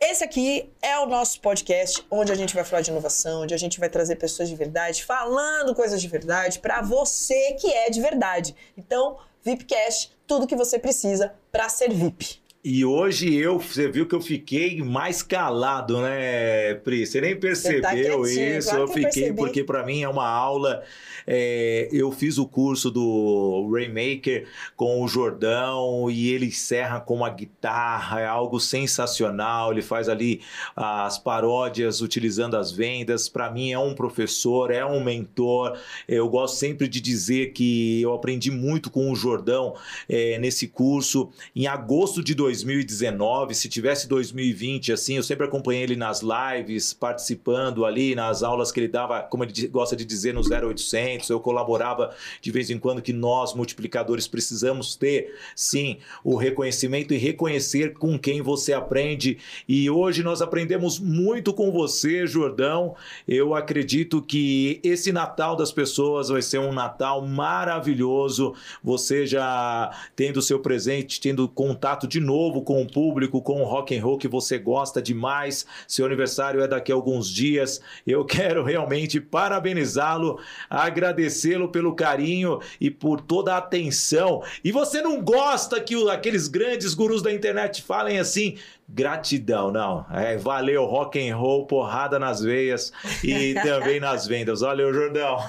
Esse 0.00 0.24
aqui 0.24 0.70
é 0.82 0.98
o 0.98 1.06
nosso 1.06 1.40
podcast 1.40 2.04
onde 2.10 2.32
a 2.32 2.34
gente 2.34 2.52
vai 2.52 2.64
falar 2.64 2.82
de 2.82 2.90
inovação, 2.90 3.42
onde 3.42 3.54
a 3.54 3.56
gente 3.56 3.78
vai 3.78 3.88
trazer 3.88 4.16
pessoas 4.16 4.48
de 4.48 4.56
verdade, 4.56 5.04
falando 5.04 5.72
coisas 5.72 6.02
de 6.02 6.08
verdade 6.08 6.58
para 6.58 6.82
você 6.82 7.52
que 7.52 7.72
é 7.72 7.88
de 7.88 8.00
verdade. 8.02 8.56
Então, 8.76 9.16
VIPcast, 9.42 10.10
tudo 10.26 10.48
que 10.48 10.56
você 10.56 10.80
precisa 10.80 11.32
para 11.52 11.68
ser 11.68 11.90
VIP. 11.90 12.43
E 12.66 12.82
hoje 12.82 13.34
eu, 13.34 13.58
você 13.58 13.90
viu 13.90 14.06
que 14.06 14.14
eu 14.14 14.22
fiquei 14.22 14.82
mais 14.82 15.22
calado, 15.22 16.00
né, 16.00 16.72
Pri? 16.76 17.04
Você 17.04 17.20
nem 17.20 17.38
percebeu 17.38 17.82
tá 17.82 17.94
isso, 17.94 18.70
claro 18.70 18.80
eu 18.80 18.86
que 18.86 18.90
eu 18.90 18.94
fiquei, 18.94 19.02
percebi. 19.02 19.36
porque 19.36 19.62
para 19.62 19.84
mim 19.84 20.02
é 20.02 20.08
uma 20.08 20.26
aula. 20.26 20.82
é, 21.26 21.90
eu 21.92 22.10
fiz 22.10 22.38
o 22.38 22.46
curso 22.46 22.90
do 22.90 23.70
Rainmaker 23.70 24.46
com 24.76 25.02
o 25.02 25.08
Jordão 25.08 26.10
e 26.10 26.30
ele 26.30 26.46
encerra 26.46 27.00
com 27.00 27.16
uma 27.16 27.28
guitarra, 27.28 28.20
é 28.20 28.26
algo 28.26 28.58
sensacional. 28.58 29.70
Ele 29.70 29.82
faz 29.82 30.08
ali 30.08 30.40
as 30.74 31.18
paródias 31.18 32.00
utilizando 32.00 32.56
as 32.56 32.72
vendas. 32.72 33.28
Para 33.28 33.50
mim 33.50 33.72
é 33.72 33.78
um 33.78 33.94
professor, 33.94 34.70
é 34.70 34.86
um 34.86 35.04
mentor. 35.04 35.78
Eu 36.08 36.30
gosto 36.30 36.56
sempre 36.56 36.88
de 36.88 36.98
dizer 36.98 37.52
que 37.52 38.00
eu 38.00 38.14
aprendi 38.14 38.50
muito 38.50 38.90
com 38.90 39.10
o 39.10 39.14
Jordão 39.14 39.74
é, 40.08 40.38
nesse 40.38 40.66
curso. 40.66 41.30
Em 41.54 41.66
agosto 41.66 42.24
de 42.24 42.34
2019, 42.62 43.54
se 43.54 43.68
tivesse 43.68 44.06
2020, 44.06 44.92
assim, 44.92 45.16
eu 45.16 45.22
sempre 45.22 45.46
acompanhei 45.46 45.82
ele 45.82 45.96
nas 45.96 46.22
lives, 46.22 46.92
participando 46.92 47.84
ali 47.84 48.14
nas 48.14 48.42
aulas 48.42 48.70
que 48.70 48.80
ele 48.80 48.88
dava, 48.88 49.22
como 49.22 49.44
ele 49.44 49.68
gosta 49.68 49.96
de 49.96 50.04
dizer, 50.04 50.34
no 50.34 50.40
0800. 50.40 51.28
Eu 51.30 51.40
colaborava 51.40 52.14
de 52.40 52.50
vez 52.50 52.70
em 52.70 52.78
quando 52.78 53.02
que 53.02 53.12
nós, 53.12 53.54
multiplicadores, 53.54 54.28
precisamos 54.28 54.94
ter, 54.94 55.34
sim, 55.56 55.98
o 56.22 56.36
reconhecimento 56.36 57.12
e 57.14 57.18
reconhecer 57.18 57.94
com 57.94 58.18
quem 58.18 58.42
você 58.42 58.72
aprende. 58.72 59.38
E 59.68 59.88
hoje 59.88 60.22
nós 60.22 60.42
aprendemos 60.42 60.98
muito 60.98 61.52
com 61.52 61.72
você, 61.72 62.26
Jordão. 62.26 62.94
Eu 63.26 63.54
acredito 63.54 64.22
que 64.22 64.80
esse 64.82 65.12
Natal 65.12 65.56
das 65.56 65.72
pessoas 65.72 66.28
vai 66.28 66.42
ser 66.42 66.58
um 66.58 66.72
Natal 66.72 67.26
maravilhoso. 67.26 68.54
Você 68.82 69.26
já 69.26 69.90
tendo 70.14 70.42
seu 70.42 70.58
presente, 70.60 71.20
tendo 71.20 71.48
contato 71.48 72.06
de 72.06 72.20
novo 72.20 72.43
com 72.62 72.82
o 72.82 72.86
público, 72.86 73.40
com 73.42 73.62
o 73.62 73.64
rock 73.64 73.96
and 73.96 74.02
roll 74.02 74.18
que 74.18 74.28
você 74.28 74.58
gosta 74.58 75.00
demais. 75.00 75.66
Seu 75.86 76.06
aniversário 76.06 76.60
é 76.62 76.68
daqui 76.68 76.92
a 76.92 76.94
alguns 76.94 77.28
dias. 77.28 77.80
Eu 78.06 78.24
quero 78.26 78.62
realmente 78.62 79.20
parabenizá-lo, 79.20 80.38
agradecê-lo 80.68 81.68
pelo 81.68 81.94
carinho 81.94 82.60
e 82.80 82.90
por 82.90 83.20
toda 83.20 83.54
a 83.54 83.58
atenção. 83.58 84.42
E 84.62 84.72
você 84.72 85.00
não 85.00 85.22
gosta 85.22 85.80
que 85.80 85.94
aqueles 86.10 86.48
grandes 86.48 86.94
gurus 86.94 87.22
da 87.22 87.32
internet 87.32 87.82
falem 87.82 88.18
assim? 88.18 88.56
Gratidão, 88.86 89.70
não. 89.72 90.04
É, 90.12 90.36
valeu, 90.36 90.84
rock 90.84 91.18
and 91.18 91.34
roll, 91.36 91.66
porrada 91.66 92.18
nas 92.18 92.40
veias 92.40 92.92
e 93.24 93.54
também 93.64 93.98
nas 93.98 94.26
vendas. 94.26 94.60
Valeu, 94.60 94.92
Jordão. 94.92 95.38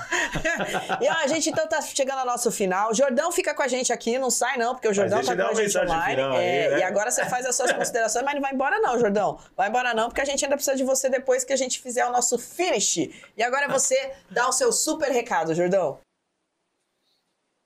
E 1.02 1.08
ó, 1.10 1.14
a 1.14 1.28
gente 1.28 1.50
então 1.50 1.68
tá 1.68 1.82
chegando 1.82 2.20
ao 2.20 2.26
nosso 2.26 2.52
final. 2.52 2.94
Jordão 2.94 3.32
fica 3.32 3.54
com 3.54 3.62
a 3.64 3.68
gente 3.68 3.92
aqui, 3.94 4.18
não 4.18 4.30
sai 4.30 4.58
não, 4.58 4.74
porque 4.74 4.88
o 4.88 4.94
Jordão 4.94 5.22
tá 5.24 5.36
com 5.36 5.42
a 5.42 5.54
gente 5.54 5.78
online. 5.78 6.16
final 6.16 6.32
aí, 6.34 6.46
É, 6.46 6.70
né? 6.72 6.80
E 6.80 6.84
agora 6.84 7.10
você 7.12 7.26
faz 7.26 7.46
as 7.46 7.56
suas 7.56 7.72
considerações, 7.74 8.24
mas 8.26 8.36
não 8.36 8.42
vai 8.42 8.54
embora 8.54 8.80
não, 8.80 9.00
Jordão. 9.00 9.38
Vai 9.56 9.70
embora 9.70 9.94
não, 9.94 10.08
porque 10.10 10.22
a 10.22 10.26
gente 10.26 10.44
ainda 10.44 10.56
precisa 10.56 10.76
de 10.76 10.84
você 10.84 11.10
depois 11.10 11.44
que 11.44 11.54
a 11.54 11.56
gente 11.56 11.80
fizer 11.80 12.06
o 12.06 12.12
nosso 12.12 12.38
finish. 12.38 12.98
E 13.38 13.44
agora 13.44 13.66
é 13.66 13.68
você 13.70 14.12
dá 14.30 14.48
o 14.48 14.52
seu 14.52 14.72
super 14.72 15.10
recado, 15.12 15.54
Jordão. 15.56 16.00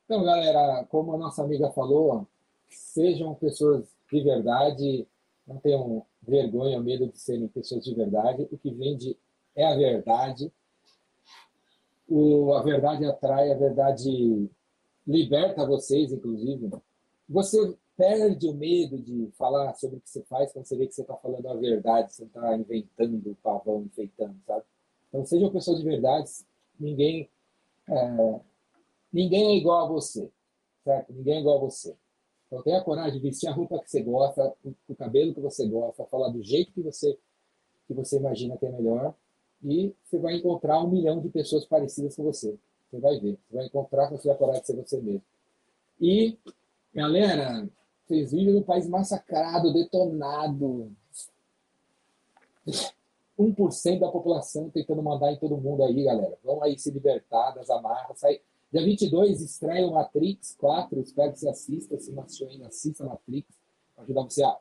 Então, 0.05 0.23
galera, 0.23 0.85
como 0.89 1.13
a 1.13 1.17
nossa 1.17 1.43
amiga 1.43 1.69
falou, 1.71 2.27
sejam 2.69 3.33
pessoas 3.35 3.83
de 4.11 4.23
verdade, 4.23 5.07
não 5.49 5.57
tenham 5.57 6.05
vergonha 6.21 6.77
ou 6.77 6.83
medo 6.83 7.07
de 7.07 7.17
serem 7.17 7.47
pessoas 7.47 7.83
de 7.83 7.93
verdade. 7.95 8.47
O 8.51 8.57
que 8.57 8.71
vende 8.71 9.17
é 9.55 9.65
a 9.65 9.75
verdade. 9.75 10.53
O, 12.07 12.53
a 12.53 12.61
verdade 12.61 13.03
atrai, 13.05 13.51
a 13.51 13.57
verdade 13.57 14.47
liberta 15.07 15.65
vocês, 15.65 16.11
inclusive. 16.11 16.69
Você 17.27 17.75
perde 17.97 18.47
o 18.47 18.53
medo 18.53 18.97
de 18.99 19.29
falar 19.31 19.73
sobre 19.73 19.97
o 19.97 20.01
que 20.01 20.09
você 20.09 20.21
faz 20.23 20.53
quando 20.53 20.65
você 20.65 20.77
vê 20.77 20.87
que 20.87 20.93
você 20.93 21.01
está 21.01 21.15
falando 21.15 21.49
a 21.49 21.55
verdade, 21.55 22.13
você 22.13 22.23
está 22.23 22.55
inventando 22.55 23.37
pavão, 23.41 23.81
enfeitando, 23.81 24.35
sabe? 24.45 24.63
Então, 25.09 25.25
sejam 25.25 25.51
pessoas 25.51 25.79
de 25.79 25.85
verdade. 25.85 26.29
Ninguém 26.79 27.29
é, 27.87 28.39
ninguém 29.11 29.47
é 29.47 29.57
igual 29.57 29.85
a 29.85 29.89
você, 29.89 30.29
certo? 30.83 31.11
Ninguém 31.11 31.37
é 31.37 31.39
igual 31.39 31.57
a 31.57 31.61
você. 31.61 31.95
Então 32.49 32.63
tenha 32.63 32.83
coragem 32.83 33.13
de 33.13 33.19
vestir 33.19 33.47
a 33.47 33.53
roupa 33.53 33.79
que 33.79 33.89
você 33.89 34.01
gosta, 34.01 34.53
o, 34.87 34.95
cabelo 34.95 35.35
que 35.35 35.39
você 35.39 35.67
gosta, 35.67 36.03
falar 36.05 36.29
do 36.29 36.41
jeito 36.41 36.73
que 36.73 36.81
você 36.81 37.17
que 37.87 37.93
você 37.93 38.17
imagina 38.17 38.57
que 38.57 38.65
é 38.65 38.71
melhor 38.71 39.15
e 39.63 39.93
você 40.03 40.17
vai 40.17 40.35
encontrar 40.35 40.79
um 40.83 40.89
milhão 40.89 41.19
de 41.19 41.29
pessoas 41.29 41.65
parecidas 41.65 42.15
com 42.15 42.23
você. 42.23 42.57
Você 42.89 42.99
vai 42.99 43.19
ver. 43.19 43.37
Você 43.47 43.55
vai 43.55 43.65
encontrar 43.65 44.07
quando 44.07 44.21
você 44.21 44.27
vai 44.27 44.37
parar 44.37 44.59
de 44.59 44.67
ser 44.67 44.75
você 44.75 45.01
mesmo. 45.01 45.23
E, 45.99 46.37
galera, 46.93 47.67
vocês 48.05 48.31
vivem 48.31 48.53
num 48.53 48.63
país 48.63 48.87
massacrado, 48.87 49.73
detonado. 49.73 50.91
1% 53.37 53.99
da 53.99 54.11
população 54.11 54.69
tentando 54.69 55.01
mandar 55.01 55.31
em 55.31 55.37
todo 55.37 55.57
mundo 55.57 55.83
aí, 55.83 56.03
galera. 56.03 56.37
Vamos 56.43 56.63
aí 56.63 56.77
se 56.77 56.91
libertar 56.91 57.51
das 57.51 57.69
amarras. 57.69 58.19
Sai. 58.19 58.41
Dia 58.71 58.83
22 58.83 59.41
estreia 59.41 59.87
o 59.87 59.93
Matrix 59.93 60.55
4. 60.57 60.99
Espero 61.01 61.33
que 61.33 61.39
você 61.39 61.49
assista. 61.49 61.99
Se 61.99 62.11
não 62.11 62.23
ainda, 62.49 62.67
assista 62.67 63.03
Matrix. 63.03 63.47
Para 63.95 64.03
ajudar 64.03 64.21
você 64.23 64.43
a, 64.43 64.55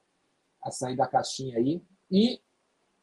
a 0.62 0.70
sair 0.70 0.96
da 0.96 1.06
caixinha 1.06 1.58
aí. 1.58 1.82
E 2.10 2.40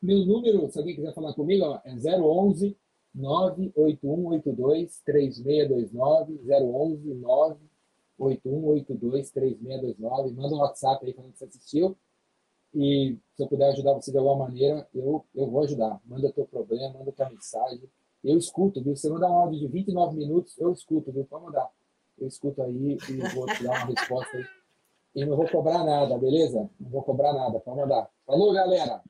meu 0.02 0.26
número, 0.26 0.68
se 0.70 0.80
alguém 0.80 0.96
quiser 0.96 1.14
falar 1.14 1.34
comigo, 1.34 1.80
é 1.84 1.94
011 1.94 2.76
98182 3.14 5.02
3629 5.06 6.40
011 6.44 7.14
98182 7.14 9.32
3629. 9.32 10.34
Manda 10.34 10.56
um 10.56 10.60
WhatsApp 10.60 11.06
aí 11.06 11.14
falando 11.14 11.34
que 11.34 11.38
você 11.38 11.46
assistiu. 11.46 11.96
E 12.74 13.16
se 13.36 13.44
eu 13.44 13.48
puder 13.48 13.70
ajudar 13.70 13.94
você 13.94 14.12
de 14.12 14.18
alguma 14.18 14.48
maneira, 14.48 14.88
eu, 14.94 15.24
eu 15.34 15.50
vou 15.50 15.64
ajudar. 15.64 16.02
Manda 16.06 16.34
teu 16.34 16.46
problema, 16.46 16.98
manda 16.98 17.12
tua 17.12 17.30
mensagem. 17.30 17.90
Eu 18.26 18.38
escuto, 18.38 18.84
viu? 18.84 18.96
Você 18.96 19.10
mandar 19.10 19.30
um 19.30 19.34
áudio 19.36 19.60
de 19.60 19.68
29 19.68 20.18
minutos, 20.18 20.58
eu 20.58 20.72
escuto, 20.74 21.12
viu? 21.12 21.26
Pode 21.26 21.46
mandar. 21.46 21.70
Eu 22.20 22.28
escuto 22.28 22.62
aí 22.64 22.98
e 23.10 23.18
vou 23.36 23.46
te 23.46 23.64
dar 23.64 23.72
uma 23.72 23.86
resposta 23.86 24.38
aí. 24.38 24.46
E 25.16 25.26
não 25.26 25.38
vou 25.38 25.48
cobrar 25.48 25.84
nada, 25.84 26.18
beleza? 26.18 26.70
Não 26.80 26.90
vou 26.90 27.04
cobrar 27.04 27.34
nada, 27.34 27.60
pode 27.60 27.78
mandar. 27.80 28.10
Falou, 28.26 28.54
galera! 28.54 29.02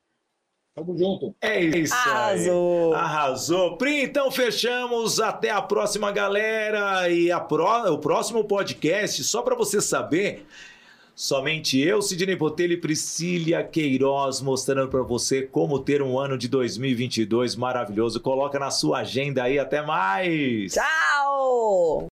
Tamo 0.76 0.98
junto. 0.98 1.34
É 1.42 1.58
isso 1.64 1.94
Arrasou. 1.94 2.94
aí. 2.94 3.00
Arrasou. 3.00 3.78
Pri, 3.78 4.04
então 4.04 4.30
fechamos. 4.30 5.22
Até 5.22 5.50
a 5.50 5.62
próxima, 5.62 6.12
galera. 6.12 7.10
E 7.10 7.32
a 7.32 7.40
pró- 7.40 7.90
o 7.94 7.98
próximo 7.98 8.44
podcast, 8.44 9.24
só 9.24 9.42
para 9.42 9.56
você 9.56 9.80
saber, 9.80 10.46
somente 11.16 11.80
eu, 11.80 12.02
Sidney 12.02 12.36
Botelho 12.36 12.74
e 12.74 12.78
Priscília 12.78 13.64
Queiroz, 13.64 14.42
mostrando 14.42 14.90
para 14.90 15.02
você 15.02 15.44
como 15.44 15.80
ter 15.80 16.02
um 16.02 16.20
ano 16.20 16.38
de 16.38 16.48
2022 16.48 17.56
maravilhoso. 17.56 18.20
Coloca 18.20 18.60
na 18.60 18.70
sua 18.70 19.00
agenda 19.00 19.44
aí. 19.44 19.58
Até 19.58 19.82
mais. 19.82 20.74
Tchau! 20.74 22.08